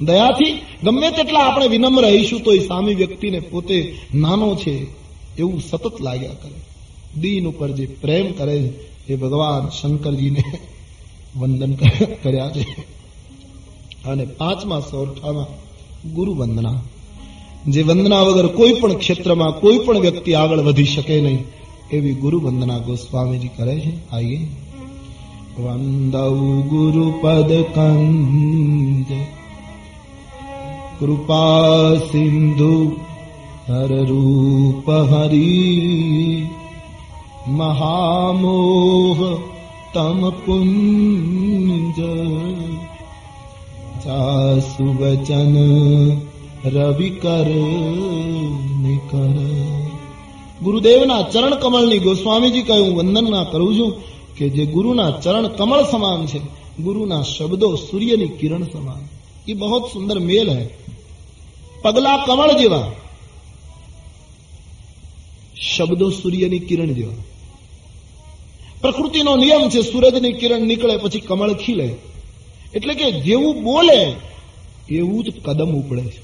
દયાથી 0.06 0.62
ગમે 0.84 1.12
તેટલા 1.12 1.40
આપણે 1.40 1.68
વિનમ્ર 1.68 2.06
રહીશું 2.06 2.42
તો 2.42 2.54
એ 2.54 2.60
સામી 2.60 2.96
વ્યક્તિને 2.96 3.40
પોતે 3.40 3.96
નાનો 4.14 4.56
છે 4.56 4.86
એવું 5.38 5.62
સતત 5.62 6.02
લાગ્યા 6.02 6.34
કરે. 6.34 6.62
દીન 7.20 7.48
ઉપર 7.48 7.72
જે 7.72 7.86
પ્રેમ 7.86 8.32
કરે 8.32 8.74
એ 9.10 9.16
ભગવાન 9.16 9.70
શંકરજીને 9.70 10.44
વંદન 11.36 11.76
કર્યા 12.24 12.50
છે. 12.50 12.62
અને 14.06 14.26
પાંચમા 14.26 14.80
સૌરઠામાં 14.80 15.46
ગુરુ 16.14 16.34
વંદના. 16.34 16.82
જે 17.68 17.82
વંદના 17.82 18.22
વગર 18.22 18.48
કોઈ 18.48 18.74
પણ 18.74 18.94
ક્ષેત્રમાં 18.94 19.60
કોઈ 19.60 19.78
પણ 19.78 20.00
વ્યક્તિ 20.00 20.34
આગળ 20.34 20.60
વધી 20.60 20.86
શકે 20.86 21.22
નહીં 21.22 21.44
એવી 21.92 22.14
ગુરુ 22.14 22.40
વંદના 22.40 22.78
ગોસ્વામીજી 22.78 23.48
કરે 23.48 23.80
છે. 23.80 24.12
આઈએ. 24.12 24.48
વંદૌ 25.60 26.36
ગુરુપદ 26.62 27.66
કંદ. 27.76 29.06
કૃપા 31.00 31.96
સિંધુ 31.96 32.92
હર 33.70 34.06
રૂપ 34.06 34.90
હરી. 34.90 36.48
મહામોહ 37.48 39.38
તમ 39.94 40.30
પુંજ. 40.30 42.00
જાસુ 44.06 44.98
વચન 45.00 45.58
રવિ 46.66 47.10
કર 47.10 47.46
નિકર. 48.82 49.44
ગુરુદેવના 50.64 51.22
ચરણ 51.22 51.56
કમળની 51.56 52.00
ગોસ્વામીજી 52.00 52.62
કહ્યું 52.62 52.88
હું 52.88 52.98
વંદન 52.98 53.32
ના 53.32 53.44
કરું 53.44 53.80
છું 53.80 53.92
કે 54.38 54.50
જે 54.50 54.66
ગુરુના 54.66 55.12
ચરણ 55.12 55.48
કમળ 55.48 55.84
સમાન 55.92 56.26
છે, 56.26 56.40
ગુરુના 56.80 57.22
શબ્દો 57.22 57.76
સૂર્યની 57.76 58.28
કિરણ 58.28 58.64
સમાન. 58.64 59.08
એ 59.48 59.54
બહુ 59.54 59.88
સુંદર 59.88 60.20
મેલ 60.20 60.50
है 60.50 60.66
પગલા 61.82 62.18
કમળ 62.18 62.52
જેવા, 62.60 62.92
શબ્દો 65.76 66.10
સૂર્યની 66.10 66.60
કિરણ 66.60 66.86
જેવા. 66.86 67.14
પ્રકૃતિનો 68.82 69.36
નિયમ 69.36 69.70
છે, 69.70 69.82
સૂરજની 69.82 70.34
કિરણ 70.34 70.62
નીકળે 70.62 70.98
પછી 70.98 71.20
કમળ 71.20 71.54
ખીલે. 71.54 71.96
એટલે 72.74 72.94
કે 72.94 73.12
જેવું 73.12 73.64
બોલે, 73.64 74.16
એવું 74.90 75.24
જ 75.24 75.32
કદમ 75.46 75.72
ઉપડે 75.72 76.02
છે. 76.02 76.22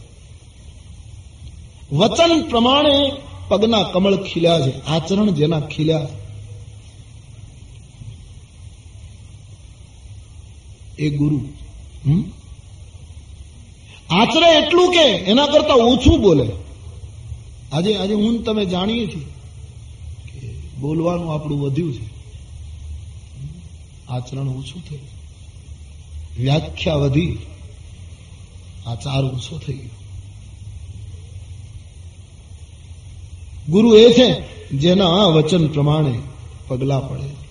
વચન 1.95 2.41
પ્રમાણે 2.49 3.11
પગના 3.47 3.83
કમળ 3.83 4.15
ખીલ્યા 4.15 4.59
છે, 4.59 4.85
આચરણ 4.85 5.31
જેના 5.31 5.59
ખીલ્યા. 5.59 6.07
એ 10.99 11.09
ગુરુ 11.09 11.49
આચરે 14.09 14.65
એટલું 14.65 14.93
કે 14.93 15.01
એના 15.01 15.45
કરતા 15.45 15.73
ઓછું 15.73 16.21
બોલે. 16.21 16.49
આજે 17.71 17.97
આજે 17.97 18.13
હું 18.13 18.43
તમે 18.43 18.65
જાણીએ 18.65 19.07
છીએ 19.07 19.25
બોલવાનું 20.79 21.33
આપણું 21.33 21.61
વધ્યું 21.61 21.93
છે. 21.93 22.13
આચરણ 24.09 24.47
ઓછું 24.47 24.89
થયું. 24.89 25.01
વ્યાખ્યા 26.37 26.95
વધી. 26.95 27.37
આચાર 28.85 29.25
ઓછો 29.25 29.57
થઈ 29.57 29.73
ગયો. 29.73 30.02
ગુરુ 33.69 33.95
એ 33.95 34.13
છે, 34.13 34.43
જેના 34.77 35.25
વચન 35.25 35.67
પ્રમાણે 35.67 36.19
પગલા 36.67 36.99
પડે. 36.99 37.43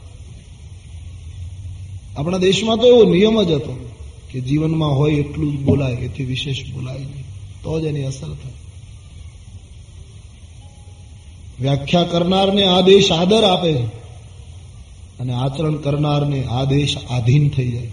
આપણા 2.17 2.39
દેશમાં 2.39 2.77
તો 2.79 2.87
એવો 2.87 3.05
નિયમ 3.05 3.43
જ 3.43 3.51
હતો 3.51 3.91
કે 4.31 4.41
જીવનમાં 4.41 4.91
હોય 4.91 5.15
એટલું 5.15 5.57
જ 5.57 5.61
બોલાય, 5.61 5.93
એથી 5.93 6.25
વિશેષ 6.25 6.57
બોલાય 6.75 6.99
નહીં. 6.99 7.25
તો 7.63 7.81
જ 7.81 7.85
એની 7.85 8.05
અસર 8.05 8.27
થાય. 8.27 8.53
વ્યાખ્યા 11.61 12.03
કરનારને 12.03 12.65
આદેશ 12.65 13.13
આદર 13.13 13.45
આપે 13.45 13.73
છે 13.73 13.87
અને 15.19 15.33
આચરણ 15.33 15.77
કરનારને 15.77 16.45
આદેશ 16.45 16.97
આધીન 17.11 17.49
થઈ 17.49 17.71
જાય 17.71 17.91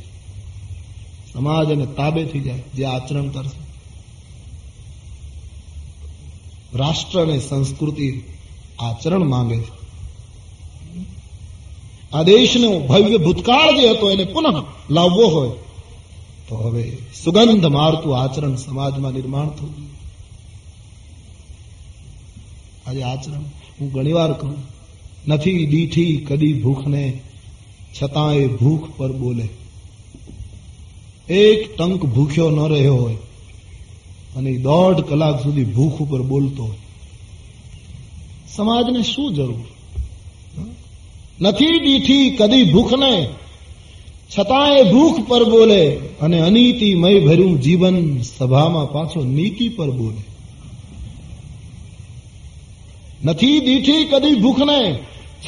સમાજ 1.33 1.71
અને 1.71 1.85
તાબે 1.85 2.25
થઈ 2.25 2.39
જાય, 2.39 2.61
જે 2.75 2.85
આચરણ 2.85 3.27
કરશે. 3.27 3.68
રાષ્ટ્ર 6.75 7.19
અને 7.19 7.39
સંસ્કૃતિ 7.39 8.23
આચરણ 8.79 9.23
માંગે 9.23 9.57
છે. 9.57 9.79
આ 12.13 12.23
દેશનો 12.23 12.79
ભવ્ય 12.79 13.17
ભૂતકાળ 13.17 13.81
જે 13.81 13.89
હતો 13.89 14.11
એને 14.11 14.23
પુનઃ 14.23 14.65
લાવવો 14.89 15.27
હોય, 15.27 15.49
તો 16.49 16.55
હવે 16.55 16.97
સુગંધ 17.23 17.65
મારતું 17.65 18.17
આચરણ 18.17 18.55
સમાજમાં 18.55 19.11
નિર્માણ 19.11 19.49
થવું 19.49 19.73
આજે 22.87 23.03
આચરણ 23.03 23.41
હું 23.81 23.91
ઘણીવાર 23.91 24.33
કહું, 24.33 24.55
નથી 25.27 25.65
દીઠી 25.65 26.25
કદી 26.29 26.53
ભૂખને 26.53 27.21
એ 28.33 28.47
ભૂખ 28.47 28.89
પર 28.97 29.11
બોલે. 29.11 29.47
એક 31.33 31.77
ટંક 31.77 32.05
ભૂખ્યો 32.05 32.49
ન 32.49 32.59
રહ્યો 32.69 32.95
હોય 32.95 33.17
અને 34.35 34.57
દોઢ 34.57 34.99
કલાક 34.99 35.43
સુધી 35.43 35.63
ભૂખ 35.63 35.93
ઉપર 35.93 36.21
બોલતો 36.21 36.75
સમાજને 38.55 39.03
શું 39.03 39.33
જરૂર? 39.33 39.65
નથી 41.41 41.65
દીઠી 41.65 42.29
કદી 42.29 42.63
ભૂખને. 42.63 43.29
છતાં 44.39 44.77
એ 44.77 44.91
ભૂખ 44.91 45.27
પર 45.27 45.43
બોલે 45.43 45.95
અને 45.95 46.39
અનીતિમય 46.39 47.19
ભર્યું 47.19 47.61
જીવન 47.61 48.21
સભામાં 48.21 48.91
પાછો 48.91 49.23
નીતિ 49.23 49.69
પર 49.69 49.91
બોલે. 49.91 50.23
નથી 53.25 53.59
દીઠી 53.59 54.05
કદી 54.05 54.35
ભૂખને. 54.35 54.99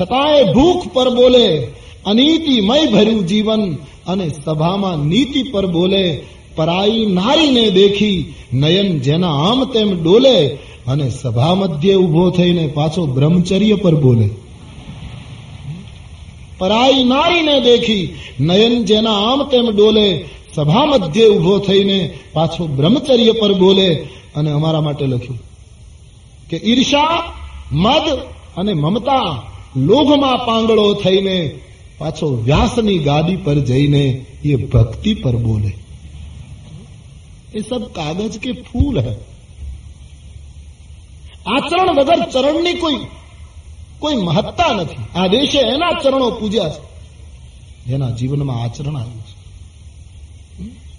છતાંય 0.02 0.54
ભૂખ 0.54 0.88
પર 0.94 1.10
બોલે. 1.10 1.68
અનીતિમય 2.06 2.86
ભર્યું 2.86 3.28
જીવન 3.28 3.76
અને 4.08 4.30
સભામાં 4.46 4.98
નીતિ 4.98 5.44
પર 5.44 5.68
બોલે. 5.68 6.24
પરાઈ 6.56 7.06
નારીને 7.06 7.70
દેખી 7.70 8.34
નયન 8.54 9.00
જેના 9.00 9.32
આમ 9.32 9.64
તેમ 9.66 10.04
ડોલે 10.04 10.50
અને 10.88 11.10
સભા 11.10 11.56
મધ્યે 11.56 11.96
ઊભો 11.96 12.30
થઈને 12.30 12.68
પાછો 12.68 13.06
બ્રહ્મચર્ય 13.06 13.76
પર 13.76 13.96
બોલે. 13.96 14.30
પરાઈ 16.58 17.04
નારીને 17.04 17.62
દેખી 17.62 18.14
નયન 18.40 18.86
જેના 18.86 19.14
આમ 19.14 19.44
તેમ 19.44 19.70
ડોલે, 19.76 20.26
સભા 20.56 20.86
મધ્યે 20.86 21.28
ઊભો 21.28 21.60
થઈને 21.60 22.14
પાછો 22.34 22.68
બ્રહ્મચર્ય 22.68 23.32
પર 23.32 23.54
બોલે 23.54 23.96
અને 24.36 24.52
અમારા 24.52 24.82
માટે 24.82 25.06
લખ્યું 25.06 25.40
કે 26.50 26.58
ઈર્ષા, 26.58 27.24
મદ 27.72 28.20
અને 28.58 28.74
મમતા 28.74 29.42
લોભમાં 29.76 30.46
પાંગળો 30.46 30.94
થઈને 30.94 31.60
પાછો 31.98 32.42
વ્યાસની 32.44 32.98
ગાદી 32.98 33.36
પર 33.36 33.54
જઈને 33.54 34.26
એ 34.46 34.56
ભક્તિ 34.56 35.14
પર 35.14 35.36
બોલે. 35.36 35.78
ये 37.51 37.63
सब 37.63 37.83
कागज 37.93 38.35
के 38.39 38.53
फूल 38.65 38.97
है 39.01 39.15
આચરણ 41.47 41.91
વગર 41.99 42.23
ચરણની 42.29 42.77
કોઈ 42.77 43.01
કોઈ 44.01 44.19
મહત્તા 44.19 44.73
નથી 44.75 45.05
આ 45.15 45.27
દેશે 45.29 45.61
એના 45.67 45.95
ચરણો 45.97 46.29
પૂજ્યા 46.33 46.73
છે 46.75 46.81
જેના 47.87 48.13
જીવનમાં 48.13 48.61
આચરણ 48.61 48.97
આવ્યું 48.97 49.25
છે 49.27 49.35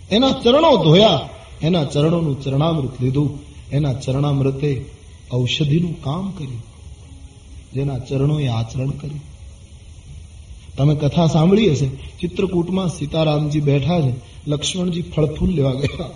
એના 0.10 0.34
ચરણો 0.36 0.72
ધોયા 0.78 1.22
એના 1.62 1.86
ચરણોનું 1.86 2.38
ચરણામૃત 2.38 2.96
લીધું 3.00 3.30
એના 3.72 3.96
ચરણામૃતે 3.96 4.72
ઔષધિનું 5.32 5.96
કામ 6.02 6.26
કર્યું 6.32 6.64
જેના 7.74 8.00
ચરણોએ 8.00 8.48
આચરણ 8.52 8.94
કર્યું 8.94 9.26
તમે 10.76 10.94
કથા 10.96 11.28
સાંભળી 11.28 11.74
હશે 11.74 11.88
ચિત્રકૂટમાં 12.20 12.90
સીતારામજી 12.90 13.62
બેઠા 13.62 14.00
છે 14.02 14.14
લક્ષ્મણજી 14.48 15.06
ફળફૂલ 15.06 15.52
લેવા 15.56 15.76
ગયા 15.82 16.12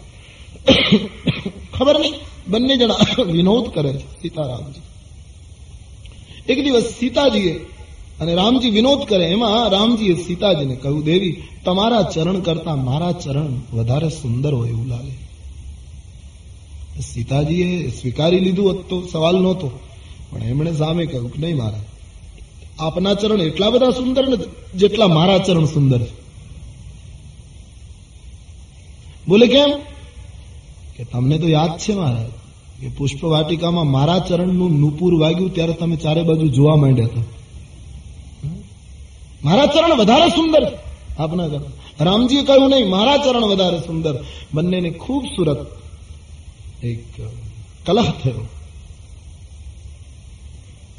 ખબર 1.73 2.01
નહીં. 2.01 2.15
બંને 2.49 2.77
જણા 2.77 3.23
વિનોદ 3.23 3.75
કરે 3.75 3.93
છે, 3.93 4.23
સીતારામજી. 4.23 4.81
એક 6.53 6.65
દિવસ 6.65 6.83
સીતાજીએ 6.83 7.67
અને 8.21 8.35
રામજી 8.35 8.71
વિનોદ 8.71 9.09
કરે, 9.09 9.25
એમાં 9.25 9.71
રામજીએ 9.71 10.15
સીતાજીને 10.15 10.77
કહ્યું, 10.77 11.05
દેવી, 11.05 11.43
તમારા 11.65 12.03
ચરણ 12.03 12.41
કરતા 12.41 12.77
મારા 12.77 13.13
ચરણ 13.13 13.61
વધારે 13.73 14.09
સુંદર 14.09 14.55
હોય 14.55 14.69
એવું 14.69 14.87
લાગે. 14.87 15.27
સીતાજીએ 17.01 17.91
સ્વીકારી 17.91 18.41
લીધું 18.41 18.71
હોત 18.71 19.13
સવાલ 19.13 19.37
નહોતો. 19.37 19.69
પણ 20.31 20.43
એમણે 20.43 20.73
સામે 20.73 21.07
કહ્યું 21.07 21.33
કે, 21.33 21.41
નહીં 21.41 21.57
મારા 21.57 21.83
આપના 22.79 23.15
ચરણ 23.15 23.41
એટલા 23.41 23.71
બધા 23.71 23.91
સુંદર 23.91 24.29
નથી 24.29 24.79
જેટલા 24.79 25.09
મારા 25.09 25.39
ચરણ 25.39 25.65
સુંદર 25.65 26.03
છે. 26.03 26.27
બોલે, 29.29 29.47
કેમ? 29.47 29.96
કે 30.97 31.05
તમને 31.05 31.39
તો 31.39 31.49
યાદ 31.49 31.79
છે 31.79 31.95
મહારાજ 31.95 32.27
કે 32.81 32.89
પુષ્પ 32.89 33.25
વાટિકામાં 33.25 33.87
મારા 33.87 34.19
ચરણનું 34.19 34.81
નુપુર 34.81 35.15
વાગ્યું 35.15 35.55
ત્યારે 35.55 35.73
તમે 35.73 35.97
ચારે 35.97 36.23
બાજુ 36.23 36.49
જોવા 36.49 36.77
માંડ્યા 36.77 37.07
હતા. 37.07 37.21
મારા 39.45 39.67
ચરણ 39.67 39.97
વધારે 39.99 40.29
સુંદર 40.29 40.79
આપના 41.19 41.49
ચરણ 41.49 41.63
રામજીએ 42.01 42.43
કહ્યું 42.43 42.71
નહીં, 42.71 42.91
મારા 42.91 43.17
ચરણ 43.17 43.45
વધારે 43.45 43.79
સુંદર. 43.79 44.25
બંનેને 44.55 44.91
ખૂબસૂરત 44.91 45.67
એક 46.85 47.05
કલહ 47.87 48.11
થયો. 48.23 48.49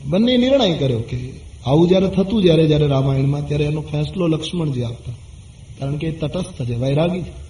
બંને 0.05 0.37
નિર્ણય 0.37 0.77
કર્યો 0.77 0.99
કે 0.99 1.33
આવું 1.65 1.87
જયારે 1.87 2.07
થતું, 2.07 2.41
જયારે 2.41 2.67
જયારે 2.67 2.87
રામાયણમાં, 2.87 3.47
ત્યારે 3.47 3.65
એનો 3.65 3.81
ફેસલો 3.81 4.27
લક્ષ્મણજી 4.27 4.83
આપતા. 4.83 5.11
કારણ 5.79 5.97
કે 5.97 6.07
એ 6.07 6.11
તટસ્થ 6.11 6.61
છે, 6.63 6.75
વૈરાગી 6.75 7.21
છે. 7.21 7.46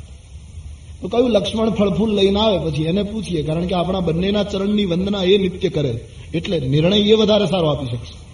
તો 1.02 1.08
કયું 1.08 1.30
લક્ષ્મણ 1.30 1.70
ફળફૂલ 1.70 2.16
લઈને 2.16 2.40
આવે 2.40 2.72
પછી 2.72 2.84
એને 2.84 3.04
પૂછીએ, 3.04 3.44
કારણ 3.44 3.66
કે 3.66 3.76
આપણા 3.76 4.00
બંનેના 4.00 4.44
ચરણની 4.44 4.86
વંદના 4.86 5.24
એ 5.24 5.38
નિત્ય 5.38 5.70
કરે. 5.70 6.00
એટલે 6.34 6.60
નિર્ણય 6.60 6.98
એ 6.98 7.14
વધારે 7.14 7.46
સારો 7.46 7.68
આપી 7.68 7.86
શકશે. 7.86 8.28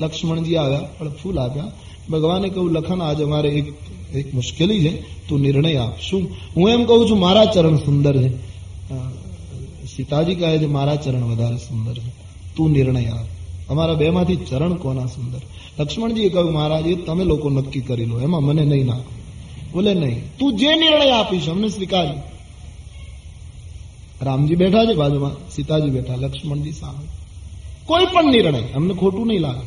લક્ષ્મણજી 0.00 0.56
આવ્યા, 0.56 0.80
ફળફૂલ 1.00 1.38
આપ્યા 1.38 1.70
ભગવાને 2.10 2.48
કહ્યું, 2.48 2.70
લખન, 2.70 3.02
આજે 3.02 3.24
અમારે 3.24 3.48
એક 3.48 3.72
એક 4.14 4.34
મુશ્કેલી 4.34 4.88
છે. 4.88 5.02
તું 5.28 5.40
નિર્ણય 5.40 5.76
આપ. 5.76 6.00
શું? 6.00 6.30
હું 6.56 6.70
એમ 6.70 6.84
કહું 6.84 7.10
છું, 7.10 7.18
મારા 7.18 7.44
ચરણ 7.44 7.76
સુંદર 7.76 8.22
છે. 8.22 8.28
સીતાજી 9.96 10.34
કહે 10.34 10.58
છે, 10.58 10.66
મારા 10.66 10.96
ચરણ 10.96 11.22
વધારે 11.22 11.56
સુંદર 11.56 11.94
છે. 11.94 12.12
તું 12.56 12.70
નિર્ણય 12.70 13.06
આપ. 13.06 13.26
અમારા 13.70 13.94
બેમાંથી 13.94 14.36
ચરણ 14.36 14.74
કોના 14.74 15.06
સુંદર? 15.06 15.40
લક્ષ્મણજીએ 15.78 16.28
કહ્યું, 16.28 16.52
મહારાજ, 16.52 16.86
એ 16.86 16.94
તમે 16.94 17.24
લોકો 17.24 17.50
નક્કી 17.50 17.80
કરી 17.80 18.04
લો. 18.04 18.20
એમાં 18.20 18.42
મને 18.42 18.64
નહીં 18.64 18.86
નાખો. 18.86 19.17
બોલે 19.72 19.94
નહીં. 19.94 20.36
તું 20.38 20.56
જે 20.56 20.76
નિર્ણય 20.76 21.10
આપીશ, 21.10 21.48
અમને 21.48 21.68
સ્વીકારી. 21.68 22.20
રામજી 24.22 24.54
બેઠા 24.54 24.84
છે 24.84 24.94
બાજુમાં, 24.94 25.50
સીતાજી 25.50 25.90
બેઠા, 25.90 26.14
લક્ષ્મણજી 26.16 26.72
સામે. 26.72 27.06
કોઈ 27.86 28.06
પણ 28.06 28.30
નિર્ણય, 28.30 28.62
અમને 28.62 28.94
ખોટું 28.94 29.26
નહીં 29.26 29.40
લાગે. 29.40 29.66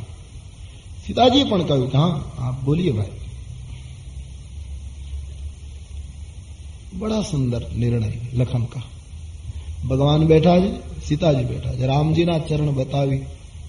સીતાજીએ 1.07 1.43
પણ 1.43 1.63
કહ્યું 1.63 1.91
કે 1.91 1.97
હા, 1.97 2.21
આપ 2.39 2.63
બોલીએ 2.63 2.91
ભાઈ. 2.91 3.07
બડા 6.93 7.21
સુંદર 7.21 7.71
નિર્ણય, 7.77 8.11
લખન 8.33 8.63
કા. 8.63 8.81
ભગવાન 9.87 10.25
બેઠા 10.25 10.59
છે, 10.59 10.71
સીતાજી 11.05 11.45
બેઠા 11.45 11.75
છે. 11.75 11.85
રામજીના 11.85 12.39
ચરણ 12.39 12.71
બતાવી 12.71 13.17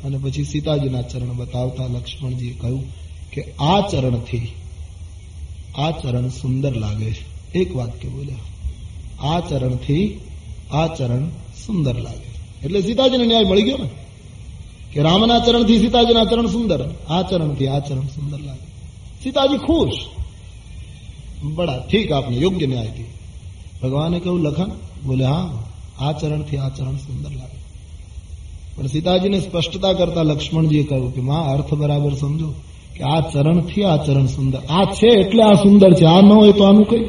અને 0.04 0.18
પછી 0.18 0.44
સીતાજીના 0.44 1.02
ચરણ 1.02 1.36
બતાવતા 1.36 1.86
લક્ષ્મણજીએ 1.86 2.58
કહ્યું 2.60 2.84
કે 3.32 3.42
આ 3.42 3.80
ચરણથી 3.80 4.52
આ 5.76 5.90
ચરણ 5.90 6.28
સુંદર 6.28 6.76
લાગે 6.76 7.12
છે. 7.12 7.52
એક 7.52 7.76
વાક્ય 7.76 8.08
બોલ્યા. 8.08 8.36
આ 9.28 9.40
ચરણથી 9.40 10.20
આ 10.72 10.86
ચરણ 10.86 11.28
સુંદર 11.66 11.98
લાગે. 11.98 12.32
એટલે 12.64 12.82
સીતાજીને 12.82 13.26
ન્યાય 13.26 13.44
મળી 13.44 13.62
ગયો 13.62 13.76
ને? 13.76 13.88
કે 14.92 15.02
રામના 15.02 15.38
ચરણથી 15.38 15.78
સીતાજીના 15.78 16.24
ચરણ 16.24 16.46
સુંદર. 16.46 16.94
આ 17.08 17.22
ચરણથી 17.22 17.66
આ 17.66 17.78
ચરણ 17.78 18.00
સુંદર 18.00 18.38
લાગે. 18.38 18.66
સીતાજી 19.22 19.56
ખુશ. 19.56 19.92
બડા, 21.42 21.78
ઠીક 21.78 22.12
આપને, 22.12 22.36
યોગ્ય 22.36 22.66
ન્યાયથી 22.66 23.04
ભગવાને 23.82 24.20
કહ્યું, 24.20 24.40
લખન. 24.40 24.70
બોલે, 25.04 25.24
હા, 25.24 25.64
આ 25.98 26.12
ચરણથી 26.12 26.56
આ 26.56 26.68
ચરણ 26.68 26.96
સુંદર 26.96 27.30
લાગે. 27.30 27.58
પણ 28.76 28.86
સીતાજીને 28.86 29.40
સ્પષ્ટતા 29.40 29.92
કરતા 29.92 30.22
લક્ષ્મણજીએ 30.22 30.84
કહ્યું 30.84 31.14
કે, 31.14 31.20
માં, 31.20 31.46
અર્થ 31.46 31.74
બરાબર 31.74 32.14
સમજો. 32.14 32.54
આ 33.02 33.20
ચરણથી 33.20 33.84
આ 33.84 33.96
ચરણ 33.96 34.26
સુંદર. 34.26 34.58
આ 34.58 34.84
છે 34.84 35.06
એટલે 35.06 35.42
આ 35.42 35.52
સુંદર 35.52 35.92
છે. 35.92 36.04
આ 36.04 36.20
ન 36.20 36.32
હોય 36.32 36.52
તો 36.52 36.64
આનું 36.64 36.84
કઈ? 36.84 37.04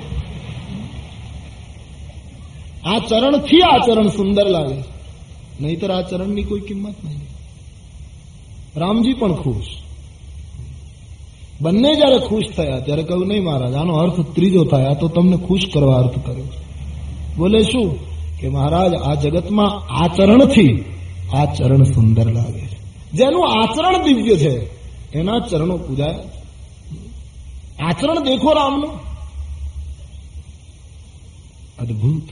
આ 2.86 2.99
ચરણથી 2.99 3.62
આ 3.62 3.77
ચરણ 3.77 4.08
સુંદર 4.08 4.49
લાગે 4.49 4.93
નહીતર 5.62 5.91
આ 5.91 6.01
ચરણની 6.01 6.43
કોઈ 6.43 6.60
કિંમત 6.60 6.95
નહીં. 7.06 7.21
રામજી 8.75 9.13
પણ 9.13 9.34
ખુશ. 9.34 9.65
બંને 11.62 11.93
જયારે 11.93 12.19
ખુશ 12.19 12.43
થયા, 12.58 12.79
ત્યારે 12.79 13.03
કહ્યું, 13.03 13.27
નહીં 13.27 13.43
મહારાજ, 13.43 13.73
આનો 13.73 13.93
અર્થ 13.93 14.36
ત્રીજો 14.36 14.63
થાય. 14.63 14.86
આ 14.86 14.93
તો 14.93 15.08
તમને 15.08 15.38
ખુશ 15.38 15.62
કરવા 15.73 15.95
અર્થ 15.95 16.25
કર્યો 16.25 16.43
બોલે, 17.38 17.62
શું? 17.62 18.13
કે 18.39 18.49
મહારાજ, 18.49 18.93
આ 18.93 19.13
જગતમાં 19.13 19.93
આચરણથી 19.93 20.86
આ 21.34 21.45
ચરણ 21.45 21.84
સુંદર 21.84 22.32
લાગે 22.32 22.60
છે. 22.60 22.77
જેનું 23.12 23.47
આચરણ 23.47 24.03
દિવ્ય 24.03 24.38
છે 24.38 24.72
એના 25.13 25.39
ચરણો 25.39 25.78
પૂજાય. 25.78 26.19
આચરણ 27.84 28.19
દેખો 28.19 28.54
રામનું. 28.54 29.13
અદભુત. 31.82 32.23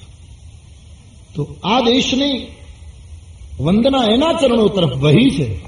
તો 1.35 1.47
આ 1.63 1.79
દેશની 1.79 2.47
વંદના 3.59 4.03
એના 4.13 4.33
ચરણો 4.33 4.67
તરફ 4.67 4.89
વહી 4.89 5.29
છે, 5.29 5.59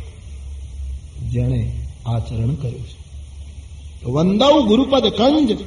જેણે 1.29 1.79
આચરણ 2.05 2.53
કર્યું 2.53 2.83
છે. 2.83 3.03
તો 4.01 4.11
વંદવ 4.11 4.65
ગુરુપદ 4.67 5.05
કંજ, 5.05 5.57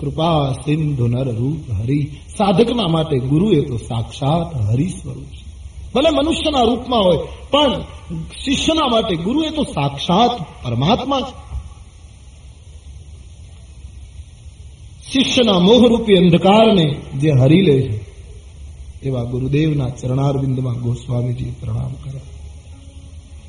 કૃપા 0.00 0.52
સિંધુ 0.52 1.06
નર 1.06 1.34
રૂપ 1.34 1.72
હરિ. 1.72 2.10
સાધકના 2.38 2.86
માટે 2.86 3.18
ગુરુ 3.18 3.52
એ 3.52 3.60
તો 3.60 3.76
સાક્ષાત 3.76 4.56
હરિ 4.56 4.88
સ્વરૂપ 4.88 5.24
છે. 5.24 5.47
ભલે 5.93 6.09
મનુષ્યના 6.11 6.65
રૂપમાં 6.65 7.03
હોય 7.03 7.19
પણ 7.51 7.73
શિષ્યના 8.43 8.89
માટે 8.89 9.15
ગુરુ 9.17 9.39
એ 9.43 9.51
તો 9.51 9.63
સાક્ષાત 9.69 10.33
પરમાત્મા 10.63 11.21
છે 11.21 11.33
શિષ્યના 15.03 15.59
મોહરૂપી 15.59 16.17
અંધકારને 16.17 16.85
જે 17.19 17.31
હરી 17.33 17.63
લે 17.63 17.75
છે 17.81 17.95
એવા 19.03 19.25
ગુરુદેવના 19.25 19.91
ચરણારવિંદમાં 19.91 20.79
ગોસ્વામીજી 20.79 21.53
પ્રણામ 21.61 21.93
કરે 22.03 22.21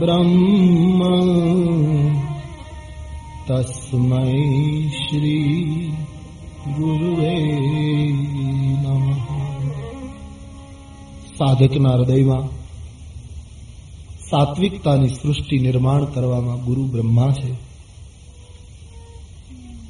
ब्रह्म 0.01 1.01
तस्मै 3.47 4.37
श्री 5.01 5.37
ગુરુવે 6.69 7.35
નમઃ 8.83 9.27
સાધકના 11.37 11.97
હૃદયમાં 11.97 12.47
સાત્વિકતાની 14.31 15.09
સૃષ્ટિ 15.09 15.57
નિર્માણ 15.59 16.05
કરવામાં 16.07 16.61
ગુરુ 16.61 16.83
બ્રહ્મા 16.87 17.33
છે 17.33 17.51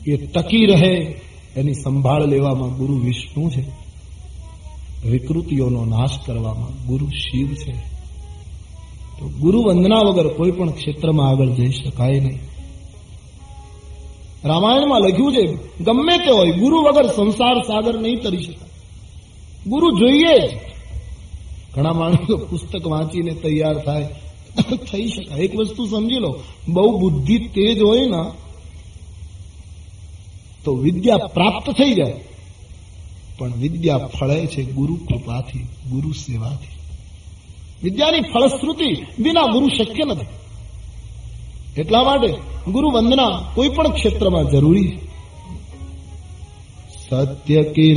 એ 0.07 0.15
ટકી 0.25 0.67
રહે 0.67 0.93
એની 1.57 1.75
સંભાળ 1.75 2.25
લેવામાં 2.27 2.73
ગુરુ 2.73 2.95
વિષ્ણુ 2.99 3.45
છે 3.51 3.63
વિકૃતિઓનો 5.05 5.83
નાશ 5.87 6.17
કરવામાં 6.27 6.75
ગુરુ 6.87 7.07
શિવ 7.23 7.49
છે 7.55 7.75
તો 9.19 9.25
ગુરુ 9.41 9.59
વંદના 9.63 10.03
વગર 10.03 10.29
કોઈ 10.35 10.53
પણ 10.53 10.73
ક્ષેત્રમાં 10.73 11.29
આગળ 11.29 11.53
જઈ 11.53 11.73
શકાય 11.73 12.21
નહીં 12.21 12.41
રામાયણમાં 14.46 15.02
લખ્યું 15.02 15.34
છે, 15.34 15.54
ગમે 15.84 16.18
તે 16.18 16.32
હોય, 16.32 16.52
ગુરુ 16.52 16.82
વગર 16.82 17.08
સંસાર 17.08 17.62
સાગર 17.62 18.00
નહીં 18.00 18.22
તરી 18.22 18.38
શકાય 18.38 18.70
ગુરુ 19.68 20.00
જોઈએ 20.00 20.60
ઘણા 21.76 21.94
માણસો 21.94 22.38
પુસ્તક 22.38 22.88
વાંચીને 22.88 23.32
તૈયાર 23.32 23.78
થાય. 23.78 24.16
થઈ 24.92 25.08
શકાય 25.08 25.40
એક 25.40 25.56
વસ્તુ 25.56 25.86
સમજી 25.86 26.16
લો, 26.16 26.40
બહુ 26.68 27.00
બુદ્ધિ 27.00 27.38
તેજ 27.38 27.82
હોય 27.82 28.06
ને, 28.06 28.32
તો 30.66 30.76
વિદ્યા 30.76 31.18
પ્રાપ્ત 31.18 31.70
થઈ 31.70 31.94
જાય. 31.94 32.14
પણ 33.38 33.54
વિદ્યા 33.54 33.98
ફળે 33.98 34.48
છે 34.48 34.64
ગુરુ 34.64 34.96
કૃપાથી, 34.96 35.60
ગુરુ 35.90 36.12
સેવાથી. 36.12 36.68
વિદ્યાની 37.84 38.22
ફળશ્રુતિ 38.22 39.06
વિના 39.20 39.42
ગુરુ 39.42 39.68
શક્ય 39.68 40.04
નથી. 40.06 40.26
એટલા 41.78 42.04
માટે 42.04 42.36
ગુરુ 42.72 42.90
વંદના 42.90 43.42
કોઈ 43.56 43.70
પણ 43.70 43.88
ક્ષેત્રમાં 43.88 44.44
જરૂરી 44.44 45.00
સત્ય 47.10 47.64
કી 47.64 47.96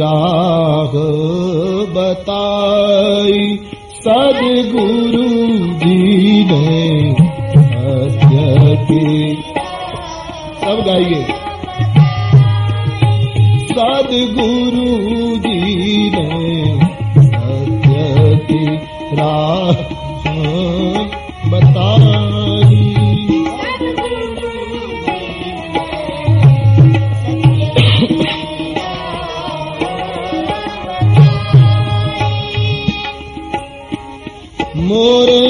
બતાઈ 1.92 3.58
સદગુરુજી 4.04 6.44
ને 6.44 7.16
સત્ય 8.10 9.36
સબ 10.60 10.84
ગાઈએ. 10.84 11.26
સદગુરુજી 13.66 16.10
ને 16.10 16.64
સત્ય 17.22 18.06
રાહ 19.16 19.76
બતાઈ. 21.50 22.33
ஒரு 35.06 35.43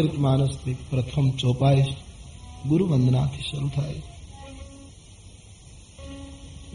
રામચરિત 0.00 0.20
માનસની 0.20 0.74
પ્રથમ 0.74 1.30
ચોપાઈ 1.30 1.84
ગુરુ 2.68 2.86
વંદનાથી 2.86 3.42
શરૂ 3.42 3.68
થાય. 3.68 3.94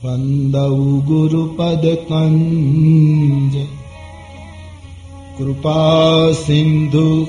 વંદવ 0.03 0.99
ગુરુપદ 0.99 1.97
કંજ. 2.07 3.57
કૃપા 5.37 6.31
સિંધુ 6.31 7.27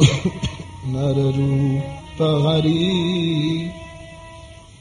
નરરૂપ 0.86 2.22
હરી. 2.22 3.70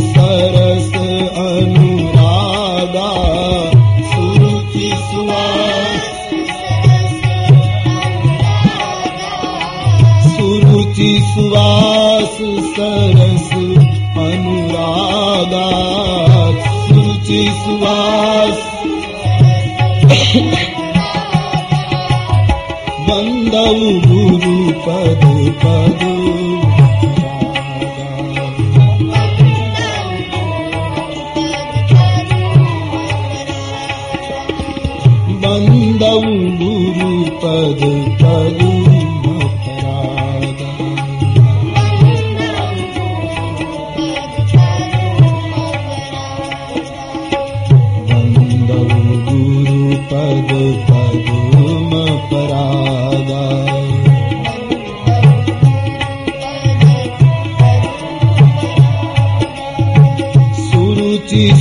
सरस 0.00 0.90
अनुरागा 1.38 3.08
सुुचि 4.10 4.90
सुवास। 4.96 6.04
सुरुचि 10.26 11.20
सुवास 11.20 12.36
सरस 12.76 13.50
अनुरागा 14.26 15.66
सुचि 16.86 17.42
गुरु 24.06 24.70
पद 24.70 25.24
गुरुपदप 25.24 26.17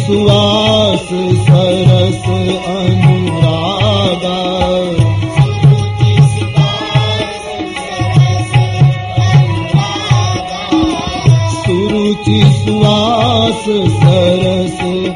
सुवास 0.07 1.07
सरस 1.47 2.23
अनुरागा। 2.67 4.37
सुरुचि 11.49 12.41
सुवास 12.51 13.63
सरस 14.01 15.06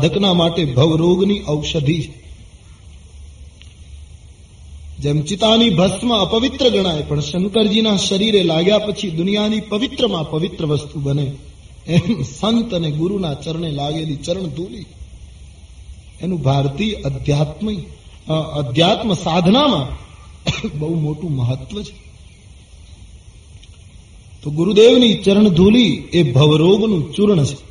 સાધકના 0.00 0.34
માટે 0.34 0.64
ભવરોગની 0.64 1.42
ઔષધિ 1.48 1.98
જેમ 4.98 5.22
ચિતાની 5.22 5.70
ભસ્મ 5.70 6.10
અપવિત્ર 6.14 6.68
ગણાય, 6.68 7.02
પણ 7.02 7.20
શંકરજીના 7.20 7.96
શરીરે 7.96 8.42
લાગ્યા 8.42 8.78
પછી 8.78 9.10
દુનિયાની 9.10 9.60
પવિત્રમાં 9.60 10.30
પવિત્ર 10.30 10.66
વસ્તુ 10.66 11.00
બને. 11.00 11.26
એમ 11.86 12.22
સંત 12.22 12.74
અને 12.74 12.90
ગુરુના 12.90 13.34
ચરણે 13.34 13.70
લાગેલી 13.70 14.16
ચરણ 14.16 14.46
ધૂલી. 14.46 14.86
એનું 16.20 16.42
ભારતીય 16.42 16.94
અધ્યાત્મ 16.94 17.66
અધ્યાત્મ 18.32 19.14
સાધનામાં 19.14 19.86
બહુ 20.78 20.94
મોટું 21.00 21.32
મહત્વ 21.32 21.82
છે. 21.82 21.94
તો 24.42 24.50
ગુરુદેવની 24.50 25.14
ચરણ 25.14 25.48
ધૂલી 25.48 25.92
એ 26.12 26.22
ભવરોગનું 26.32 27.12
ચૂર્ણ 27.12 27.44
છે. 27.44 27.69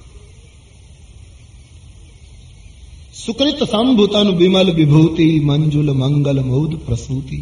સુકૃત 3.25 3.59
સંભૂતન 3.63 4.29
બિમલ 4.31 4.67
વિભૂતિ 4.71 5.27
મંજુલ 5.39 5.89
મંગલ 5.91 6.37
મૌદ 6.41 6.71
પ્રસૂતિ 6.85 7.39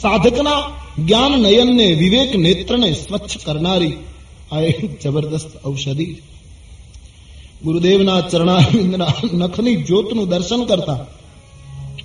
સાધકના 0.00 0.60
જ્ઞાન 0.98 1.32
નયનને 1.40 1.86
વિવેક 1.92 2.30
નેત્રને 2.36 2.92
સ્વચ્છ 2.92 3.34
કરનારી 3.44 3.94
આ 4.52 4.60
એક 4.60 4.80
જબરદસ્ત 5.02 5.52
ગુરુદેવના 7.64 8.20
ચરણારવિંદના 8.20 9.14
નખની 9.32 9.76
જ્યોતનું 9.76 10.28
દર્શન 10.28 10.62
કરતા 10.64 11.00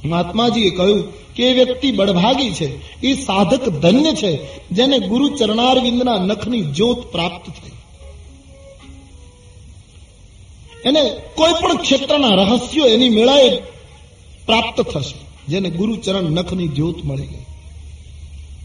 મહાત્માજીએ 0.05 0.69
કહ્યું 0.69 1.01
કે 1.36 1.53
વ્યક્તિ 1.53 1.91
બળભાગી 1.91 2.51
છે, 2.51 2.67
એ 3.01 3.09
સાધક 3.13 3.63
ધન્ય 3.69 4.11
છે, 4.11 4.32
જેને 4.71 4.97
ગુરુ 4.99 5.28
ચરણારવિંદના 5.30 6.17
નખની 6.17 6.61
જ્યોત 6.61 6.99
પ્રાપ્ત 7.11 7.45
થઈ. 7.49 7.74
એને 10.86 11.09
કોઈ 11.36 11.53
પણ 11.61 11.77
ક્ષેત્રના 11.77 12.27
રહસ્યો 12.27 12.86
એની 12.86 13.09
મેળાએ 13.09 13.49
પ્રાપ્ત 14.45 14.81
થશે. 14.81 15.25
જેને 15.47 15.69
ગુરુચરણ 15.69 16.23
નખની 16.23 16.67
જ્યોત 16.67 17.05
મળી 17.05 17.25
ગઈ. 17.25 17.45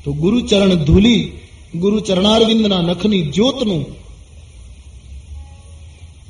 તો 0.05 0.13
ગુરુચરણ 0.13 0.75
ધૂલી 0.75 1.33
ગુરુ 1.75 2.01
નખની 2.71 3.23
જ્યોતનું 3.23 3.87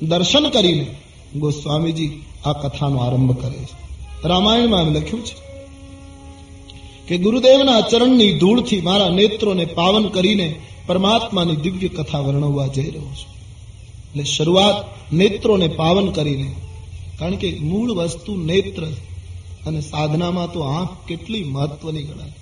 દર્શન 0.03 0.49
કરીને 0.49 0.87
ગોસ્વામીજી 1.37 2.23
આ 2.45 2.53
કથાનો 2.53 2.99
આરંભ 2.99 3.41
કરે 3.41 3.59
છે. 3.59 3.91
રામાયણમાં 4.29 4.83
એમ 4.83 4.95
લખ્યું 4.95 5.25
છે 5.25 5.35
કે 7.09 7.19
ગુરુદેવના 7.19 7.81
ચરણની 7.81 8.33
ધૂળથી 8.33 8.81
મારા 8.81 9.09
નેત્રોને 9.09 9.65
પાવન 9.65 10.09
કરીને 10.09 10.61
પરમાત્માની 10.87 11.57
દિવ્ય 11.57 11.89
કથા 11.89 12.19
વર્ણવવા 12.19 12.67
જઈ 12.67 12.91
રહ્યો 12.91 13.03
છું. 13.03 13.40
એટલે 14.11 14.25
શરૂઆત 14.25 14.85
નેત્રોને 15.13 15.69
પાવન 15.69 16.11
કરીને. 16.11 16.55
કારણ 17.19 17.37
કે 17.37 17.59
મૂળ 17.61 17.91
વસ્તુ 17.91 18.37
નેત્ર 18.37 18.85
અને 19.67 19.81
સાધનામાં 19.81 20.53
તો 20.53 20.61
આંખ 20.61 20.89
કેટલી 21.09 21.45
મહત્વની 21.45 22.03
ગણાય. 22.03 22.33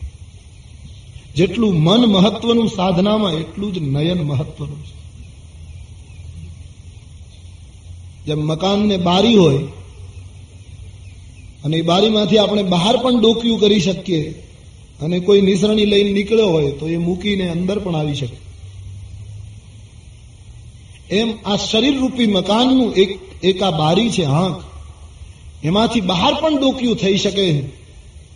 જેટલું 1.36 1.74
મન 1.74 2.00
મહત્વનું 2.00 2.68
સાધનામાં 2.68 3.32
એટલું 3.32 3.74
જ 3.74 3.78
નયન 3.78 4.22
મહત્વનું 4.22 4.84
છે. 4.84 4.98
જેમ 8.26 8.40
મકાનને 8.46 8.96
બારી 8.96 9.34
હોય, 9.34 9.58
અને 11.64 11.76
એ 11.76 11.82
બારીમાંથી 11.82 12.38
આપણે 12.38 12.62
બહાર 12.62 12.96
પણ 12.96 13.20
ડોક્યું 13.20 13.60
કરી 13.60 13.80
શકીએ, 13.80 14.30
અને 15.00 15.20
કોઈ 15.20 15.40
નિસરણી 15.40 15.84
લઈને 15.84 16.10
નીકળ્યો 16.10 16.46
હોય 16.46 16.70
તો 16.70 16.88
એ 16.88 16.96
મૂકીને 16.96 17.48
અંદર 17.48 17.78
પણ 17.78 17.96
આવી 17.96 18.14
શકે. 18.14 18.47
એમ 21.10 21.28
આ 21.46 21.56
શરીર 21.56 21.98
રૂપી 22.00 22.26
મકાનનું 22.26 22.94
એક 22.94 23.10
એક 23.44 23.62
આ 23.62 23.70
બારી 23.70 24.10
છે 24.10 24.24
આંખ. 24.24 24.62
એમાંથી 25.64 26.00
બહાર 26.00 26.34
પણ 26.34 26.60
ડોક્યું 26.60 26.96
થઈ 26.96 27.16
શકે 27.16 27.60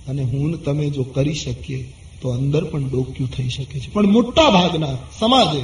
અને 0.08 0.22
હું 0.22 0.64
તમે 0.64 0.90
જો 0.90 1.02
કરી 1.02 1.34
શકીએ, 1.34 1.92
તો 2.22 2.30
અંદર 2.30 2.64
પણ 2.64 2.88
ડોક્યું 2.88 3.30
થઈ 3.30 3.48
શકે 3.48 3.78
છે. 3.80 3.88
પણ 3.92 4.06
મોટા 4.06 4.50
ભાગના 4.50 4.96
સમાજે 5.18 5.62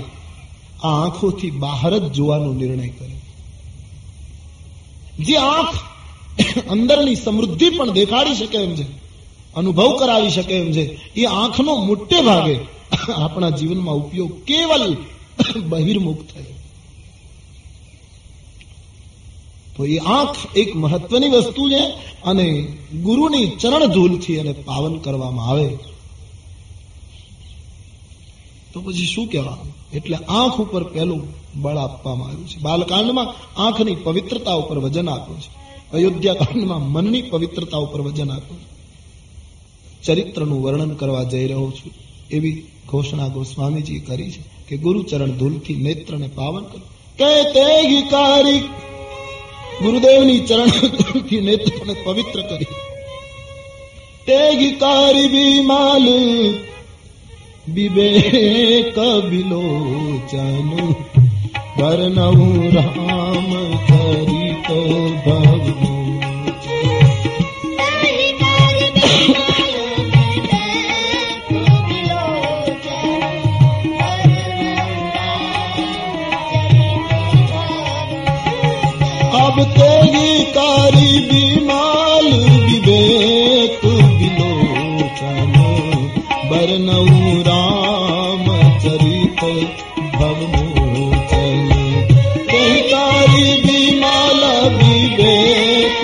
આ 0.83 0.89
આંખોથી 0.89 1.51
બહાર 1.51 1.99
જ 1.99 2.13
જોવાનો 2.13 2.53
નિર્ણય 2.53 2.89
કર્યો. 2.89 3.23
જે 5.19 5.37
આંખ 5.37 5.77
અંદરની 6.71 7.15
સમૃદ્ધિ 7.15 7.69
પણ 7.71 7.91
દેખાડી 7.91 8.35
શકે 8.35 8.59
એમ 8.59 8.75
છે, 8.75 8.87
અનુભવ 9.57 9.97
કરાવી 9.97 10.31
શકે 10.31 10.55
એમ 10.55 10.73
છે, 10.73 10.85
એ 11.17 11.25
આંખનો 11.25 11.77
મોટે 11.77 12.19
ભાગે 12.23 12.57
આપણા 13.17 13.51
જીવનમાં 13.51 13.95
ઉપયોગ 13.95 14.33
કેવલ 14.45 14.97
બહિર્મુખ 15.69 16.23
થયો. 16.35 16.58
તો 19.79 19.85
એ 19.85 19.99
આંખ 19.99 20.57
એક 20.57 20.76
મહત્વની 20.76 21.29
વસ્તુ 21.29 21.70
છે 21.70 21.83
અને 22.24 22.76
ગુરુની 23.03 23.47
ચરણ 23.47 23.87
ધૂલથી 23.87 24.35
એને 24.35 24.53
પાવન 24.53 24.99
કરવામાં 24.99 25.49
આવે. 25.49 25.79
તો 28.72 28.81
પછી 28.81 29.07
શું 29.07 29.29
કહેવાનું? 29.29 29.74
એટલે 29.93 30.16
આંખ 30.16 30.61
ઉપર 30.61 30.85
પહેલું 30.85 31.29
બળ 31.62 31.76
આપવામાં 31.76 32.29
આવ્યું 32.29 32.49
છે. 32.49 32.59
બાલકાંડમાં 32.59 33.35
આંખની 33.61 33.95
પવિત્રતા 33.95 34.53
ઉપર 34.53 34.79
વજન 34.79 35.09
આપ્યું 35.09 35.41
છે. 35.41 35.51
અયોધ્યા 35.93 36.35
કાંડમાં 36.35 36.93
મનની 36.93 37.22
પવિત્રતા 37.22 37.76
ઉપર 37.76 38.01
વજન 38.01 38.31
આપ્યું 38.31 38.61
છે. 38.61 38.79
ચરિત્રનું 40.05 40.62
વર્ણન 40.62 40.95
કરવા 40.95 41.22
જઈ 41.22 41.45
રહ્યો 41.45 41.70
છું. 41.70 41.93
એવી 42.31 42.66
ઘોષણા 42.87 43.29
ગોસ્વામીજી 43.29 43.99
કરી 43.99 44.31
છે 44.31 44.43
કે 44.68 44.76
ગુરુચરણ 44.76 45.31
ધૂલથી 45.31 45.74
નેત્રને 45.74 46.29
પાવન 46.29 46.64
કરો. 46.64 46.81
કે 47.18 47.43
તે 47.43 48.03
કારિક 48.03 48.62
ગુરુદેવની 49.83 50.39
ચરણથી 50.39 51.41
નેત્રોને 51.41 51.95
પવિત્ર 52.05 52.41
કરી. 52.41 52.64
તેગી 54.26 54.70
કારી 54.70 55.26
બી 55.26 55.61
માલ 55.61 56.07
વિવેક 57.74 58.99
વિલોચન, 58.99 60.70
વર્ણવું 61.79 62.72
રામ 62.72 63.51
તો 64.68 64.81
ભવ. 65.26 65.78
अब 79.58 79.58
तेगी 79.76 80.43
कारी 80.56 81.20
बीमाल 81.30 82.28
विवेक 82.66 83.86
विलोचन 84.20 85.54
बरनऊ 86.51 87.41
राम 87.47 88.45
चरित 88.84 89.41
भवमोचन 90.16 91.72
तेगी 92.51 92.82
कारी 92.91 93.45
बीमाल 93.66 94.41
विवेक 94.78 95.99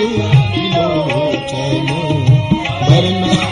विलोचन 0.56 1.88
बरनऊ 2.88 3.48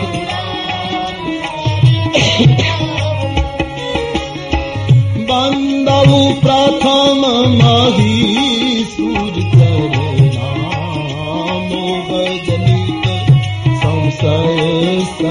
बंदऊ 5.31 6.21
प्रथम 6.45 7.23
महीसुर 7.63 8.02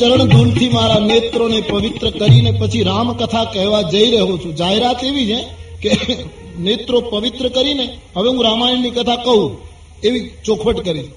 ચરણ 0.00 0.24
ધૂલથી 0.24 0.68
મારા 0.68 0.98
નેત્રોને 0.98 1.60
પવિત્ર 1.60 2.10
કરીને 2.10 2.50
પછી 2.50 2.82
રામકથા 2.82 3.44
કહેવા 3.44 3.82
જઈ 3.82 4.10
રહ્યો 4.10 4.38
છું. 4.38 4.56
જાહેરાત 4.56 5.04
એવી 5.04 5.26
છે 5.26 5.40
કે 5.82 6.16
નેત્રો 6.58 7.00
પવિત્ર 7.00 7.48
કરીને, 7.48 7.98
હવે 8.16 8.28
હું 8.28 8.44
રામાયણની 8.44 8.90
કથા 8.90 9.16
કહું, 9.16 9.58
એવી 10.04 10.30
ચોખવટ 10.44 10.80
કરી. 10.84 11.08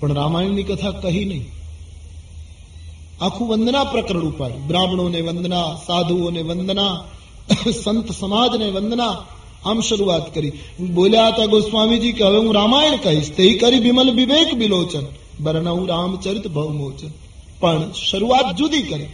પણ 0.00 0.14
રામાયણની 0.14 0.62
કથા 0.62 0.90
કહી 0.90 1.24
નહીં. 1.24 1.50
આખું 3.20 3.48
વંદના 3.48 3.84
પ્રકરણ 3.84 4.20
ઉપાડ્યું 4.20 4.66
બ્રાહ્મણોને 4.66 5.20
વંદના, 5.20 5.74
સાધુઓને 5.86 6.42
વંદના, 6.42 7.04
સંત 7.84 8.12
સમાજને 8.12 8.70
વંદના, 8.70 9.16
આમ 9.64 9.80
શરૂઆત 9.80 10.34
કરી. 10.34 10.52
બોલ્યા 10.94 11.26
હતા, 11.28 11.44
ગોસ્વામીજી, 11.44 12.12
કે 12.12 12.24
હવે 12.24 12.38
હું 12.38 12.54
રામાયણ 12.54 12.96
કહીશ. 12.96 13.30
તે 13.30 13.54
કરી 13.54 13.80
બિમલ 13.80 14.14
વિવેક 14.14 14.54
બિલોચન. 14.54 15.04
હું 15.70 15.88
રામચરિત 15.88 16.48
ભવમોચન. 16.48 17.23
પણ 17.64 17.92
શરૂઆત 18.10 18.56
જુદી 18.56 18.82
કરી. 18.82 19.06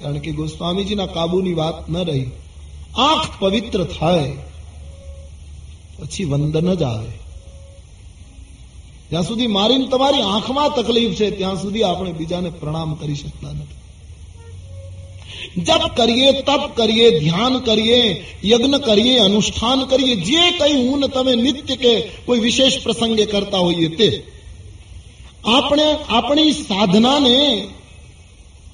કારણ 0.00 0.18
કે 0.18 0.32
ગોસ્વામીજીના 0.32 1.06
કાબુની 1.06 1.54
વાત 1.54 1.90
ન 1.90 1.96
રહી. 2.04 2.26
આંખ 2.98 3.26
પવિત્ર 3.38 3.84
થાય, 3.84 4.32
પછી 5.98 6.24
વંદન 6.24 6.74
જ 6.74 6.82
આવે. 6.82 7.12
જ્યાં 9.10 9.22
સુધી 9.22 9.46
મારીને 9.46 9.86
તમારી 9.86 10.22
આંખમાં 10.22 10.70
તકલીફ 10.76 11.14
છે, 11.14 11.30
ત્યાં 11.30 11.60
સુધી 11.62 11.82
આપણે 11.82 12.12
બીજાને 12.12 12.50
પ્રણામ 12.50 12.94
કરી 12.94 13.14
શકતા 13.14 13.52
નથી. 13.52 13.78
જપ 15.62 15.96
કરીએ, 15.96 16.32
તપ 16.42 16.76
કરીએ, 16.76 17.20
ધ્યાન 17.20 17.58
કરીએ, 17.58 18.00
યજ્ઞ 18.44 18.74
કરીએ, 18.74 19.18
અનુષ્ઠાન 19.18 19.84
કરીએ, 19.84 20.16
જે 20.16 20.50
કઈ 20.50 20.74
હું 20.88 21.08
તમે 21.08 21.34
નિત્ય 21.34 21.76
કે 21.76 22.00
કોઈ 22.00 22.40
વિશેષ 22.40 22.82
પ્રસંગે 22.82 23.26
કરતા 23.26 23.58
હોઈએ 23.58 23.88
તે 23.88 24.08
આપણે 25.44 25.98
આપણી 26.08 26.52
સાધનાને 26.52 27.68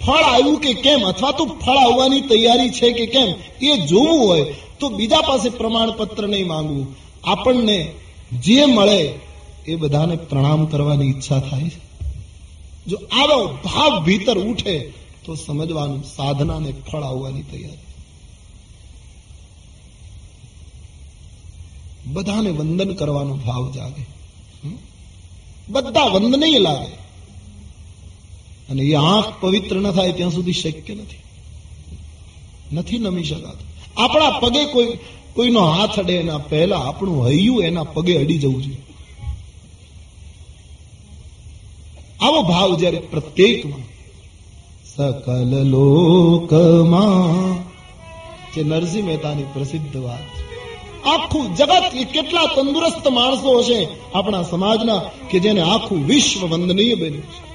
ફળ 0.07 0.23
આવ્યું 0.23 0.61
કે 0.61 0.75
કેમ? 0.75 1.01
અથવા 1.01 1.31
તો 1.31 1.45
ફળ 1.45 1.77
આવવાની 1.77 2.21
તૈયારી 2.21 2.71
છે 2.71 2.93
કે 2.93 3.07
કેમ? 3.07 3.35
એ 3.63 3.77
જોવું 3.77 4.29
હોય 4.29 4.55
તો 4.81 4.89
બીજા 4.89 5.21
પાસે 5.21 5.49
પ્રમાણપત્ર 5.49 6.29
નહીં 6.29 6.47
માંગવું. 6.47 6.97
આપણને 7.25 7.93
જે 8.43 8.65
મળે 8.65 9.19
એ 9.67 9.77
બધાને 9.77 10.17
પ્રણામ 10.17 10.67
કરવાની 10.67 11.11
ઈચ્છા 11.11 11.41
થાય 11.41 11.63
છે. 11.63 11.87
જો 12.87 12.97
આવો 13.13 13.59
ભાવ 13.65 14.05
ભીતર 14.05 14.39
ઉઠે 14.39 14.79
તો 15.25 15.35
સમજવાનું 15.35 16.05
સાધનાને 16.05 16.73
ફળ 16.93 17.03
આવવાની 17.03 17.43
તૈયારી. 17.43 17.79
બધાને 22.07 22.51
વંદન 22.51 22.95
કરવાનો 22.95 23.35
ભાવ 23.37 23.73
જાગે? 23.73 24.16
બધા 25.69 26.05
વંદનીય 26.05 26.59
લાગે 26.59 27.07
અને 28.71 28.83
એ 28.83 28.95
આંખ 28.95 29.25
પવિત્ર 29.41 29.77
ન 29.77 29.91
થાય 29.91 30.13
ત્યાં 30.13 30.31
સુધી 30.31 30.53
શક્ય 30.53 30.95
નથી. 30.95 31.19
નથી 32.73 32.99
નમી 32.99 33.25
શકાતું. 33.25 34.01
આપણા 34.01 34.31
પગે 34.31 34.65
કોઈ, 34.65 34.99
કોઈનો 35.35 35.61
હાથ 35.61 35.99
અડે 35.99 36.17
એના 36.17 36.39
પહેલા 36.39 36.79
આપણું 36.79 37.27
હૈયું 37.27 37.63
એના 37.63 37.83
પગે 37.83 38.17
અડી 38.17 38.39
જવું 38.39 38.63
જોઈએ. 38.63 38.83
આવો 42.21 42.43
ભાવ 42.43 42.77
જ્યારે 42.79 42.99
પ્રત્યેકમાં 42.99 43.97
સકલ 44.97 45.65
લોકમાં, 45.65 47.55
જે 48.55 48.63
નરસિંહ 48.63 49.07
મહેતાની 49.07 49.43
પ્રસિદ્ધ 49.43 49.97
વાત 49.97 50.23
છે. 50.23 50.56
આખું 51.07 51.55
જગત 51.55 52.13
કેટલા 52.13 52.47
તંદુરસ્ત 52.47 53.09
માણસો 53.09 53.59
હશે 53.59 53.89
આપણા 54.15 54.43
સમાજના 54.43 55.01
કે 55.31 55.39
જેને 55.39 55.61
આખું 55.61 56.07
વિશ્વ 56.07 56.47
વંદનીય 56.47 56.95
બન્યું 56.95 57.23
છે. 57.23 57.47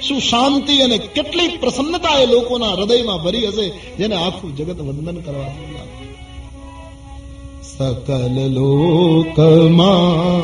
શું 0.00 0.20
શાંતિ 0.20 0.82
અને 0.82 0.98
કેટલી 0.98 1.48
પ્રસન્નતા 1.48 2.18
એ 2.20 2.26
લોકોના 2.26 2.72
હૃદયમાં 2.72 3.22
ભરી 3.22 3.46
હશે 3.46 3.68
જેને 3.68 4.16
આખું 4.16 4.56
જગત 4.56 4.80
વંદન 4.80 5.20
કરવા 5.20 5.52
સકલ 7.62 8.36
લોકમાં 8.52 10.40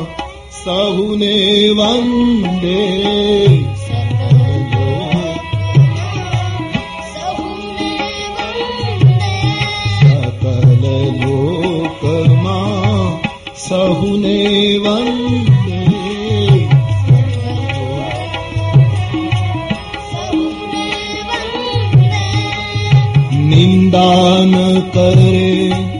સહુને 0.63 1.35
વંદે 1.69 2.81
सहुने 13.73 14.77
वन्दे। 14.77 15.79
निन्दान 23.47 24.53
करे 24.97 25.92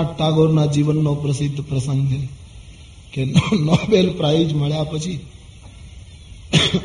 રવિન્દ્રનાથ 0.00 0.18
ટાગોરના 0.18 0.66
જીવનનો 0.66 1.14
પ્રસિદ્ધ 1.14 1.60
પ્રસંગ 1.60 2.10
છે 2.10 2.28
કે 3.12 3.24
નોબેલ 3.58 4.12
પ્રાઇઝ 4.12 4.52
મળ્યા 4.52 4.84
પછી 4.84 5.20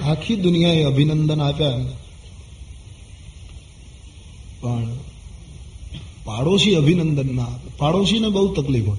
આખી 0.03 0.35
દુનિયાએ 0.35 0.83
અભિનંદન 0.83 1.41
આપ્યા 1.41 1.79
પણ 4.61 4.89
પાડોશી 6.25 6.75
અભિનંદન 6.75 7.35
ના 7.35 7.59
પાડોશીને 7.77 8.29
બહુ 8.29 8.53
તકલીફ 8.53 8.87
હોય. 8.87 8.97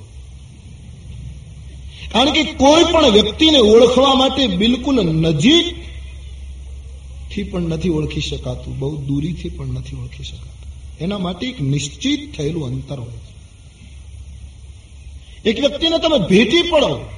કારણ 2.13 2.33
કે 2.33 2.45
કોઈ 2.45 2.85
પણ 2.85 3.11
વ્યક્તિને 3.11 3.59
ઓળખવા 3.59 4.15
માટે 4.15 4.47
બિલકુલ 4.47 5.03
નજીકથી 5.03 7.43
પણ 7.43 7.63
નથી 7.63 7.89
ઓળખી 7.89 8.21
શકાતું, 8.21 8.79
બહુ 8.79 8.97
દૂરીથી 8.97 9.49
પણ 9.49 9.67
નથી 9.67 9.97
ઓળખી 9.97 10.25
શકાતું. 10.25 10.71
એના 11.01 11.19
માટે 11.19 11.47
એક 11.47 11.61
નિશ્ચિત 11.61 12.37
થયેલું 12.37 12.67
અંતર 12.67 13.01
હોય 13.01 13.11
છે. 13.11 13.36
એક 15.47 15.61
વ્યક્તિને 15.61 15.99
તમે 15.99 16.19
ભેટી 16.19 16.63
પડો, 16.63 17.11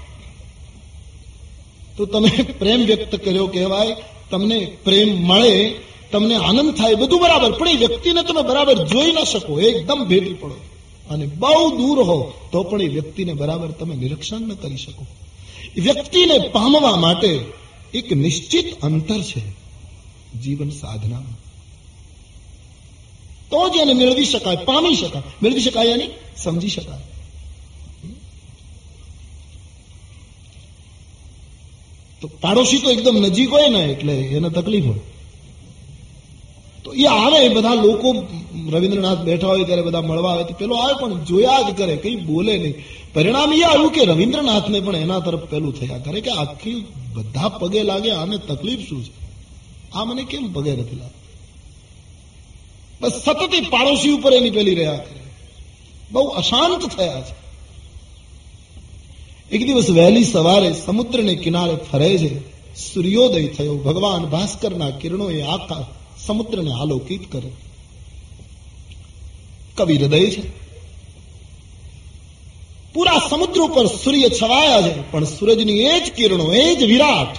તો 1.96 2.06
તમે 2.06 2.42
પ્રેમ 2.42 2.84
વ્યક્ત 2.84 3.16
કર્યો 3.16 3.46
કહેવાય, 3.46 3.96
તમને 4.30 4.76
પ્રેમ 4.84 5.22
મળે, 5.22 5.74
તમને 6.12 6.34
આનંદ 6.34 6.74
થાય 6.74 6.94
બધું 6.94 7.20
બરાબર. 7.20 7.52
પણ 7.52 7.68
એ 7.68 7.76
વ્યક્તિને 7.76 8.22
તમે 8.22 8.42
બરાબર 8.42 8.86
જોઈ 8.86 9.12
ન 9.12 9.24
શકો 9.24 9.60
એકદમ 9.60 10.04
ભેટી 10.04 10.34
પડો. 10.34 10.54
અને 11.10 11.26
બહુ 11.26 11.76
દૂર 11.76 11.98
હો, 12.02 12.32
તો 12.52 12.62
પણ 12.62 12.82
એ 12.82 12.88
વ્યક્તિને 12.88 13.32
બરાબર 13.32 13.68
તમે 13.70 13.96
નિરીક્ષણ 13.96 14.40
ન 14.40 14.54
કરી 14.54 14.76
શકો. 14.76 15.06
વ્યક્તિને 15.76 16.38
પામવા 16.38 16.96
માટે 16.96 17.40
એક 17.94 18.12
નિશ્ચિત 18.12 18.80
અંતર 18.80 19.20
છે 19.20 19.40
જીવન 20.40 20.70
સાધનામાં. 20.70 21.36
તો 23.50 23.68
જ 23.68 23.76
એને 23.76 23.92
મેળવી 23.92 24.24
શકાય, 24.24 24.56
પામી 24.56 24.94
શકાય. 24.94 25.22
મેળવી 25.42 25.60
શકાય 25.60 25.86
એની 25.86 26.08
સમજી 26.36 26.68
શકાય. 26.68 27.17
તો 32.20 32.28
પાડોશી 32.40 32.78
તો 32.78 32.90
એકદમ 32.90 33.16
નજીક 33.16 33.52
હોય 33.52 33.68
ને, 33.68 33.78
એટલે 33.78 34.12
એને 34.12 34.48
તકલીફ 34.48 34.84
હોય. 34.84 34.98
તો 36.84 36.92
એ 36.92 37.04
આવે, 37.04 37.48
બધા 37.48 37.74
લોકો 37.74 38.26
રવિન્દ્રનાથ 38.70 39.18
બેઠા 39.18 39.46
હોય 39.46 39.64
ત્યારે 39.64 39.82
બધા 39.82 40.00
મળવા 40.00 40.32
આવે, 40.32 40.44
તો 40.44 40.54
પેલો 40.54 40.74
આવે, 40.74 40.94
પણ 41.00 41.24
જોયા 41.24 41.70
જ 41.70 41.76
કરે, 41.76 41.96
કઈ 41.96 42.16
બોલે 42.16 42.58
નહીં. 42.58 42.74
પરિણામ 43.14 43.52
એ 43.52 43.62
આવ્યું 43.62 43.90
કે 43.90 44.04
રવિન્દ્રનાથને 44.04 44.80
પણ 44.80 44.96
એના 44.96 45.18
તરફ 45.18 45.40
પેલું 45.40 45.80
થયા 45.80 45.98
કરે 45.98 46.20
કે 46.20 46.30
આખી 46.30 46.84
બધા 47.14 47.48
પગે 47.48 47.82
લાગે, 47.82 48.10
આને 48.10 48.38
તકલીફ 48.38 48.88
શું 48.88 49.04
છે? 49.04 49.12
આ 49.92 50.04
મને 50.04 50.24
કેમ 50.24 50.52
પગે 50.52 50.72
નથી 50.72 50.96
લાગતું? 50.96 51.18
બસ 53.00 53.12
સતત 53.12 53.54
એ 53.54 53.60
પાડોશી 53.60 54.10
ઉપર 54.10 54.32
એની 54.32 54.50
પેલી 54.50 54.74
રહ્યા 54.74 54.96
કરે. 54.96 55.20
બહુ 56.12 56.24
અશાંત 56.24 56.82
થયા 56.96 57.20
છે. 57.20 57.47
એક 59.52 59.66
દિવસ 59.66 59.90
વહેલી 59.90 60.24
સવારે 60.24 60.72
સમુદ્રને 60.72 61.34
કિનારે 61.34 61.76
ફરે 61.92 62.18
છે. 62.18 62.40
સૂર્યોદય 62.76 63.46
થયો. 63.48 63.76
ભગવાન 63.76 64.24
ભાસ્કરના 64.24 64.90
કિરણો 64.90 65.30
એ 65.30 65.42
આખા 65.42 65.86
સમુદ્રને 66.26 66.72
આલોકિત 66.72 67.32
કરે 67.32 67.50
કવિ 69.74 69.96
હૃદય 69.96 70.30
છે. 70.30 70.42
પૂરા 72.94 73.18
સમુદ્ર 73.30 73.60
ઉપર 73.60 73.86
સૂર્ય 73.86 74.28
છવાયા 74.28 74.82
છે, 74.82 75.10
પણ 75.10 75.24
સૂરજની 75.24 75.80
એ 75.80 76.00
જ 76.00 76.12
કિરણો, 76.12 76.52
એ 76.52 76.74
જ 76.74 76.82
વિરાટ 76.82 77.36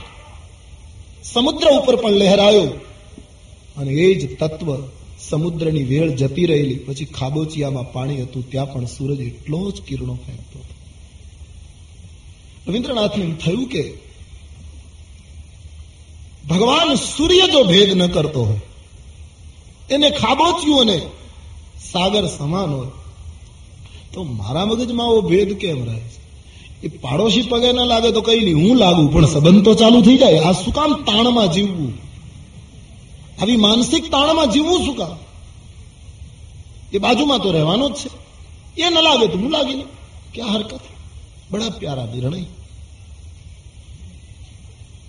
સમુદ્ર 1.23 1.67
ઉપર 1.67 1.95
પણ 1.95 2.11
લહેરાયો. 2.11 2.63
અને 3.77 3.91
એ 3.91 4.13
જ 4.15 4.39
તત્વ 4.39 4.77
સમુદ્રની 5.29 5.83
વેળ 5.83 6.09
જતી 6.09 6.45
રહેલી. 6.45 6.75
પછી 6.75 7.05
ખાબોચિયામાં 7.05 7.93
પાણી 7.93 8.21
હતું, 8.21 8.51
ત્યાં 8.51 8.73
પણ 8.73 8.85
સૂરજ 8.85 9.19
એટલો 9.19 9.71
જ 9.71 9.81
કિરણો 9.81 10.17
ફેંકતો 10.25 10.59
હતો. 10.59 10.78
રવિન્દ્રનાથને 12.69 13.23
એમ 13.23 13.35
થયું 13.35 13.67
કે 13.67 13.83
ભગવાન 16.49 16.95
સૂર્ય 16.95 17.47
જો 17.47 17.63
ભેદ 17.63 17.97
ન 17.97 18.07
કરતો 18.07 18.43
હોય, 18.43 18.61
એને 19.89 20.09
ખાબોચ્યું 20.09 20.81
અને 20.81 21.01
સાગર 21.91 22.27
સમાન 22.27 22.69
હોય, 22.69 22.87
તો 24.13 24.23
મારા 24.23 24.65
મગજમાં 24.65 25.07
એવો 25.07 25.21
ભેદ 25.21 25.57
કેમ 25.57 25.85
રહે 25.85 26.01
એ 26.83 26.87
પાડોશી 26.87 27.41
પગે 27.41 27.71
ના 27.71 27.83
લાગે 27.83 28.11
તો 28.11 28.21
કઈ 28.21 28.39
નહીં, 28.39 28.57
હું 28.57 28.77
લાગુ, 28.77 29.07
પણ 29.07 29.25
સંબંધ 29.25 29.65
તો 29.65 29.73
ચાલુ 29.73 30.01
થઈ 30.01 30.17
જાય. 30.17 30.39
આ 30.39 30.51
શું 30.51 30.73
કામ 30.73 30.93
તાણમાં 30.93 31.51
જીવવું? 31.51 31.93
આવી 33.41 33.55
માનસિક 33.55 34.11
તાણમાં 34.11 34.51
જીવવું 34.51 34.85
શું 34.85 34.97
કામ? 34.97 35.17
એ 36.93 36.97
બાજુમાં 36.97 37.39
તો 37.39 37.51
રહેવાનો 37.51 37.89
જ 37.89 37.93
છે. 37.93 38.09
એ 38.81 38.89
ન 38.89 38.97
લાગે 39.01 39.27
તો 39.27 39.37
હું 39.37 39.51
લાગી 39.51 39.73
નહીં. 39.73 40.45
આ 40.45 40.53
હરકત? 40.53 40.79
બડા 41.51 41.69
પ્યારા 41.69 42.05
નિર્ણય. 42.05 42.45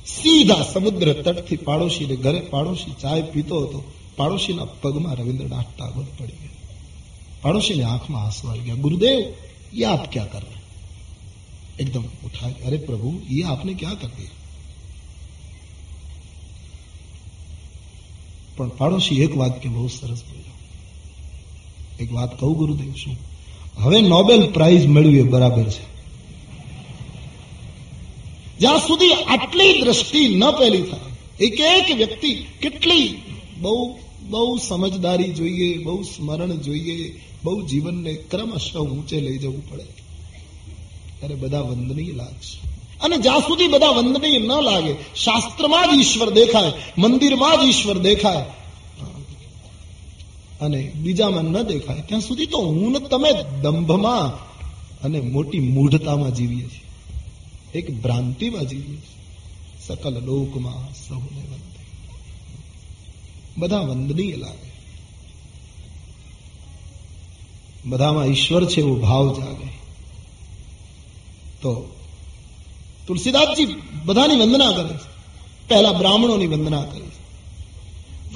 સીધા 0.09 0.63
સમુદ્ર 0.65 1.09
તટથી 1.17 1.63
પાડોશીને 1.63 2.15
ઘરે 2.17 2.41
પાડોશી 2.49 2.99
ચાય 3.01 3.32
પીતો 3.32 3.55
હતો 3.63 3.80
પાડોશીના 4.17 4.73
પગમાં 4.82 5.17
રવિન્દ્રનાથ 5.19 5.71
ટાગોર 5.71 6.07
પડી 6.11 6.39
ગયા 6.41 6.55
पाड़ोशी 7.43 7.82
आंख 7.84 8.09
में 8.09 8.19
आंसू 8.19 8.47
आ 8.47 8.55
गया 8.57 8.76
गुरुदेव 8.78 9.19
ये 9.73 9.84
आप 9.86 10.07
क्या 10.11 10.23
कर 10.28 10.41
रहे 10.41 10.53
हैं 10.53 10.63
एकदम 11.80 12.03
उठा 12.26 12.47
अरे 12.63 12.78
प्रभु 12.80 13.11
ये 13.30 13.43
आपने 13.45 13.73
क्या 13.76 13.93
कर 13.95 14.09
दिया 14.09 14.34
પણ 18.57 18.69
પાડોશી 18.78 19.15
એક 19.21 19.34
વાક્ય 19.36 19.69
બહુ 19.69 19.88
સરસ 19.89 20.21
બોલ્યો 20.23 20.57
એક 21.99 22.09
વાત 22.11 22.38
કહું 22.38 22.53
ગુરુદેવ 22.55 22.93
શું 22.95 23.17
હવે 23.78 23.99
નોબેલ 24.07 24.45
પ્રાઇઝ 24.51 24.86
મેળવી 24.89 25.26
બરાબર 25.30 25.67
છે 25.69 25.84
જ્યાં 28.61 28.78
સુધી 28.78 29.12
આટલી 29.12 29.80
દ્રષ્ટિ 29.80 30.28
ન 30.28 30.50
પહેલી 30.50 30.82
થાય, 30.82 31.44
એક 31.44 31.61
એક 31.61 31.96
વ્યક્તિ 31.96 32.34
કેટલી 32.34 33.22
બહુ 33.61 33.98
બહુ 34.22 34.58
સમજદારી 34.58 35.32
જોઈએ, 35.32 35.78
બહુ 35.78 36.02
સ્મરણ 36.02 36.56
જોઈએ, 36.56 37.20
બહુ 37.44 37.66
જીવનને 37.66 38.12
ક્રમશઃ 38.12 38.76
ઊંચે 38.76 39.20
લઈ 39.20 39.38
જવું 39.38 39.70
પડે. 39.70 39.84
ત્યારે 41.20 41.34
બધા 41.34 41.61
વંદનીય 41.61 42.12
લાગશે. 42.12 42.70
અને 43.00 43.16
જ્યાં 43.16 43.40
સુધી 43.40 43.68
બધા 43.68 43.86
વંદનીય 43.86 44.38
ન 44.38 44.52
લાગે, 44.61 44.92
શાસ્ત્રમાં 45.16 45.88
જ 45.88 46.00
ઈશ્વર 46.00 46.30
દેખાય, 46.30 46.72
મંદિરમાં 46.98 47.56
જ 47.56 47.68
ઈશ્વર 47.68 47.98
દેખાય. 47.98 48.44
અને 50.61 50.92
બીજામાં 50.96 51.44
ન 51.44 51.62
દેખાય, 51.62 52.00
ત્યાં 52.00 52.20
સુધી 52.20 52.46
તો 52.46 52.58
હું 52.58 52.92
ને 52.92 52.98
તમે 52.98 53.32
દંભમાં 53.62 54.50
અને 55.02 55.20
મોટી 55.20 55.58
મૂઢતામાં 55.58 56.34
જીવીએ 56.34 56.62
છીએ. 56.62 56.89
એક 57.74 58.02
ભ્રાંતિમાં 58.02 58.64
જીવીએ 58.64 59.00
સકલ 59.86 60.24
લોકમાં 60.24 60.94
સૌને 60.94 61.40
વંદે. 61.40 61.86
બધા 63.58 63.78
વંદનીય 63.78 64.36
લાગે. 64.36 64.70
બધામાં 67.84 68.24
ઈશ્વર 68.24 68.64
છે 68.64 68.80
એવો 68.80 68.94
ભાવ 68.94 69.40
જાગે. 69.40 69.66
તો 71.62 71.96
તુલસીદાસજી 73.06 73.66
બધાની 74.04 74.36
વંદના 74.36 74.72
કરે 74.72 74.96
છે. 74.96 75.10
પહેલા 75.68 75.92
બ્રાહ્મણોની 75.92 76.46
વંદના 76.46 76.82
કરે 76.82 77.00
છે. 77.00 77.20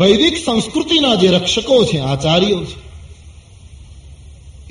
વૈદિક 0.00 0.36
સંસ્કૃતિના 0.36 1.14
જે 1.14 1.28
રક્ષકો 1.28 1.84
છે, 1.84 1.98
આચાર્યો 1.98 2.64
છે 2.64 2.83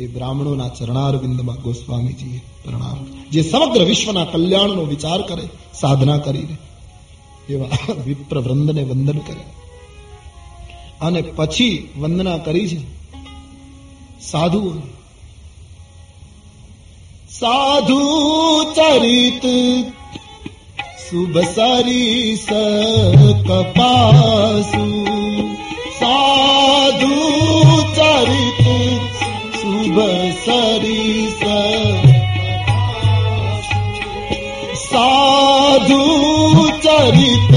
એ 0.04 0.08
બ્રાહ્મણોના 0.08 0.68
ચરણારવિંદમાં 0.68 1.56
ગોસ્વામીજીએ 1.56 2.41
પ્રણામ 2.64 3.06
જે 3.32 3.41
સમગ્ર 3.41 3.84
વિશ્વના 3.84 4.26
કલ્યાણનો 4.26 4.84
વિચાર 4.86 5.22
કરે, 5.22 5.45
સાધના 5.74 6.18
કરીને, 6.18 6.58
એવા 7.49 7.93
વિપ્ર 8.06 8.38
વૃંદને 8.38 8.84
વંદન 8.84 9.18
કરે. 9.18 9.43
અને 11.01 11.22
પછી 11.22 11.89
વંદના 11.97 12.38
કરી 12.38 12.68
છે 12.68 12.82
સાધુ 14.22 14.82
સાધુ 17.30 18.01
ચરિત, 18.76 19.45
શુભ 21.06 21.38
સરીસ 21.38 22.47
કપાસુ 23.47 25.03
શુભ 29.94 30.34
સરીસ 30.36 31.41
સાધુ 34.84 36.02
ચરિત 36.82 37.54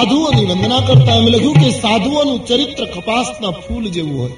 સાધુઓની 0.02 0.44
વંદના 0.44 0.80
કરતા 0.80 1.14
એમ 1.14 1.26
લખ્યું 1.26 1.54
કે 1.54 1.70
સાધુઓનું 1.70 2.46
ચરિત્ર 2.46 2.84
કપાસના 2.84 3.50
ફૂલ 3.50 3.88
જેવું 3.88 4.20
હોય. 4.20 4.32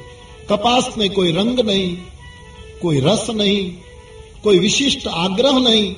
કપાસને 0.49 1.09
કોઈ 1.09 1.33
રંગ 1.33 1.61
નહીં, 1.61 1.97
કોઈ 2.81 3.01
રસ 3.01 3.27
નહીં, 3.35 3.81
કોઈ 4.43 4.59
વિશિષ્ટ 4.59 5.09
આગ્રહ 5.09 5.59
નહીં. 5.59 5.97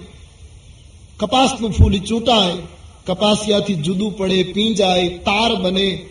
કપાસનું 1.21 1.73
ફૂલ 1.73 1.99
ચૂંટાય, 1.99 2.53
કપાસિયાથી 3.07 3.75
જુદું 3.75 4.17
પડે, 4.17 4.43
પીંજાય, 4.43 5.09
તાર 5.09 5.55
બને, 5.55 6.07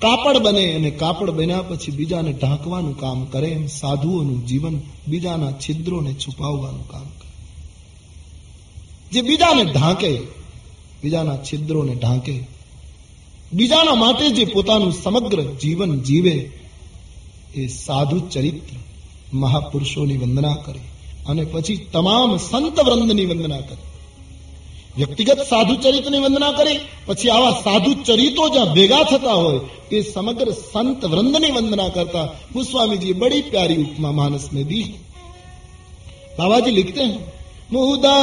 કાપડ 0.00 0.38
બને 0.38 0.72
અને 0.72 0.90
કાપડ 0.90 1.30
બન્યા 1.30 1.62
પછી 1.62 1.92
બીજાને 1.92 2.32
ઢાંકવાનું 2.32 2.98
કામ 2.98 3.24
કરે 3.24 3.48
એમ 3.48 3.66
સાધુઓનું 3.66 4.46
જીવન 4.46 4.80
બીજાના 5.08 5.52
છિદ્રોને 5.52 6.12
છુપાવવાનું 6.12 6.88
કામ 6.88 7.04
કરે. 7.04 7.30
જે 9.12 9.22
બીજાને 9.22 9.64
ઢાંકે, 9.64 10.18
બીજાના 11.02 11.36
છિદ્રોને 11.36 11.94
ઢાંકે 11.94 12.61
બીજાના 13.52 13.94
માટે 13.94 14.30
જે 14.30 14.44
પોતાનું 14.44 14.92
સમગ્ર 14.92 15.42
જીવન 15.42 16.00
જીવે, 16.00 16.50
એ 17.54 17.66
સાધુ 17.66 18.20
ચરિત્ર 18.28 18.76
મહાપુરુષોની 19.32 20.16
વંદના 20.16 20.54
કરે 20.54 20.80
અને 21.26 21.44
પછી 21.44 21.76
તમામ 21.76 22.36
સંત 22.36 22.80
વૃંદની 22.80 23.24
વંદના 23.24 23.60
કરે. 23.60 23.82
વ્યક્તિગત 24.96 25.38
સાધુ 25.38 25.74
ચરિત્રની 25.74 26.18
વંદના 26.18 26.52
કરે, 26.52 26.80
પછી 27.06 27.28
આવા 27.28 27.50
સાધુ 27.50 27.94
ચરિત્રો 28.02 28.48
જ્યાં 28.48 28.74
ભેગા 28.74 29.02
થતા 29.02 29.32
હોય 29.32 29.60
એ 29.92 30.00
સમગ્ર 30.00 30.50
સંત 30.50 31.04
વૃંદની 31.04 31.50
વંદના 31.50 31.88
કરતા 31.88 32.24
ગોસ્વામીજી 32.52 33.12
બડી 33.12 33.42
પ્યારી 33.42 33.76
ઉપમા 33.76 34.12
માનસ 34.12 34.48
ને 34.52 34.64
દી. 34.64 34.94
બાબાજી 36.38 36.70
લિખતે 36.70 37.04
હૈ 37.04 37.12
મુદા 37.72 38.20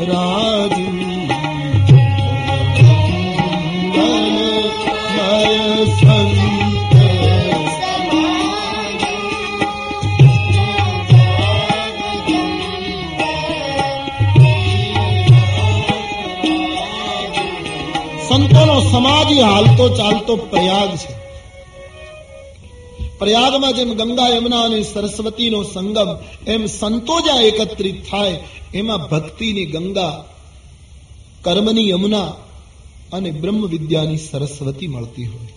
રાજ 0.00 1.11
ખેતરનો 18.52 18.80
સમાજ 18.80 19.38
હાલતો 19.38 19.88
ચાલતો 19.88 20.36
પ્રયાગ 20.36 20.96
છે. 20.96 21.12
પ્રયાગમાં 23.18 23.72
જેમ 23.72 23.94
ગંગા 23.94 24.28
યમુના 24.28 24.62
અને 24.62 24.82
સરસ્વતીનો 24.82 25.62
સંગમ, 25.62 26.16
એમ 26.46 26.66
સંતો 26.66 27.20
જ્યાં 27.20 27.42
એકત્રિત 27.42 28.10
થાય, 28.10 28.38
એમાં 28.74 28.98
ભક્તિની 28.98 29.66
ગંગા, 29.66 30.24
કર્મની 31.42 31.88
યમુના 31.88 32.24
અને 33.12 33.30
બ્રહ્મ 33.30 33.66
વિદ્યાની 33.66 34.16
સરસ્વતી 34.16 34.86
મળતી 34.86 35.26
હોય. 35.26 35.52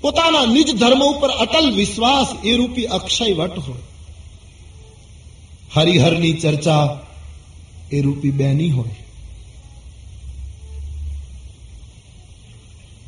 પોતાના 0.00 0.46
નિજ 0.46 0.78
ધર્મ 0.78 1.04
ઉપર 1.04 1.30
અટલ 1.30 1.72
વિશ્વાસ 1.72 2.26
એ 2.44 2.56
રૂપી 2.56 2.84
અક્ષય 2.84 3.32
વટ 3.32 3.58
હોય. 3.58 3.82
હરિહરની 5.74 6.32
ચર્ચા 6.32 6.98
એ 7.92 8.00
રૂપી 8.00 8.30
બેની 8.30 8.70
હોય. 8.70 9.11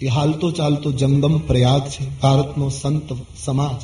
એ 0.05 0.07
હાલતો 0.07 0.51
ચાલતો 0.51 0.93
જંગમ 0.93 1.39
પ્રયાગ 1.39 1.89
છે, 1.89 2.21
ભારતનો 2.21 2.69
સંત 2.69 3.13
સમાજ. 3.45 3.83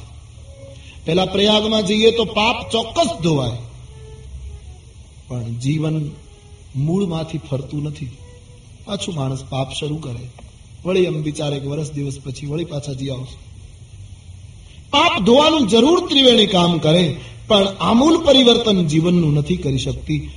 પેલા 1.04 1.24
પ્રયાગમાં 1.24 1.86
જઈએ 1.86 2.10
તો 2.10 2.24
પાપ 2.24 2.70
ચોક્કસ 2.72 3.20
ધોવાય. 3.22 3.56
પણ 5.28 5.42
જીવન 5.42 6.10
મૂળમાંથી 6.76 7.38
ફરતું 7.38 7.82
નથી. 7.82 8.10
પાછું 8.84 9.14
માણસ 9.14 9.44
પાપ 9.44 9.72
શરૂ 9.72 9.96
કરે. 9.96 10.30
વળી 10.84 11.00
એમ 11.00 11.22
વિચારે 11.22 11.56
એક 11.56 11.66
વર્ષ 11.66 11.92
દિવસ 11.92 12.18
પછી 12.24 12.46
વળી 12.46 12.64
પાછા 12.64 12.92
જી 12.92 13.10
આવશે. 13.10 13.38
પાપ 14.90 15.22
ધોવાનું 15.22 15.68
જરૂર 15.68 16.08
ત્રિવેણી 16.08 16.46
કામ 16.46 16.78
કરે, 16.78 17.16
પણ 17.48 17.66
આમૂલ 17.80 18.24
પરિવર્તન 18.24 18.86
જીવનનું 18.86 19.34
નથી 19.34 19.56
કરી 19.56 19.78
શકતી. 19.78 20.30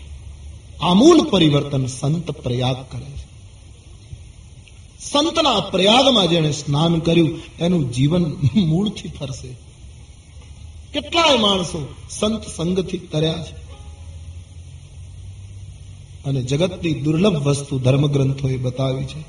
આમૂલ 0.82 1.22
પરિવર્તન 1.30 1.86
સંત 1.86 2.32
પ્રયાગ 2.32 2.76
કરે. 2.92 3.13
સંતના 5.12 5.60
પ્રયાગમાં 5.60 6.28
જેણે 6.28 6.52
સ્નાન 6.52 7.00
કર્યું, 7.00 7.40
એનું 7.60 7.92
જીવન 7.92 8.36
મૂળથી 8.56 9.08
ફરશે. 9.08 9.48
કેટલાય 10.94 11.38
માણસો 11.38 11.96
સંત 12.10 12.48
સંગથી 12.48 12.98
તર્યા 12.98 13.44
છે. 13.44 13.64
અને 16.26 16.44
જગતની 16.44 16.94
દુર્લભ 16.94 17.48
વસ્તુ 17.48 17.80
ધર્મગ્રંથોએ 17.80 18.58
બતાવી 18.58 19.06
છે. 19.06 19.22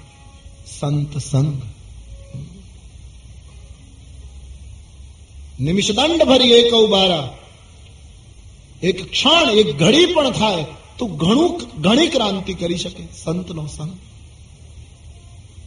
સંત 0.81 1.18
સંગ. 1.18 1.62
નિમિષદંડ 5.61 6.25
ભરી 6.25 6.51
એક 6.51 6.75
ઉબારા 6.75 7.39
એક 8.83 9.11
ક્ષણ, 9.11 9.51
એક 9.51 9.79
ઘડી 9.79 10.07
પણ 10.07 10.31
થાય, 10.31 10.64
તો 10.99 11.07
ઘણું 11.07 11.61
ઘણી 11.83 12.07
ક્રાંતિ 12.07 12.55
કરી 12.55 12.79
શકે 12.79 13.05
સંતનો 13.25 13.66
સંગ. 13.66 13.99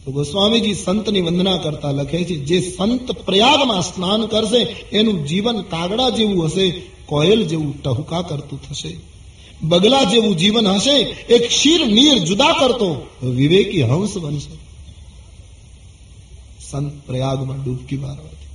તો 0.08 0.12
ગોસ્વામીજી 0.12 0.74
સંતની 0.74 1.20
વંદના 1.20 1.56
કરતા 1.56 1.90
લખે 1.90 2.24
છે, 2.24 2.34
જે 2.34 2.60
સંત 2.60 3.12
પ્રયાગમાં 3.12 3.82
સ્નાન 3.82 4.26
કરશે, 4.26 4.76
એનું 4.92 5.26
જીવન 5.26 5.60
કાગડા 5.60 6.10
જેવું 6.10 6.44
હશે, 6.44 6.82
કોયલ 7.06 7.44
જેવું 7.44 7.82
ટહુકા 7.82 8.22
કરતું 8.22 8.62
થશે. 8.62 8.96
બગલા 9.62 10.04
જેવું 10.04 10.36
જીવન 10.36 10.68
હશે 10.68 10.96
એ 11.34 11.46
ક્ષીર 11.46 11.86
નીર 11.86 12.18
જુદા 12.18 12.52
કરતો 12.52 13.06
વિવેકી 13.22 13.82
હંસ 13.82 14.18
બનશે. 14.18 14.56
સંત 16.70 17.06
પ્રયાગમાં 17.06 17.64
ડૂબકી 17.64 17.96
મારવાથી. 17.96 18.46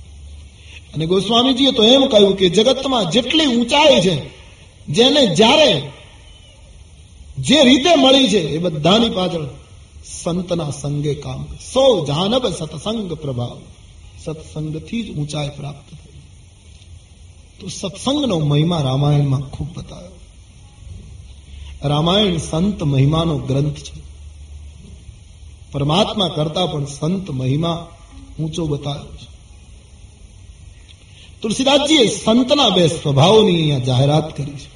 અને 0.94 1.06
ગોસ્વામીજીએ 1.06 1.70
તો 1.70 1.84
એમ 1.84 2.06
કહ્યું 2.06 2.36
કે 2.36 2.48
જગતમાં 2.48 3.10
જેટલી 3.10 3.46
ઊંચાઈ 3.46 4.00
છે, 4.00 4.30
જેને 4.88 5.26
જ્યારે 5.26 5.82
જે 7.38 7.64
રીતે 7.64 7.94
મળી 7.94 8.28
છે, 8.28 8.40
એ 8.40 8.58
બધાની 8.58 9.08
પાછળ 9.08 9.63
સંતના 10.06 10.70
સંગે 10.70 11.14
કામ. 11.14 11.46
સૌ 11.72 12.06
જાનબ 12.06 12.48
સત્સંગ 12.48 13.12
પ્રભાવ. 13.12 13.60
સત્સંગથી 14.24 15.02
જ 15.02 15.16
ઊંચાઈ 15.16 15.48
પ્રાપ્ત 15.48 15.94
થઈ. 15.94 16.12
તો 17.60 17.68
સત્સંગનો 17.68 18.38
મહિમા 18.38 18.80
રામાયણમાં 18.80 19.40
ખૂબ 19.40 19.78
બતાવ્યો. 19.78 20.10
રામાયણ 21.88 22.36
સંત 22.36 22.82
મહિમાનો 22.82 23.38
ગ્રંથ 23.38 23.76
છે. 23.76 24.04
પરમાત્મા 25.72 26.28
કરતા 26.28 26.66
પણ 26.66 26.84
સંત 26.84 27.30
મહિમા 27.30 27.88
ઊંચો 28.40 28.66
બતાવ્યો 28.66 29.16
છે. 29.16 29.34
તુલસીદાસજીએ 31.42 32.06
સંતના 32.06 32.68
બે 32.68 32.88
સ્વભાવોની 32.88 33.54
અહીંયા 33.54 33.78
જાહેરાત 33.78 34.36
કરી 34.36 34.52
છે. 34.52 34.74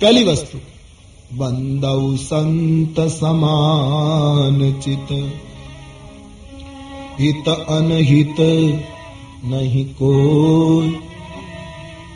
પહેલી 0.00 0.24
વસ્તુ 0.24 0.60
સંત 2.18 2.96
સમાન 3.10 4.60
ચિત 4.80 5.10
હિત 7.18 7.46
અનહિત 7.68 8.38
નહીં 9.42 9.88
કોઈ 9.94 10.90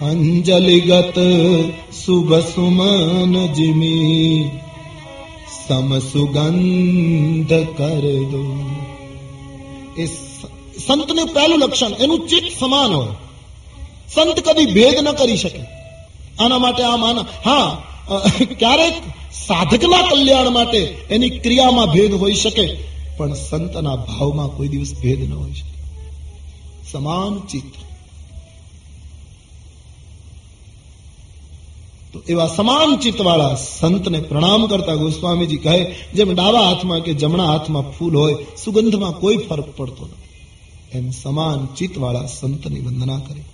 અંજલિગત 0.01 1.17
શુભ 1.93 2.33
સુમન 2.45 3.35
જીમી 3.55 4.51
સમ 5.59 5.91
સુગંધ 6.03 7.55
કર 7.77 8.05
દો 8.31 8.43
એ 9.97 10.05
સંતનું 10.79 11.29
પહેલું 11.29 11.61
લક્ષણ 11.61 11.95
એનું 11.99 12.21
ચિત્ત 12.27 12.49
સમાન 12.59 12.93
હોય 12.93 13.15
સંત 14.15 14.39
કદી 14.41 14.73
ભેદ 14.73 14.97
ન 15.01 15.09
કરી 15.15 15.37
શકે 15.37 15.63
આના 16.39 16.59
માટે 16.59 16.83
આ 16.85 16.97
માના 16.97 17.27
હા 17.45 17.69
ક્યારેક 18.59 18.95
સાધકના 19.47 20.03
કલ્યાણ 20.03 20.53
માટે 20.53 20.81
એની 21.11 21.31
ક્રિયામાં 21.39 21.87
ભેદ 21.87 22.13
હોઈ 22.13 22.35
શકે, 22.35 22.67
પણ 23.17 23.35
સંતના 23.35 23.97
ભાવમાં 23.97 24.49
કોઈ 24.49 24.69
દિવસ 24.69 24.95
ભેદ 25.03 25.21
ન 25.31 25.33
હોઈ 25.33 25.53
શકે. 25.53 25.75
સમાન 26.93 27.41
ચિત્ર 27.41 27.81
તો 32.13 32.19
એવા 32.29 32.47
સમાન 32.47 32.97
ચિત્તવાળા 32.97 33.55
સંતને 33.55 34.21
પ્રણામ 34.21 34.67
કરતા 34.67 34.95
ગોસ્વામીજી 34.95 35.57
કહે, 35.57 35.95
જેમ 36.15 36.33
ડાબા 36.33 36.61
હાથમાં 36.61 37.01
કે 37.01 37.13
જમણા 37.15 37.47
હાથમાં 37.47 37.91
ફૂલ 37.91 38.17
હોય, 38.17 38.37
સુગંધમાં 38.65 39.13
કોઈ 39.13 39.37
ફરક 39.37 39.69
પડતો 39.77 40.05
નથી. 40.05 40.29
એમ 40.93 41.11
સમાન 41.11 41.67
ચિત્ત 41.77 41.95
વાળા 41.99 42.27
સંતની 42.27 42.81
વંદના 42.81 43.19
કરી. 43.19 43.47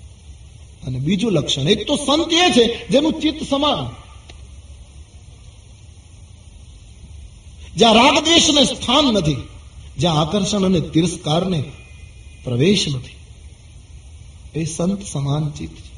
અને 0.86 0.98
બીજું 0.98 1.32
લક્ષણ, 1.32 1.68
એક 1.68 1.86
તો 1.86 1.94
સંત 1.96 2.32
એ 2.32 2.46
છે 2.52 2.88
જેનું 2.88 3.20
ચિત્ત 3.20 3.42
સમાન. 3.48 4.03
જ્યાં 7.76 7.94
રાગ 7.94 8.24
દેશને 8.24 8.64
સ્થાન 8.64 9.04
નથી, 9.04 9.36
જ્યાં 9.98 10.20
આકર્ષણ 10.20 10.64
અને 10.64 10.80
તિરસ્કારને 10.80 11.64
પ્રવેશ 12.44 12.88
નથી. 12.88 13.14
એ 14.60 14.64
સંત 14.64 15.06
સમાન 15.06 15.50
ચિત્ત 15.50 15.76
છે. 15.76 15.94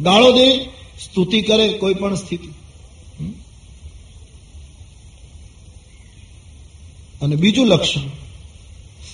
ગાળો 0.00 0.32
દે 0.32 0.64
સ્તુતિ 1.04 1.42
કરે 1.42 1.68
કોઈ 1.68 1.94
પણ 1.94 2.14
સ્થિતિ. 2.14 2.48
અને 7.22 7.36
બીજું 7.36 7.66
લક્ષણ, 7.66 8.00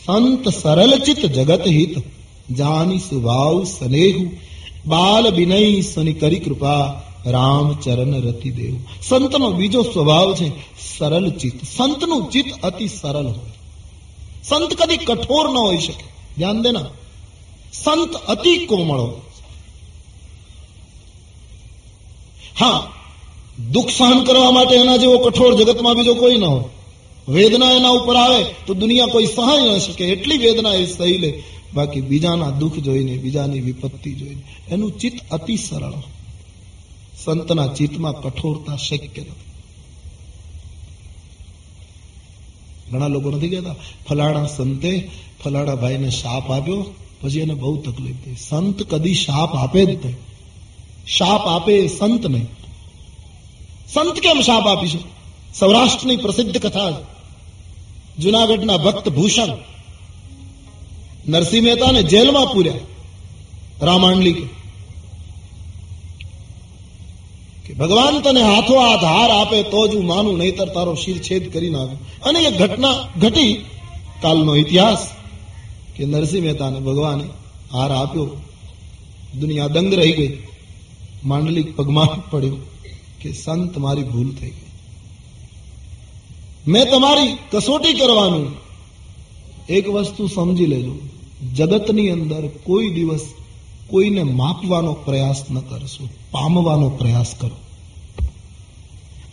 સંત 0.05 0.49
સરળચિત 0.49 1.27
જગત 1.27 1.67
હિત, 1.67 1.99
જાની 2.51 2.99
સુભાવ 2.99 3.65
સ્નેહુ, 3.65 4.31
બાલ 4.87 5.35
વિનય 5.35 5.81
સની 5.81 6.13
કરી 6.13 6.41
કૃપા 6.41 7.03
રામ 7.27 7.75
ચરણ 7.75 8.23
રતિ 8.23 8.51
દેવ. 8.51 8.77
સંતનો 9.03 9.51
બીજો 9.51 9.83
સ્વભાવ 9.83 10.35
છે 10.35 10.49
સરળ 10.99 11.29
ચિત્ત. 11.29 11.65
સંતનું 11.65 12.31
ચિત્ત 12.31 12.63
અતિ 12.63 12.87
સરળ 12.87 13.27
હોય. 13.27 13.53
સંત 14.45 14.75
કદી 14.75 14.97
કઠોર 14.97 15.51
ન 15.51 15.57
હોઈ 15.57 15.79
શકે. 15.79 16.05
ધ્યાન 16.37 16.63
દેના 16.63 16.81
સંત 17.73 18.15
અતિ 18.15 18.67
કોમળ 18.67 18.99
હોય. 18.99 19.21
હા, 22.61 22.93
દુઃખ 23.73 23.89
સહન 23.89 24.25
કરવા 24.25 24.51
માટે 24.51 24.77
એના 24.77 24.97
જેવો 24.97 25.19
કઠોર 25.19 25.55
જગતમાં 25.55 25.95
બીજો 25.95 26.15
કોઈ 26.15 26.37
ન 26.37 26.45
હોય. 26.45 26.65
વેદના 27.29 27.71
એના 27.71 27.89
ઉપર 27.89 28.17
આવે 28.17 28.45
તો 28.67 28.75
દુનિયા 28.75 29.07
કોઈ 29.07 29.27
સહાય 29.27 29.75
ન 29.75 29.79
શકે. 29.79 30.05
એટલી 30.05 30.39
વેદના 30.39 30.73
એ 30.73 30.87
સહી 30.87 31.19
લે. 31.19 31.43
બાકી 31.75 32.01
બીજાના 32.01 32.51
દુઃખ 32.51 32.75
જોઈને, 32.75 33.17
બીજાની 33.17 33.61
વિપત્તિ 33.61 34.13
જોઈને. 34.15 34.43
એનું 34.69 34.99
ચિત્ત 34.99 35.31
અતિ 35.31 35.57
સરળ 35.57 35.93
સંતના 37.25 37.67
ચિત્તમાં 37.67 38.21
કઠોરતા 38.23 38.77
શક્ય 38.77 39.23
નથી 39.23 39.51
ઘણા 42.91 43.07
લોકો 43.07 43.31
નથી 43.31 43.49
કહેતા, 43.49 43.75
ફલાણા 44.09 44.47
સંતે 44.47 45.11
ફલાણા 45.45 45.75
ભાઈને 45.75 46.11
શાપ 46.11 46.51
આપ્યો, 46.53 46.81
પછી 47.21 47.41
એને 47.41 47.55
બહુ 47.55 47.77
તકલીફ 47.77 48.17
થઈ. 48.25 48.35
સંત 48.49 48.83
કદી 48.83 49.15
શાપ 49.15 49.55
આપે 49.55 49.85
જ 49.85 49.89
નહીં. 49.89 50.17
શાપ 51.07 51.43
આપે 51.47 51.89
સંત 51.89 52.27
નહીં. 52.27 52.49
સંત 53.95 54.17
કેમ 54.19 54.41
શાપ 54.41 54.67
આપીશું 54.67 55.03
સૌરાષ્ટ્રની 55.55 56.17
પ્રસિદ્ધ 56.17 56.59
કથા 56.59 56.91
જુનાગઢના 58.19 58.77
ભક્ત 58.77 59.09
ભૂષણ 59.09 59.53
નરસિંહ 61.29 61.65
મહેતાને 61.65 62.03
જેલમાં 62.03 62.49
પૂર્યા, 62.53 62.75
રામાંડલી 63.83 64.49
કે 67.67 67.75
ભગવાન 67.75 68.21
તને 68.21 68.43
હાથો 68.43 68.75
હાથ 68.81 69.05
હાર 69.05 69.31
આપે 69.31 69.63
તો 69.63 69.89
જ 69.89 69.95
હું 69.95 70.07
માનું, 70.07 70.39
નહીતર 70.39 70.69
તારો 70.69 70.95
શિરછેદ 70.95 71.53
કરી 71.53 71.71
નાખું. 71.71 72.21
અને 72.23 72.41
એ 72.41 72.59
ઘટના 72.59 72.95
ઘટી 73.21 73.65
કાલનો 74.23 74.57
ઇતિહાસ 74.57 75.09
કે 75.97 76.05
નરસિંહ 76.05 76.45
મહેતાને 76.45 76.81
ભગવાને 76.81 77.25
હાર 77.73 77.91
આપ્યો. 77.91 78.31
દુનિયા 79.41 79.69
દંગ 79.69 79.95
રહી 79.95 80.13
ગઈ. 80.13 80.43
માંડલિક 81.25 81.77
પગમાં 81.77 82.31
પડ્યો 82.31 82.57
કે, 83.21 83.33
સંત, 83.33 83.79
મારી 83.79 84.03
ભૂલ 84.03 84.31
થઈ 84.31 84.51
ગઈ. 84.51 84.73
મેં 86.69 86.91
તમારી 86.91 87.37
કસોટી 87.53 87.93
કરવાનું. 87.93 88.51
એક 89.69 89.89
વસ્તુ 89.89 90.27
સમજી 90.27 90.67
લેજો. 90.67 90.95
જગતની 91.55 92.11
અંદર 92.11 92.49
કોઈ 92.49 92.91
દિવસ 92.91 93.21
કોઈને 93.91 94.23
માપવાનો 94.23 94.93
પ્રયાસ 94.93 95.45
ન 95.51 95.61
કરશો, 95.61 96.09
પામવાનો 96.31 96.89
પ્રયાસ 96.89 97.35
કરો. 97.35 97.57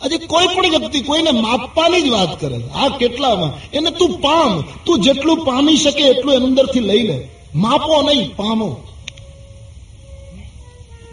આજે 0.04 0.18
કોઈ 0.18 0.46
પણ 0.46 0.78
વ્યક્તિ 0.78 1.00
કોઈને 1.00 1.30
માપવાની 1.30 2.00
જ 2.00 2.08
વાત 2.08 2.40
કરે 2.40 2.64
આ 2.64 2.88
કેટલામાં? 2.88 3.70
એને 3.70 3.90
તું 3.90 4.20
પામ. 4.20 4.60
તું 4.60 5.00
જેટલું 5.00 5.44
પામી 5.44 5.76
શકે 5.76 6.02
એટલું 6.02 6.34
અંદરથી 6.34 6.80
લઈ 6.80 7.02
લે. 7.02 7.28
માપો 7.54 8.02
નહીં, 8.02 8.36
પામો. 8.36 8.76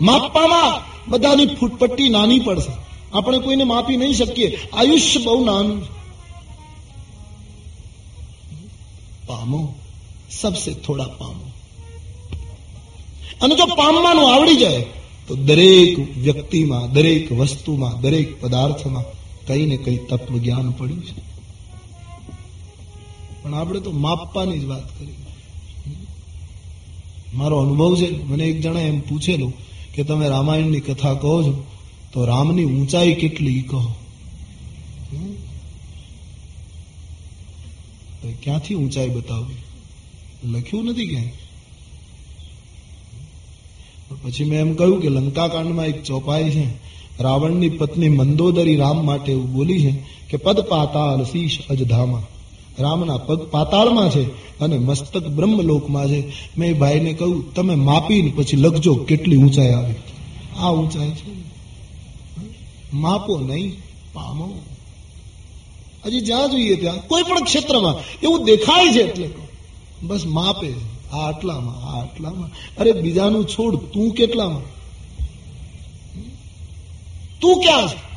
માપવામાં 0.02 0.82
બધાની 1.12 1.46
ફૂટપટ્ટી 1.46 2.10
નાની 2.10 2.40
પડશે. 2.40 2.72
આપણે 3.18 3.40
કોઈને 3.40 3.64
માપી 3.64 3.98
નહીં 3.98 4.14
શકીએ. 4.14 4.70
આયુષ્ય 4.74 5.20
બહુ 5.20 5.46
નાનું 5.46 5.84
પામો. 9.28 9.74
સબસે 10.32 10.74
થોડા 10.74 11.04
પામો. 11.04 11.52
અને 13.42 13.56
જો 13.56 13.66
પામવાનું 13.66 14.36
આવડી 14.36 14.56
જાય, 14.56 14.86
તો 15.28 15.36
દરેક 15.36 16.18
વ્યક્તિમાં, 16.18 16.94
દરેક 16.94 17.32
વસ્તુમાં, 17.32 18.02
દરેક 18.02 18.42
પદાર્થમાં 18.42 19.04
કઈ 19.48 19.66
ને 19.66 19.78
કઈ 19.78 19.98
તત્વ 19.98 20.38
જ્ઞાન 20.38 20.72
પડ્યું 20.72 21.06
છે. 21.06 21.16
પણ 23.44 23.54
આપણે 23.54 23.80
તો 23.80 23.92
માપવાની 23.92 24.60
જ 24.60 24.66
વાત 24.66 25.00
કરી. 25.00 25.14
મારો 27.34 27.58
અનુભવ 27.58 27.96
છે, 27.96 28.24
મને 28.24 28.46
એક 28.46 28.62
જણા 28.62 28.80
એમ 28.80 29.00
પૂછેલું 29.00 29.54
કે 29.96 30.04
તમે 30.04 30.28
રામાયણની 30.28 30.80
કથા 30.80 31.14
કહો 31.14 31.44
છો, 31.44 31.64
તો 32.14 32.26
રામની 32.26 32.66
ઊંચાઈ 32.66 33.14
કેટલી 33.14 33.62
કહો? 33.62 33.96
ક્યાંથી 38.44 38.76
ઊંચાઈ 38.76 39.10
બતાવવી? 39.10 39.56
લખ્યું 40.52 40.86
નથી 40.86 41.08
ક્યાંય? 41.08 41.47
પછી 44.12 44.44
મેં 44.44 44.60
એમ 44.60 44.74
કહ્યું 44.74 45.02
કે 45.02 45.10
લંકાકાંડમાં 45.10 45.86
એક 45.86 46.04
ચોપાઈ 46.04 46.50
છે. 46.50 46.68
રાવણની 47.20 47.70
પત્ની 47.70 48.10
મંદોદરી 48.10 48.76
રામ 48.76 49.06
માટે 49.06 49.32
એવું 49.32 49.54
બોલી 49.54 49.82
છે 49.82 49.92
કે 50.30 50.38
પદ 50.38 50.60
પાતાળ 50.60 51.24
શીશ 51.24 51.58
અજધામાં. 51.70 52.22
રામના 52.80 53.18
પગ 53.18 53.48
પાતાળમાં 53.48 54.10
છે 54.10 54.24
અને 54.60 54.78
મસ્તક 54.78 55.28
બ્રહ્મલોકમાં 55.28 56.08
છે. 56.08 56.24
મેં 56.58 56.78
ભાઈને 56.80 57.14
કહ્યું, 57.14 57.54
તમે 57.54 57.76
માપીને 57.76 58.34
પછી 58.36 58.58
લખજો 58.58 58.96
કેટલી 58.96 59.38
ઊંચાઈ 59.38 59.72
આવી. 59.72 59.94
આ 60.60 60.72
ઊંચાઈ 60.72 61.10
છે 61.10 61.32
માપો 62.94 63.40
નહીં, 63.40 63.72
પામો. 64.14 64.50
હજી 66.06 66.22
જ્યાં 66.22 66.52
જોઈએ 66.52 66.76
ત્યાં 66.76 67.08
કોઈ 67.08 67.24
પણ 67.24 67.44
ક્ષેત્રમાં 67.44 68.20
એવું 68.24 68.44
દેખાય 68.44 68.88
છે 68.92 69.00
એટલે 69.00 69.30
બસ 70.02 70.26
માપે 70.26 70.97
આ 71.14 71.18
આટલામાં 71.18 72.00
આટલામાં. 72.00 72.50
અરે 72.78 72.92
બીજાનું 72.92 73.46
છોડ 73.46 73.76
તું 73.76 74.12
કેટલામાં? 74.12 74.62
તું 77.40 77.62
ક્યાં 77.62 77.88
છે? 77.88 78.08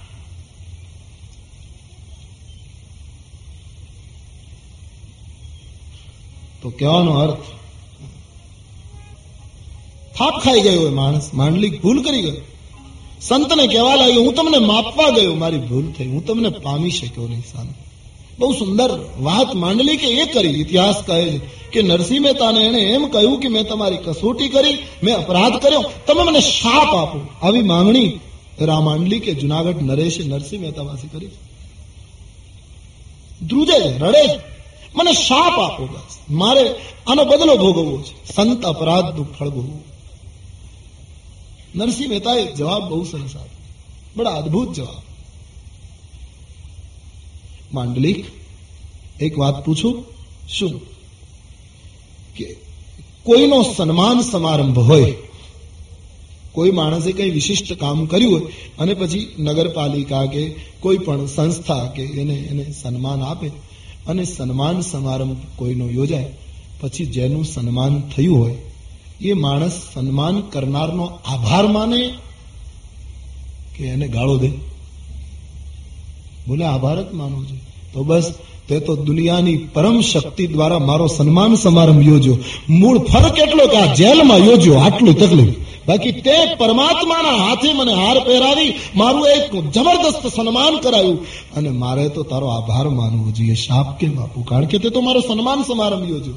તો 6.62 6.70
કહેવાનો 6.70 7.12
અર્થ 7.12 7.41
થાપ 10.18 10.41
ખાઈ 10.45 10.61
ગયો 10.61 10.86
એ 10.86 10.91
માણસ, 10.91 11.34
માંડલિક 11.34 11.82
ભૂલ 11.82 12.03
કરી 12.03 12.22
ગયો. 12.22 12.36
સંતને 13.20 13.66
કહેવા 13.66 13.94
લાગ્યો, 13.94 14.23
હું 14.23 14.35
તમને 14.35 14.59
માપવા 14.59 15.09
ગયો, 15.09 15.35
મારી 15.35 15.59
ભૂલ 15.59 15.93
થઈ, 15.93 16.06
હું 16.06 16.27
તમને 16.27 16.48
પામી 16.48 16.90
શક્યો 16.90 17.28
નહીં 17.28 17.43
સામે 17.52 17.73
બહુ 18.39 18.52
સુંદર 18.52 18.90
વાત 19.19 19.55
માંડલી 19.55 19.97
કે 19.97 20.06
એ 20.06 20.32
કરી, 20.32 20.48
ઇતિહાસ 20.48 20.94
કહે 21.06 21.39
છે. 21.39 21.60
કે 21.70 21.82
નરસિંહ 21.82 22.22
મહેતાને 22.22 22.64
એને 22.64 22.78
એમ 22.78 23.09
કહ્યું 23.09 23.40
કે 23.40 23.48
મેં 23.48 23.68
તમારી 23.68 23.97
કસોટી 23.97 24.48
કરી, 24.48 24.78
મેં 25.02 25.16
અપરાધ 25.16 25.52
કર્યો, 25.52 25.84
તમે 26.06 26.22
મને 26.22 26.40
શાપ 26.40 26.94
આપો. 26.94 27.28
આવી 27.42 27.62
માંગણી 27.62 28.20
રામાંડલી 28.60 29.20
કે 29.20 29.34
જુનાગઢ 29.34 29.82
નરેશે 29.82 30.22
નરસિંહ 30.22 30.62
મહેતા 30.62 30.82
પાસે 30.82 31.09
કરી 31.09 31.26
ધ્રુજે 33.47 33.98
રડે 33.98 34.40
મને 34.94 35.12
શાપ 35.12 35.60
આપો 35.60 35.86
બસ. 35.86 36.32
મારે 36.32 36.74
આનો 37.06 37.24
બદલો 37.24 37.56
ભોગવવો 37.56 38.02
છે. 38.02 38.34
સંત 38.34 38.64
અપરાધનું 38.64 39.32
ફળ 39.32 39.48
ભોગવવું. 39.48 39.84
નરસિંહ 41.74 42.09
મહેતાએ 42.09 42.55
જવાબ 42.55 42.88
બહુ 42.88 43.05
સરસ 43.05 43.36
આપ્યો. 43.36 43.62
બડા 44.16 44.30
અદભુત 44.30 44.72
જવાબ. 44.72 45.02
માંડલિક, 47.74 48.24
એક 49.20 49.38
વાત 49.38 49.64
પૂછું? 49.64 50.05
શું? 50.48 50.90
કે 52.41 52.57
કોઈનો 53.25 53.62
સન્માન 53.77 54.21
સમારંભ 54.21 54.79
હોય, 54.79 55.15
કોઈ 56.53 56.71
માણસે 56.71 57.12
કઈ 57.12 57.31
વિશિષ્ટ 57.31 57.73
કામ 57.73 58.07
કર્યું 58.07 58.33
હોય 58.33 58.53
અને 58.79 58.95
પછી 58.95 59.35
નગરપાલિકા 59.39 60.27
કે 60.27 60.55
કોઈ 60.81 60.99
પણ 60.99 61.27
સંસ્થા 61.27 61.85
કે 61.97 62.03
એને 62.03 62.35
એને 62.35 62.65
સન્માન 62.83 63.21
આપે 63.23 63.49
અને 64.07 64.25
સન્માન 64.25 64.81
સમારંભ 64.81 65.37
કોઈનો 65.57 65.91
યોજાય, 65.91 66.35
પછી 66.81 67.07
જેનું 67.07 67.45
સન્માન 67.45 68.01
થયું 68.01 68.39
હોય, 68.39 68.57
એ 69.21 69.33
માણસ 69.33 69.73
સન્માન 69.95 70.41
કરનારનો 70.41 71.05
આભાર 71.05 71.67
માને 71.67 72.15
કે 73.77 73.85
એને 73.85 74.09
ગાળો 74.09 74.37
દે. 74.39 74.51
બોલે, 76.49 76.65
આભાર 76.65 77.03
જ 77.03 77.15
માનવું 77.15 77.47
છે. 77.47 77.57
તો 77.93 78.05
બસ 78.05 78.35
તે 78.70 78.78
તો 78.80 78.94
દુનિયાની 79.09 79.56
પરમ 79.74 79.97
શક્તિ 80.01 80.44
દ્વારા 80.47 80.82
મારો 80.90 81.06
સન્માન 81.06 81.55
સમારંભ 81.55 82.05
યોજો 82.09 82.34
મૂળ 82.80 82.98
ફરક 83.10 83.36
એટલો 83.38 83.64
કે 83.72 83.78
આ 83.78 83.94
જેલમાં 83.94 84.47
યોજો 84.48 84.72
આટલું 84.78 85.16
તકલીફ. 85.22 85.56
બાકી 85.88 86.12
તે 86.26 86.36
પરમાત્માના 86.59 87.38
હાથે 87.44 87.70
મને 87.72 87.92
હાર 87.92 88.16
પહેરાવી 88.26 88.72
મારું 88.97 89.24
એક 89.28 89.44
જબરદસ્ત 89.74 90.24
સન્માન 90.36 90.74
કરાયું. 90.84 91.18
અને 91.56 91.70
મારે 91.82 92.05
તો 92.09 92.22
તારો 92.22 92.47
આભાર 92.48 92.86
માનવો 92.98 93.30
જોઈએ. 93.30 93.56
શાપ 93.64 93.88
કે 93.98 94.06
બાપુ, 94.18 94.38
કારણ 94.42 94.64
કે 94.64 94.78
તે 94.78 94.88
તો 94.90 95.01
મારો 95.01 95.20
સન્માન 95.20 95.60
સમારંભ 95.62 96.09
યોજો 96.10 96.34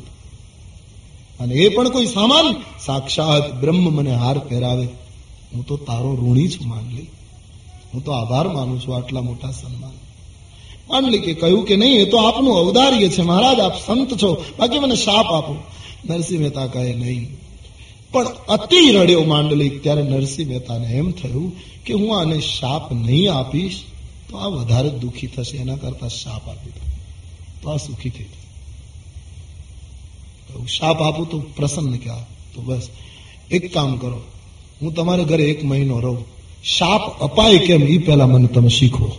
અને 1.41 1.53
એ 1.55 1.65
પણ 1.75 1.89
કોઈ 1.89 2.05
સામાન. 2.05 2.47
સાક્ષાત 2.85 3.45
બ્રહ્મ 3.61 3.85
મને 3.97 4.13
હાર 4.15 4.37
પહેરાવે. 4.49 4.87
હું 5.53 5.63
તો 5.67 5.75
તારો 5.89 6.09
ઋણી 6.21 6.49
છું 6.53 6.65
માનલી 6.69 7.07
હું 7.91 8.01
તો 8.05 8.11
આભાર 8.11 8.47
માનું 8.47 8.77
છું 8.81 8.95
આટલા 8.95 9.21
મોટા 9.21 9.51
સન્માન. 9.51 9.95
માંડલી 10.89 11.17
કે 11.17 11.33
કહ્યું 11.33 11.65
કે 11.65 11.75
નહીં, 11.75 11.99
એ 11.99 12.05
તો 12.05 12.17
આપનું 12.17 12.57
અવદાર્ય 12.57 13.09
છે. 13.09 13.21
મહારાજ, 13.21 13.59
આપ 13.59 13.77
સંત 13.77 14.13
છો. 14.23 14.45
બાકી 14.59 14.79
મને 14.79 14.95
શાપ 14.95 15.25
આપો. 15.25 15.55
નરસિંહ 16.09 16.41
મહેતા 16.41 16.67
કહે, 16.67 16.93
નહીં. 16.93 17.37
પણ 18.11 18.25
અતિ 18.27 18.91
રડ્યો 18.91 19.23
માંડલિક, 19.23 19.83
ત્યારે 19.83 20.01
નરસિંહ 20.01 20.49
મહેતાને 20.49 20.87
એમ 20.87 21.11
થયું 21.11 21.51
કે 21.85 21.93
હું 21.93 22.19
આને 22.19 22.39
શાપ 22.39 22.93
નહીં 22.93 23.33
આપીશ, 23.33 23.79
તો 24.29 24.37
આ 24.37 24.47
વધારે 24.47 24.89
દુઃખી 24.89 25.27
થશે. 25.27 25.57
એના 25.57 25.75
કરતા 25.75 26.07
શાપ 26.07 26.49
આપી 26.49 26.69
દઉં. 26.69 26.93
તો 27.61 27.69
આ 27.69 27.77
સુખી 27.77 28.09
થઈ 28.09 28.23
જશે 28.23 28.43
શાપ 30.67 31.01
આપું 31.01 31.29
તો 31.29 31.39
પ્રસન્ન 31.39 31.97
ક્યાં 31.97 32.23
તો 32.53 32.61
બસ. 32.61 32.89
એક 33.51 33.73
કામ 33.73 33.97
કરો. 33.97 34.21
હું 34.81 34.93
તમારે 34.93 35.23
ઘરે 35.23 35.43
એક 35.43 35.63
મહિનો 35.63 35.99
રહું. 35.99 36.25
શાપ 36.63 37.19
અપાય 37.19 37.57
કેમ? 37.57 37.83
એ 37.83 37.97
પહેલા 37.97 38.27
મને 38.27 38.47
તમે 38.47 38.69
શીખો 38.69 39.17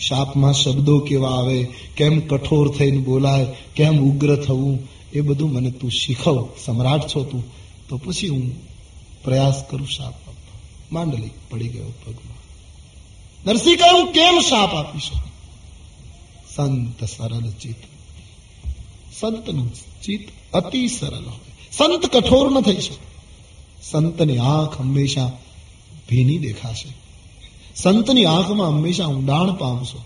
શાપમાં 0.00 0.52
શબ્દો 0.52 0.98
કેવા 0.98 1.30
આવે, 1.30 1.68
કેમ 1.96 2.20
કઠોર 2.20 2.76
થઈને 2.76 2.98
બોલાય, 2.98 3.46
કેમ 3.76 4.00
ઉગ્ર 4.00 4.36
થવું, 4.36 4.88
એ 5.12 5.20
બધું 5.20 5.52
મને 5.52 5.70
તું 5.70 5.90
શીખવ, 5.90 6.48
સમ્રાટ 6.64 7.08
છો 7.08 7.24
તું. 7.24 7.44
તો 7.88 7.96
પછી 7.96 8.28
હું 8.28 8.52
પ્રયાસ 9.24 9.64
કરું 9.70 9.88
શાપ 9.88 10.14
આપવા. 10.14 10.58
માંડલી 10.92 11.30
પડી 11.50 11.68
ગયો 11.68 11.88
પગમાં. 11.88 12.40
નરસિંહ 13.46 13.76
કહ્યું 13.76 14.12
કેમ 14.12 14.40
શાપ 14.40 14.74
આપી 14.74 14.98
શકું? 14.98 15.30
સંત 16.56 17.04
સરળ 17.04 17.50
ચિત્ત. 17.50 17.82
સંતનું 19.20 19.72
ચિત્ત 19.74 20.52
અતિ 20.52 20.88
સરળ 20.88 21.24
હોય. 21.24 21.66
સંત 21.72 22.06
કઠોર 22.06 22.52
ન 22.52 22.60
થઈ 22.60 22.76
શકે. 22.76 23.10
સંતની 23.82 24.38
આંખ 24.38 24.80
હંમેશા 24.80 25.32
ભીની 26.08 26.38
દેખાશે. 26.38 26.99
સંતની 27.76 28.24
આંખમાં 28.24 28.68
હંમેશા 28.68 29.06
ઊંડાણ 29.06 29.54
પામશો. 29.54 30.04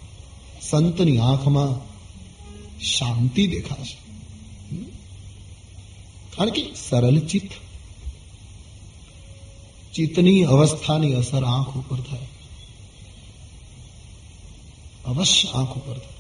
સંતની 0.63 1.19
આંખમાં 1.19 1.95
શાંતિ 2.81 3.47
દેખાશે. 3.47 3.97
કારણ 6.37 6.51
કે 6.51 6.67
સરળ 6.89 7.19
ચિત્ત. 7.19 7.51
ચિત્તની 9.95 10.45
અવસ્થાની 10.45 11.15
અસર 11.15 11.45
આંખ 11.45 11.77
ઉપર 11.77 12.01
થાય. 12.01 12.27
અવશ્ય 15.05 15.49
આંખ 15.49 15.77
ઉપર 15.77 15.99
થાય. 15.99 16.13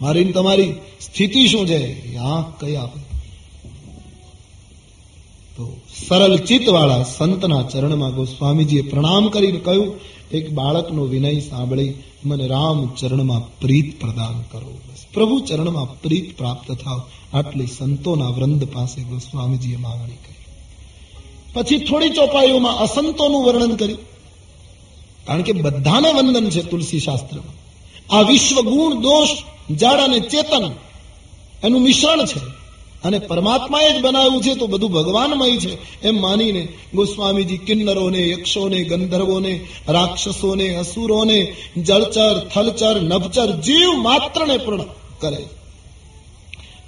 મારી 0.00 0.32
તમારી 0.32 0.74
સ્થિતિ 1.00 1.48
શું 1.48 1.66
છે? 1.66 2.16
આંખ 2.16 2.64
કઈ 2.64 2.74
આપે? 2.74 3.00
તો 5.56 5.80
સરળ 6.08 6.36
ચિત્ત 6.36 6.68
વાળા 6.68 7.02
સંતના 7.02 7.62
ચરણમાં 7.62 8.14
ગોસ્વામીજીએ 8.14 8.82
પ્રણામ 8.82 9.28
કરીને 9.28 9.60
કહ્યું 9.60 10.00
એક 10.32 10.52
બાળકનો 10.52 11.04
વિનય 11.04 11.40
સાંભળી 11.40 11.94
મને 12.24 12.46
રામ 12.46 12.86
ચરણમાં 12.86 13.58
પ્રીત 13.58 14.00
પ્રદાન 14.00 14.42
કરો. 14.42 14.80
પ્રભુ 15.14 15.40
ચરણમાં 15.40 16.00
પ્રીત 16.00 16.38
પ્રાપ્ત 16.38 16.72
થાવ, 16.72 17.02
આટલી 17.34 17.66
સંતોના 17.66 18.28
વૃંદ 18.28 18.64
પાસે 18.64 19.02
ગોસ્વામીજીએ 19.02 19.76
માંગણી 19.76 20.12
કરી. 20.12 20.44
પછી 21.52 21.78
થોડી 21.78 22.08
ચોપાઈઓમાં 22.08 22.78
અસંતોનું 22.78 23.44
વર્ણન 23.44 23.76
કર્યું. 23.76 23.98
કારણ 25.26 25.42
કે 25.42 25.52
બધાને 25.52 26.12
વંદન 26.12 26.50
છે 26.50 26.62
તુલસી 26.62 27.00
શાસ્ત્રમાં. 27.00 27.60
આ 28.14 28.20
વિશ્વ 28.20 28.60
ગુણ 28.60 28.94
દોષ 28.94 29.28
જડ 29.70 30.00
અને 30.00 30.20
ચેતન 30.20 30.70
એનું 31.64 31.82
મિશ્રણ 31.82 32.26
છે. 32.26 32.59
અને 33.04 33.18
પરમાત્માએ 33.18 33.98
જ 33.98 34.02
બનાવ્યું 34.02 34.42
છે, 34.42 34.54
તો 34.54 34.66
બધું 34.66 34.92
ભગવાનમય 34.92 35.56
છે. 35.56 36.02
એમ 36.02 36.20
માનીને 36.20 36.68
ગોસ્વામીજી 36.94 37.58
કિન્નરોને, 37.58 38.30
યક્ષોને, 38.30 38.84
ગંધર્વોને, 38.84 39.60
રાક્ષસોને, 39.88 40.74
અસુરોને, 40.74 41.56
જળચર, 41.76 42.48
થલચર, 42.54 43.00
નભચર 43.00 43.50
જીવ 43.50 43.92
માત્રને 43.92 44.56
પ્રણામ 44.56 44.86
કરે. 45.20 45.48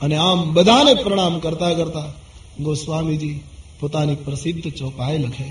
અને 0.02 0.16
આમ 0.16 0.54
બધાને 0.54 0.94
પ્રણામ 0.94 1.38
કરતા 1.38 1.74
કરતા 1.74 2.04
ગોસ્વામીજી 2.60 3.40
પોતાની 3.80 4.14
પ્રસિદ્ધ 4.14 4.72
ચોપાઈ 4.72 5.18
લખે. 5.18 5.44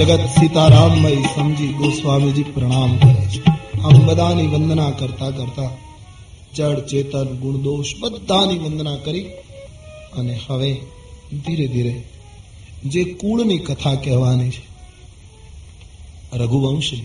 જગત 0.02 0.20
સીતારામમય 0.40 1.16
સમજી 1.36 1.68
ગોસ્વામીજી 1.68 2.44
પ્રણામ 2.44 2.98
કરે 2.98 3.28
છે. 3.28 3.44
આમ 3.84 4.06
બધાની 4.06 4.48
વંદના 4.48 4.92
કરતા 4.92 5.30
કરતા 5.30 5.70
જળ 6.56 6.80
ચેતન 6.80 7.24
ગુણદોષ 7.24 7.86
બધાની 8.00 8.58
વંદના 8.58 8.96
કરી 8.96 9.24
અને 10.18 10.40
હવે 10.48 10.74
ધીરે 11.46 11.68
ધીરે 11.68 12.04
જે 12.86 13.04
કુળની 13.04 13.58
કથા 13.58 13.96
કહેવાની 13.96 14.50
છે, 14.50 14.66
રઘુવંશની, 16.38 17.02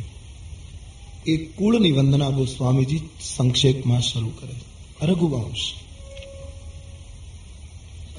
એ 1.27 1.37
કુળની 1.37 1.93
વંદના 1.93 2.31
ગોસ્વામીજી 2.31 3.01
સંક્ષેપમાં 3.37 4.01
શરૂ 4.01 4.29
કરે 4.29 4.55
છે. 4.55 5.07
રઘુવંશ. 5.07 5.73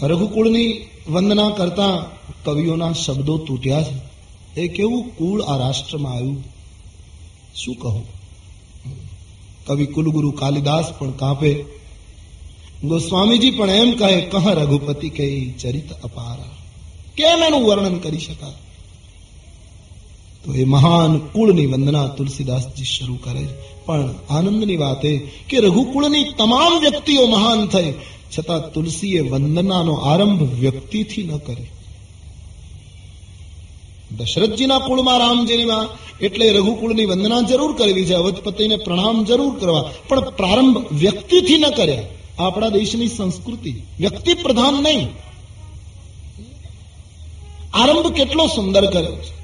રઘુકુળની 0.04 0.86
વંદના 1.10 1.50
કરતા 1.50 2.06
કવિઓના 2.44 2.94
શબ્દો 2.94 3.38
તૂટ્યા 3.38 3.84
છે. 3.84 4.07
એ 4.58 4.68
કેવું 4.68 5.18
કુળ 5.18 5.42
આ 5.42 5.58
રાષ્ટ્રમાં 5.58 6.14
આવ્યું? 6.14 6.44
શું 7.56 7.76
કહું? 7.76 8.08
કવિ 9.66 9.86
કુલગુરુ 9.86 10.32
કાલિદાસ 10.32 10.94
પણ 11.00 11.12
કાપે. 11.12 11.66
ગોસ્વામીજી 12.84 13.52
પણ 13.52 13.70
એમ 13.70 13.92
કહે, 13.92 14.22
કહ 14.22 14.48
રઘુપતિ 14.48 15.10
કે 15.10 15.54
ચરિત 15.60 15.92
અપાર. 15.92 16.38
કેમ 17.16 17.44
એનું 17.44 17.64
વર્ણન 17.64 17.98
કરી 17.98 18.18
શકાય? 18.18 18.52
તો 20.46 20.54
એ 20.54 20.64
મહાન 20.64 21.18
કુળની 21.18 21.66
વંદના 21.66 22.08
તુલસીદાસજી 22.08 22.84
શરૂ 22.84 23.16
કરે. 23.16 23.48
પણ 23.86 24.14
આનંદની 24.30 24.78
વાત 24.78 25.06
એ 25.06 25.18
કે 25.50 25.60
રઘુકુળની 25.60 26.24
તમામ 26.24 26.80
વ્યક્તિઓ 26.80 27.26
મહાન 27.26 27.68
થઈ, 27.68 27.94
છતાં 28.40 28.72
તુલસીએ 28.72 29.20
વંદનાનો 29.20 29.94
આરંભ 29.94 30.54
વ્યક્તિથી 30.54 31.24
ન 31.24 31.38
કરે. 31.38 31.77
દશરથજીના 34.16 34.80
કુળમાં 34.80 35.20
રામજીમાં 35.20 35.88
એટલે 36.18 36.54
રઘુકુળની 36.54 37.06
વંદના 37.06 37.42
જરૂર 37.42 37.76
કરવી 37.76 38.06
છે. 38.06 38.14
અવધપતિને 38.14 38.76
પ્રણામ 38.76 39.26
જરૂર 39.26 39.60
કરવા. 39.60 39.92
પણ 40.08 40.20
પ્રારંભ 40.20 40.78
વ્યક્તિથી 40.92 41.58
ન 41.58 41.70
કર્યા. 41.70 42.04
આપણા 42.40 42.70
દેશની 42.70 43.08
સંસ્કૃતિ 43.08 43.82
વ્યક્તિ 44.00 44.34
પ્રધાન 44.34 44.74
નહીં. 44.74 45.08
આરંભ 47.74 48.14
કેટલો 48.14 48.48
સુંદર 48.48 48.86
કર્યો 48.86 49.16
છે. 49.16 49.38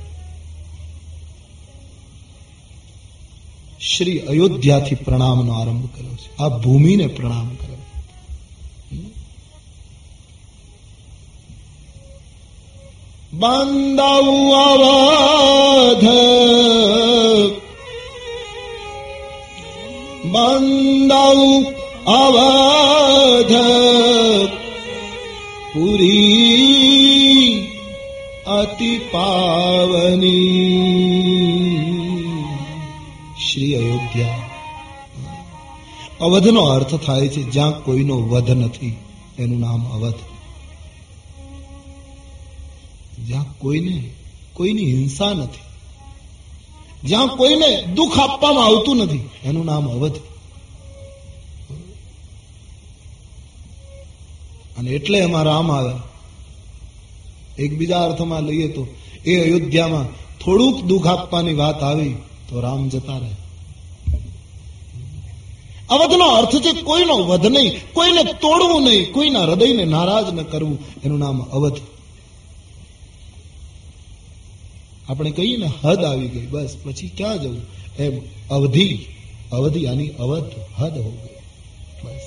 શ્રી 3.81 4.19
અયોધ્યાથી 4.19 4.95
પ્રણામનો 4.95 5.53
આરંભ 5.53 5.89
કર્યો 5.95 6.15
છે. 6.15 6.37
આ 6.37 6.49
ભૂમિને 6.49 7.07
પ્રણામ 7.07 7.55
કર્યો 7.55 7.77
બાંદાઉ 13.33 14.51
અવધ 14.51 16.07
બાંદાઉ 20.31 21.63
અવધ 22.07 23.55
પુરી 25.73 26.33
અતિ 28.47 28.97
પાવની. 28.97 30.49
શ્રી 33.51 33.75
અયોધ્યા. 33.75 34.39
અવધનો 36.21 36.61
અર્થ 36.61 36.95
થાય 36.95 37.27
છે 37.27 37.43
જ્યાં 37.43 37.83
કોઈનો 37.83 38.15
વધ 38.15 38.49
નથી. 38.49 38.97
એનું 39.39 39.59
નામ 39.59 39.85
અવધ. 39.85 40.13
જ્યાં 43.27 43.57
કોઈને, 43.59 44.09
કોઈની 44.53 44.85
હિંસા 44.85 45.33
નથી. 45.33 45.63
જ્યાં 47.07 47.27
કોઈને 47.27 47.83
દુઃખ 47.95 48.19
આપવામાં 48.19 48.65
આવતું 48.65 48.97
નથી, 48.97 49.29
એનું 49.43 49.65
નામ 49.65 49.89
અવધ. 49.89 50.17
અને 54.77 54.91
એટલે 54.91 55.19
એમાં 55.19 55.43
રામ 55.43 55.71
આવ્યા 55.71 56.01
એક 57.59 57.91
અર્થમાં 57.91 58.43
લઈએ 58.43 58.67
તો, 58.67 58.87
એ 59.25 59.43
અયોધ્યામાં 59.43 60.05
થોડુંક 60.39 60.83
દુઃખ 60.83 61.07
આપવાની 61.07 61.53
વાત 61.53 61.83
આવી, 61.83 62.15
તો 62.49 62.61
રામ 62.61 62.89
જતા 62.89 63.17
રહે. 63.17 63.31
અવધનો 65.89 66.25
અર્થ 66.25 66.55
છે 66.55 66.81
કોઈનો 66.81 67.13
વધ 67.13 67.45
નહીં, 67.45 67.93
કોઈને 67.93 68.23
તોડવું 68.23 68.83
નહીં, 68.83 69.13
કોઈના 69.13 69.43
હૃદયને 69.43 69.85
નારાજ 69.85 70.33
ન 70.33 70.41
કરવું, 70.43 70.79
એનું 71.03 71.19
નામ 71.19 71.41
અવધ. 71.41 71.92
આપણે 75.08 75.30
કહીએ 75.30 75.56
ને 75.56 75.68
હદ 75.82 76.04
આવી 76.04 76.28
ગઈ 76.28 76.46
બસ 76.46 76.76
પછી 76.84 77.08
ક્યાં 77.16 77.38
જવું 77.38 77.62
એમ 77.98 78.14
અવધિ 78.50 78.88
અવધિ 79.52 79.80
યાની 79.84 80.10
અવધ 80.18 80.54
હદ 80.78 80.94
હો 80.96 81.10
ગઈ 81.10 81.36
બસ 82.04 82.24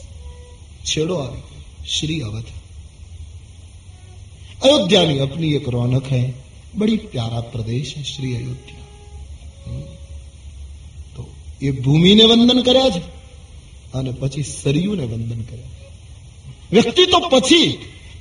છેડો 0.85 1.15
આવી 1.15 1.41
ગયો 1.41 1.51
श्री 1.87 2.15
अवध 2.21 2.47
अयोध्या 4.63 5.03
की 5.05 5.17
अपनी 5.19 5.53
एक 5.53 5.69
रौनक 5.69 6.05
है 6.05 6.23
बड़ी 6.75 6.97
प्यारा 7.07 7.39
प्रदेश 7.53 7.95
है 7.95 8.03
श्री 8.03 8.29
अयोध्या 8.35 8.79
તો 11.15 11.25
એ 11.61 11.71
ભૂમિને 11.71 12.23
વંદન 12.25 12.61
કર્યા 12.61 12.89
છે 12.89 13.01
અને 13.93 14.11
પછી 14.11 14.43
સરયુને 14.43 15.05
વંદન 15.05 15.41
કર્યા 15.41 15.71
છે 15.75 15.87
વ્યક્તિ 16.71 17.05
તો 17.05 17.19
પછી 17.19 17.69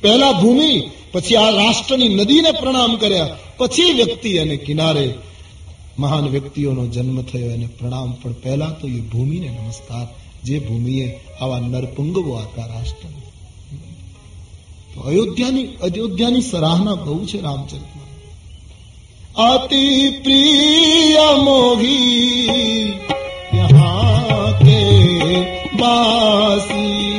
પહેલા 0.02 0.32
ભૂમિ, 0.32 0.90
પછી 1.12 1.36
આ 1.36 1.50
રાષ્ટ્રની 1.50 2.10
નદીને 2.10 2.52
પ્રણામ 2.52 2.96
કર્યા, 2.96 3.38
પછી 3.58 3.94
વ્યક્તિ 3.94 4.38
અને 4.38 4.58
કિનારે. 4.58 5.14
મહાન 6.00 6.28
વ્યક્તિઓનો 6.28 6.88
જન્મ 6.88 7.22
થયો, 7.22 7.50
એને 7.52 7.68
પ્રણામ. 7.68 8.12
પણ 8.12 8.34
પહેલા 8.34 8.70
તો 8.70 8.88
એ 8.88 9.00
ભૂમિને 9.00 9.48
નમસ્કાર. 9.48 10.08
જે 10.44 10.60
ભૂમિએ 10.60 11.20
આવા 11.42 11.60
નરપુંગવો 11.60 12.34
આપ્યા. 12.34 12.66
રાષ્ટ્ર 12.66 13.08
અયોધ્યાની 15.06 15.64
અયોધ્યાની 15.64 16.42
સરાહના 16.42 16.96
બહુ 16.96 17.26
છે 17.26 17.42
રામચંદ્ર 17.42 18.02
અતિ 19.36 20.10
પ્રિય 20.24 21.20
મોહી, 21.44 22.48
યહાં 23.54 24.60
કે 24.60 25.42
બાસી. 25.78 27.16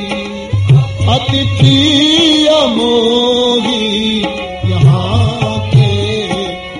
પ્રિય 1.07 2.59
મોગી 2.75 4.25
યહાં 4.71 5.59
કે 5.71 5.91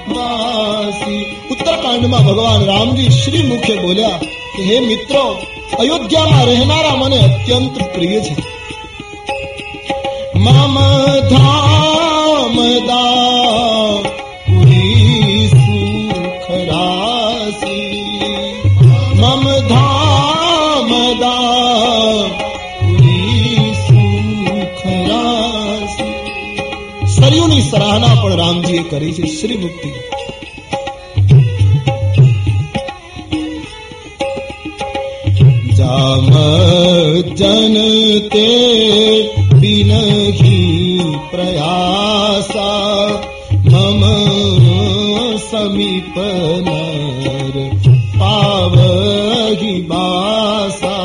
બાસી 0.10 1.22
ઉત્તરકાંડમાં 1.50 2.24
ભગવાન 2.24 2.66
રામજી 2.66 3.12
શ્રી 3.12 3.44
મુખે 3.44 3.74
બોલ્યા 3.82 4.20
કે 4.54 4.62
હે 4.64 4.78
મિત્રો 4.82 5.24
અયોધ્યામાં 5.80 6.46
રહેનારા 6.46 6.98
મને 6.98 7.20
અત્યંત 7.24 7.76
પ્રિય 7.94 8.20
છે 8.22 8.36
મમ 10.36 10.78
ધામ 11.30 12.56
પુરી 12.86 13.77
મુક્તિની 27.58 27.72
સરાહના 27.72 28.16
પણ 28.22 28.38
રામજીએ 28.38 28.84
કરી 28.84 29.14
છે 29.14 29.26
શ્રી 29.28 29.58
મુક્તિ 29.58 29.90
જામ 35.78 36.30
જન 37.36 37.76
તે 38.34 38.50
બિનહી 39.60 41.00
પ્રયાસા, 41.32 43.08
મમ 43.66 44.04
સમીપ 45.50 46.18
નર 46.68 47.56
પાવહી 48.20 49.82
બાસા. 49.82 50.98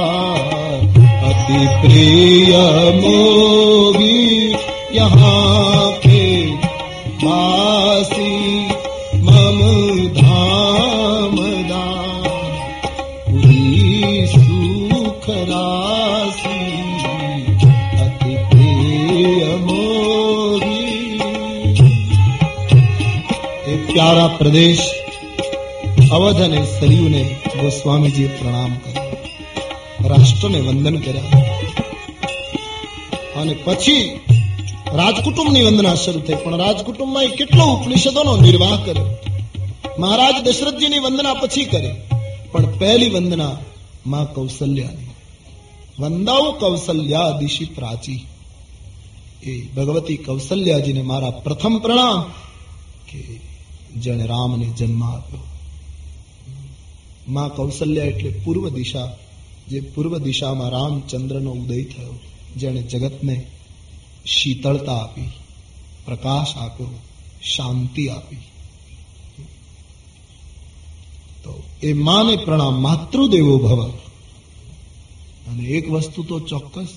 અતિ 1.29 1.61
પ્રિય 1.83 2.65
મોગી 3.01 4.22
પ્યારા 23.93 24.29
પ્રદેશ 24.29 24.79
અવધ 26.13 26.37
અને 26.37 26.65
સરયુને 26.65 27.37
ગોસ્વામીજીએ 27.61 28.29
પ્રણામ 28.29 28.75
કર્યા. 28.75 29.03
રાષ્ટ્રને 30.09 30.61
વંદન 30.61 30.97
કર્યા. 30.97 31.23
અને 33.41 33.55
પછી 33.65 34.21
રાજકુટુંબની 34.93 35.63
વંદના 35.63 35.95
શરૂ 35.95 36.21
થઈ. 36.21 36.35
પણ 36.35 36.57
રાજકુટુંબમાં 36.57 37.27
કેટલો 37.27 37.65
ઉપનિષદોનો 37.65 38.37
નિર્વાહ 38.37 38.85
કર્યો. 38.85 39.19
મહારાજ 39.99 40.45
દશરથજીની 40.45 40.99
વંદના 40.99 41.35
પછી 41.35 41.65
કરી. 41.65 41.93
પણ 42.53 42.79
પહેલી 42.79 43.09
વંદના 43.09 43.57
માં 44.07 44.35
કૌશલ્યાની. 44.35 45.11
વંદાઓ 45.99 46.53
કૌશલ્યા 46.53 47.31
દિશી 47.31 47.65
પ્રાચી. 47.65 48.27
એ 49.43 49.61
ભગવતી 49.61 50.17
કૌશલ્યાજીને 50.17 51.03
મારા 51.03 51.31
પ્રથમ 51.31 51.79
પ્રણામ 51.79 52.23
કે 53.13 53.52
જેણે 54.01 54.27
રામને 54.27 54.67
જન્મ 54.67 55.05
આપ્યો. 55.05 55.41
માં 57.29 57.49
કૌશલ્યા 57.49 58.05
એટલે 58.05 58.31
પૂર્વ 58.45 58.69
દિશા, 58.69 59.17
જે 59.69 59.81
પૂર્વ 59.81 60.19
દિશામાં 60.19 60.69
રામચંદ્રનો 60.69 61.51
ઉદય 61.51 61.85
થયો, 61.85 62.19
જેણે 62.57 62.83
જગતને 62.83 63.47
શીતળતા 64.27 64.97
આપી, 64.97 65.29
પ્રકાશ 66.05 66.57
આપ્યો, 66.57 66.87
શાંતિ 67.43 68.09
આપી. 68.09 68.37
તો 71.45 71.63
એ 71.83 71.93
માને 71.93 72.37
પ્રણામ 72.37 72.83
માતૃદેવો 72.83 73.59
ભવ. 73.59 73.91
અને 75.49 75.65
એક 75.65 75.91
વસ્તુ 75.91 76.23
તો 76.23 76.41
ચોક્કસ, 76.41 76.89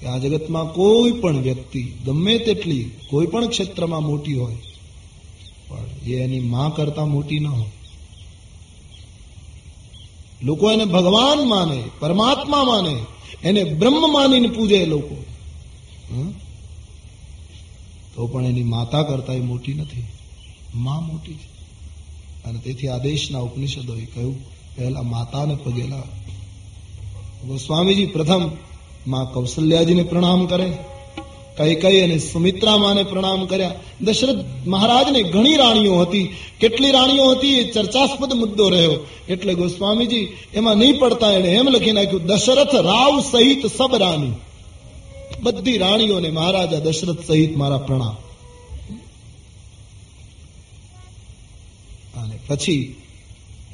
કે 0.00 0.06
આ 0.06 0.18
જગતમાં 0.18 0.72
કોઈ 0.72 1.12
પણ 1.12 1.40
વ્યક્તિ 1.40 1.82
ગમે 1.82 2.38
તેટલી 2.38 2.90
કોઈ 3.10 3.26
પણ 3.26 3.48
ક્ષેત્રમાં 3.48 4.02
મોટી 4.02 4.34
હોય 4.34 4.56
પણ 5.68 5.84
એ 6.06 6.14
એની 6.14 6.40
માં 6.40 6.74
કરતા 6.74 7.04
મોટી 7.04 7.40
ન 7.40 7.46
હોય. 7.46 7.70
લોકો 10.42 10.72
એને 10.72 10.84
ભગવાન 10.84 11.48
માને, 11.48 11.82
પરમાત્મા 12.00 12.64
માને, 12.64 13.04
એને 13.42 13.64
બ્રહ્મ 13.64 14.12
માનીને 14.12 14.48
પૂજે 14.48 14.86
લોકો. 14.86 15.24
તો 18.14 18.26
પણ 18.26 18.44
એની 18.44 18.62
માતા 18.62 19.02
કરતા 19.02 19.32
એ 19.32 19.40
મોટી 19.40 19.74
નથી. 19.74 20.04
માં 20.74 21.06
મોટી 21.06 21.34
છે. 21.34 21.56
અને 22.44 22.58
તેથી 22.58 22.88
આદેશના 22.88 23.38
ઉપનિષદોએ 23.38 24.04
કહ્યું, 24.04 24.44
પહેલા 24.76 25.02
માતાને 25.02 25.54
પગેલા 25.54 26.02
સ્વામીજી 27.56 28.06
પ્રથમમાં 28.06 29.32
કૌશલ્યાજીને 29.32 30.02
પ્રણામ 30.02 30.46
કરે. 30.46 30.78
કઈ 31.56 31.74
કઈ 31.74 32.00
અને 32.00 32.18
સુમિત્રામાને 32.18 33.02
પ્રણામ 33.02 33.46
કર્યા. 33.46 33.74
દશરથ 34.00 34.44
મહારાજને 34.66 35.22
ઘણી 35.22 35.56
રાણીઓ 35.56 35.96
હતી. 35.96 36.36
કેટલી 36.60 36.90
રાણીઓ 36.90 37.30
હતી 37.30 37.54
એ 37.54 37.72
ચર્ચાસ્પદ 37.72 38.32
મુદ્દો 38.32 38.68
રહ્યો. 38.68 39.06
એટલે 39.28 39.54
ગોસ્વામીજી 39.54 40.36
એમાં 40.54 40.76
નહીં 40.76 40.98
પડતા 40.98 41.32
એને 41.32 41.48
એમ 41.48 41.68
લખી 41.68 41.92
નાખ્યું, 41.92 42.26
દશરથ 42.26 42.74
રાવ 42.74 43.20
સહિત 43.20 43.66
સબ 43.66 43.96
રાણી. 43.96 44.32
બધી 45.42 45.78
રાણીઓને 45.78 46.30
મહારાજા 46.30 46.78
દશરથ 46.78 47.26
સહિત 47.26 47.56
મારા 47.56 47.78
પ્રણામ. 47.78 48.16
અને 52.22 52.38
પછી 52.46 52.96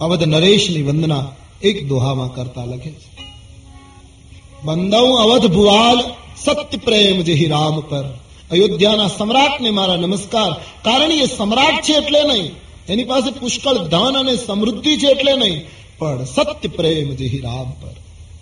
અવધ 0.00 0.22
નરેશની 0.22 0.82
વંદના 0.82 1.32
એક 1.62 1.88
દોહામાં 1.88 2.34
કરતા 2.34 2.64
લખે 2.64 2.90
છે 2.90 3.12
બંદવ 4.64 5.16
અવધ 5.16 5.46
ભુવાલ 5.46 5.98
સત્ય 6.44 6.78
પ્રેમ 6.78 7.20
જે 7.20 7.48
રામ 7.48 7.80
પર. 7.80 8.18
અયોધ્યાના 8.50 9.08
સમ્રાટને 9.08 9.70
મારા 9.70 9.96
નમસ્કાર. 9.96 10.52
કારણ 10.82 11.12
એ 11.12 11.26
સમ્રાટ 11.26 11.82
છે 11.82 11.92
એટલે 11.92 12.22
નહીં. 12.22 12.50
એની 12.88 13.04
પાસે 13.04 13.30
પુષ્કળ 13.30 13.74
ધન 13.74 14.18
અને 14.18 14.36
સમૃદ્ધિ 14.36 14.96
છે 14.96 15.06
એટલે 15.06 15.36
નહીં. 15.36 15.66
પણ 15.98 16.24
સત્ય 16.24 16.68
પ્રેમ 16.68 17.14
જે 17.14 17.40
રામ 17.44 17.70
પર. 17.70 17.94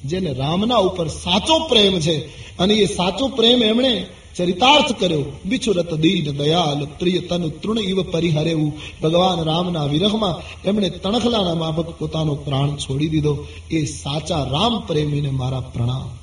જેને 0.04 0.32
રામના 0.32 0.76
ઉપર 0.76 1.08
સાચો 1.08 1.58
પ્રેમ 1.58 2.00
છે. 2.00 2.16
અને 2.58 2.74
એ 2.74 2.86
સાચો 2.86 3.28
પ્રેમ 3.28 3.62
એમણે 3.62 4.06
ચરિતાર્થ 4.36 5.00
કર્યો. 5.00 5.24
બિછુરત 5.44 5.94
દીન 5.94 6.36
દયાલ 6.36 6.86
પ્રિય 6.86 7.18
તનુ 7.18 7.48
તૃણ 7.48 7.78
ઇવ 7.78 8.02
પરિહરેવું. 8.02 8.72
ભગવાન 9.02 9.44
રામના 9.44 9.84
વિરહમાં 9.84 10.62
એમણે 10.68 10.90
તણખલાના 10.90 11.54
માફક 11.54 11.88
પોતાનો 11.98 12.34
પ્રાણ 12.34 12.76
છોડી 12.76 13.08
દીધો. 13.08 13.46
એ 13.70 13.84
સાચા 13.84 14.44
રામ 14.44 14.80
પ્રેમીને 14.80 15.30
મારા 15.30 15.60
પ્રણામ. 15.60 16.19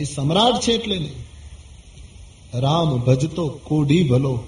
એ 0.00 0.04
સમ્રાટ 0.04 0.60
છે 0.60 0.72
એટલે 0.72 1.08
રામ 2.54 2.98
ભજતો 2.98 3.48
કોઢી 3.48 4.08
ભલો. 4.08 4.42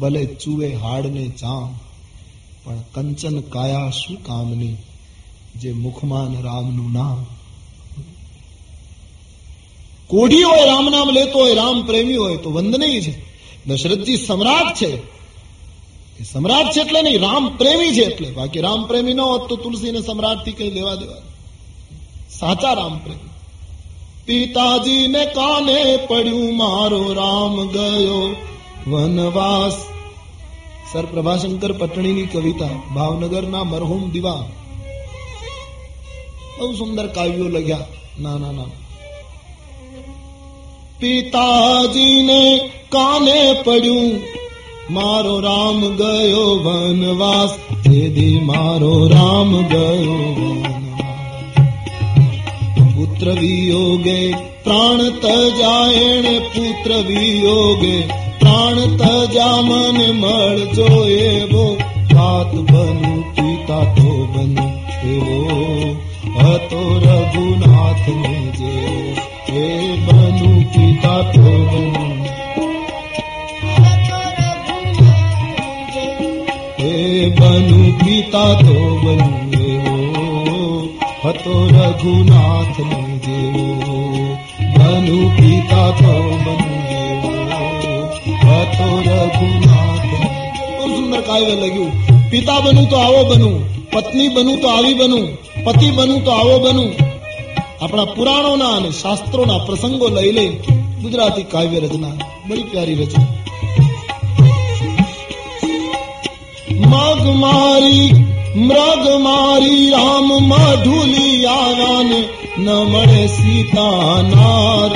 ભલે 0.00 0.26
ચૂએ 0.26 0.74
હાડને 0.74 1.28
ચામ, 1.28 1.72
પણ 2.64 2.78
કંચન 2.94 3.40
કાયા 3.40 3.90
શું 3.90 4.24
કામની, 4.24 4.76
જે 5.56 5.72
મુખમાન 5.72 6.42
રામનું 6.42 6.92
નામ. 6.92 7.26
કોઢી 10.06 10.42
હોય, 10.42 10.66
રામ 10.66 10.88
નામ 10.90 11.10
લેતો 11.10 11.38
હોય, 11.38 11.54
રામ 11.54 11.86
પ્રેમી 11.86 12.16
હોય, 12.16 12.36
તો 12.36 12.50
વંદનીય 12.50 13.00
છે. 13.00 13.22
દશરથજી 13.66 14.16
સમ્રાટ 14.16 14.76
છે. 14.76 14.96
એ 16.20 16.24
સમ્રાટ 16.32 16.76
છે 16.76 16.80
એટલે 16.80 17.02
નહીં, 17.02 17.20
રામ 17.20 17.56
પ્રેમી 17.56 17.90
છે 17.90 18.00
એટલે. 18.00 18.30
બાકી 18.30 18.60
રામ 18.60 18.86
પ્રેમી 18.86 19.14
ન 19.14 19.20
હોત 19.20 19.48
તો 19.48 19.56
તુલસીને 19.56 20.00
સમ્રાટથી 20.02 20.52
કઈ 20.52 20.70
લેવા 20.70 20.94
દેવા. 20.94 21.16
સાચા 22.30 22.72
રામ 22.72 22.98
પ્રેમી. 22.98 23.37
પિતાજીને 24.28 25.24
કાને 25.24 25.98
પડ્યું? 26.08 26.56
મારો 26.56 27.12
રામ 27.12 27.68
ગયો. 27.68 28.36
વનવાસ. 28.86 29.72
સર 30.92 31.04
પ્રભાશંકર 31.04 31.72
પટણીની 31.72 32.22
કવિતા, 32.22 32.66
ભાવનગરના 32.94 33.64
મરહુમ 33.64 34.10
દિવા. 34.10 34.44
બહુ 36.58 36.72
સુંદર 36.72 37.06
કાવ્યો 37.06 37.44
લખ્યા. 37.44 37.86
નાના 38.20 38.38
નાના 38.38 38.64
પિતાજીને 41.00 42.70
કાને 42.88 43.62
પડ્યું? 43.64 44.20
મારો 44.90 45.40
રામ 45.40 45.96
ગયો 45.96 46.54
વનવાસ. 46.54 47.56
દીદી 47.88 48.38
મારો 48.38 49.08
રામ 49.08 49.62
ગયો. 49.62 50.34
પુત્ર 53.08 53.30
વિયોગે 53.30 54.32
પ્રાણ 54.64 54.98
તજાયણ 55.20 56.26
પુત્ર 56.54 56.92
વિયોગે 57.08 57.94
પ્રાણ 58.40 58.78
તજા 58.96 59.60
મન 59.60 59.98
મળજો 60.16 60.88
એવો 61.06 61.64
વાત 62.14 62.52
બનુ 62.70 63.12
પિતા 63.36 63.84
તો 63.84 64.10
બનુ 64.32 64.66
એવો. 65.04 65.38
હતો 66.38 66.82
રઘુનાથ 66.98 68.08
ને 68.08 68.36
જેવો 68.58 68.96
એ 69.56 69.96
બનુ 70.06 70.52
પિતા 70.72 71.22
તો 71.32 71.48
બનુ. 71.70 72.06
એ 76.78 77.30
બનુ 77.30 77.92
પિતા 77.98 78.54
તો 78.54 78.78
બનુ. 79.04 79.47
હતો 81.28 81.66
રઘુનાથ 81.66 82.80
દેવો 83.26 84.36
બનુ 84.76 85.28
પિતા 85.28 85.90
તો 85.90 86.38
બનુ 86.46 86.78
હતો 88.48 89.00
રઘુનાથ 89.00 90.04
બહુ 90.78 90.88
સુંદર 90.88 91.20
કાવ્ય 91.20 91.54
લખ્યું? 91.54 91.92
પિતા 92.30 92.60
બનું 92.60 92.90
તો 92.90 92.96
આવો 92.96 93.24
બનું, 93.24 93.90
પત્ની 93.90 94.28
બનું 94.28 94.60
તો 94.60 94.68
આવી 94.68 94.94
બનું, 94.94 95.28
પતિ 95.64 95.90
બનું 95.90 96.24
તો 96.24 96.30
આવો 96.30 96.58
બનું. 96.58 96.94
આપણા 97.84 98.04
પુરાણોના 98.04 98.68
અને 98.68 98.90
શાસ્ત્રોના 98.90 99.58
પ્રસંગો 99.58 100.08
લઈ 100.08 100.32
લઈ 100.32 100.48
ગુજરાતી 101.02 101.42
કાવ્ય 101.42 101.80
રચના 101.80 102.08
બડી 102.48 102.62
પ્યારી 102.62 102.94
રચના. 102.94 103.26
મગ 106.88 107.36
મારી 107.36 108.37
મૃગ 108.60 109.04
મારી 109.20 109.84
રામ 109.90 110.28
મઢુલી 110.44 111.46
આવાને 111.48 112.20
ન 112.58 112.66
મળે 112.86 113.24
સીતા 113.28 114.22
નાર 114.26 114.90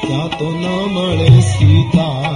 ત્યાં 0.00 0.30
તો 0.38 0.48
ન 0.54 0.64
મળે 0.88 1.30
સીતા 1.48 2.30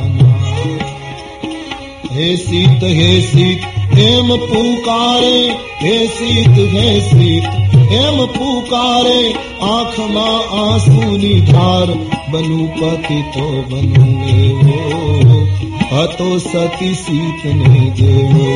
હે 2.15 2.37
સીત 2.37 2.83
હે 2.91 3.09
સીત 3.23 3.63
એમ 3.99 4.29
પુકારે 4.43 5.39
હે 5.79 5.95
સીત 6.09 6.59
હે 6.75 6.85
સીત 7.01 7.47
એમ 7.93 8.19
પુકારે 8.29 9.23
આંખમાં 9.63 10.55
આંસુની 10.59 11.41
ધાર 11.43 11.91
બનુ 12.31 12.69
પતિ 12.77 13.19
તો 13.35 13.49
બનુ 13.69 14.07
એવો 14.37 14.79
હતો 15.91 16.31
સતી 16.41 16.95
સીત 16.97 17.45
ને 17.57 17.85
જેવો 17.99 18.49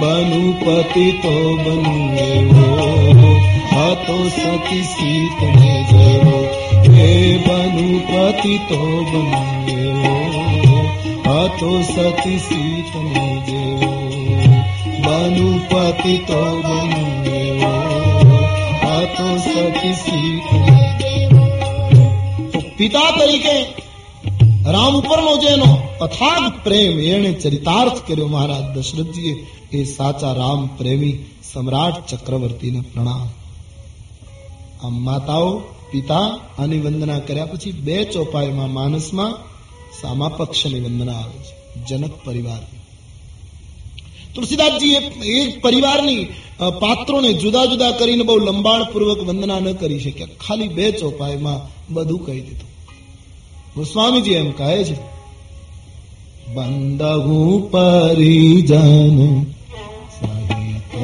બનુ 0.00 0.42
પતિ 0.54 1.06
તો 1.22 1.34
બનુ 1.56 1.94
એવો 2.24 2.66
હતો 3.72 4.16
સતી 4.28 4.84
સીત 4.84 5.38
ને 5.54 5.72
જેવો 5.90 6.38
હે 6.96 7.10
બનુ 7.46 7.86
પતિ 8.08 8.54
તો 8.68 8.80
બનુ 9.04 9.22
એવો 9.76 10.14
હતો 11.26 11.70
સતી 11.84 12.38
સીત 12.38 12.92
ને 13.06 13.26
જેવો 13.48 13.92
બનુ 15.04 15.48
પતિ 15.70 16.14
તો 16.28 16.40
બનુ 16.62 17.02
એવો 17.40 17.74
હતો 18.84 19.28
સતી 19.40 19.94
સીત 19.96 20.46
ને 20.62 20.78
તો 22.52 22.60
પિતા 22.76 23.10
તરીકે 23.12 23.56
રામ 24.70 24.94
ઉપરનો 24.96 25.32
જેનો 25.36 25.68
અથાગ 26.00 26.44
પ્રેમ 26.64 27.00
એને 27.02 27.30
ચરિતાર્થ 27.34 27.98
કર્યો 28.08 28.26
મહારાજ 28.26 28.64
દશરથજીએ, 28.76 29.34
એ 29.72 29.84
સાચા 29.84 30.32
રામ 30.32 30.60
પ્રેમી 30.78 31.16
સમ્રાટ 31.52 31.98
ચક્રવર્તીને 32.06 32.80
પ્રણામ. 32.92 33.28
આમ 34.84 34.94
માતાઓ, 35.04 35.50
પિતા 35.90 36.26
આની 36.58 36.78
વંદના 36.78 37.18
કર્યા 37.18 37.46
પછી 37.46 37.72
બે 37.72 37.96
ચોપાઈમાં 38.04 38.72
માનસમાં 38.72 39.32
સામા 40.00 40.28
પક્ષની 40.28 40.80
વંદના 40.80 41.12
આવે 41.12 41.38
છે, 41.38 41.54
જનક 41.88 42.14
પરિવાર 42.24 42.62
તુલસીદાસજી 44.34 44.94
એ 45.32 45.36
પરિવારની 45.60 46.22
પાત્રોને 46.80 47.30
જુદા 47.32 47.64
જુદા 47.64 47.92
કરીને 47.92 48.24
બહુ 48.24 48.38
લંબાણ 48.38 48.84
પૂર્વક 48.84 49.20
વંદના 49.22 49.60
ન 49.60 49.68
કરી 49.72 50.00
શક્યા. 50.00 50.36
ખાલી 50.46 50.68
બે 50.68 50.86
ચોપાઈમાં 50.92 51.60
બધું 51.94 52.20
કહી 52.26 52.40
દીધું. 52.40 52.77
ગોસ્વામીજી 53.78 54.34
એમ 54.34 54.50
કહે 54.52 54.70
છે 54.84 54.96
બંદહુ 56.54 57.38
પરિજન 57.70 59.18
સહિત 60.14 60.94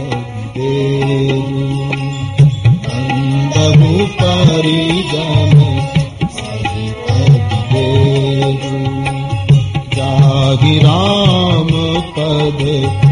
બંદહુ 2.85 3.93
પરિજન 4.19 5.55
જાગી 9.97 10.79
રામ 10.79 11.71
પદ 12.15 13.04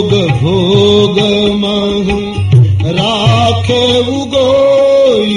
ભોગ 0.00 1.18
ભોગ 1.18 1.18
રાખે 2.84 3.98
ઉગોઈ. 3.98 5.34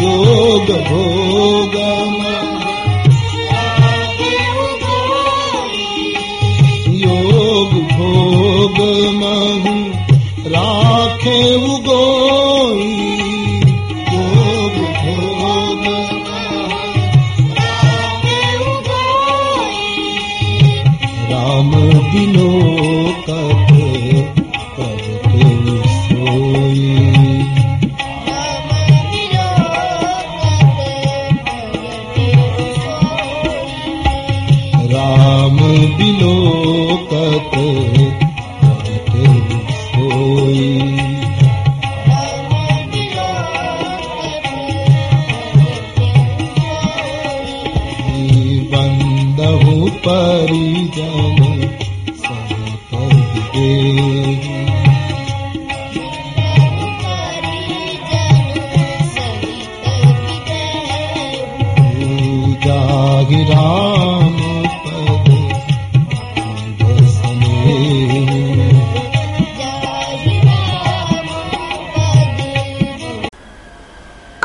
ભોગ 0.00 0.70
ભોગ 0.70 1.76
મહુ 2.10 2.25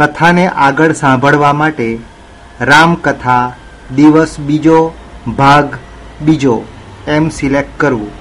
કથાને 0.02 0.44
આગળ 0.65 0.94
સાંભળવા 0.99 1.56
માટે 1.61 1.88
રામકથા 2.69 3.41
દિવસ 3.98 4.36
બીજો, 4.49 4.78
ભાગ 5.40 5.80
બીજો 6.28 6.56
એમ 7.15 7.26
સિલેક્ટ 7.38 7.73
કરવું 7.82 8.11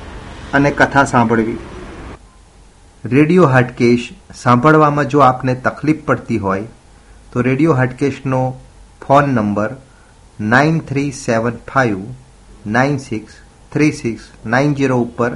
અને 0.58 0.70
કથા 0.78 1.04
સાંભળવી. 1.12 1.58
રેડિયો 3.04 3.50
હાટકેશ 3.54 4.06
સાંભળવામાં 4.40 5.10
જો 5.14 5.22
આપને 5.26 5.54
તકલીફ 5.66 6.02
પડતી 6.08 6.40
હોય, 6.46 6.66
તો 7.30 7.46
radio 7.48 7.78
હાટકેશનો 7.80 8.40
phone 9.04 9.30
number 9.34 9.70
nine 10.54 10.80
three 10.88 11.10
seven 11.18 11.62
five 11.70 12.00
nine 12.74 12.98
six 13.06 13.38
three 13.72 13.92
six 14.00 14.26
nine 14.46 14.74
zero 14.80 14.98
ઉપર 15.06 15.30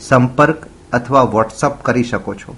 સંપર્ક 0.00 0.70
અથવા 0.92 1.26
વોટ્સઅપ 1.34 1.82
કરી 1.82 2.08
શકો 2.12 2.34
છો. 2.34 2.56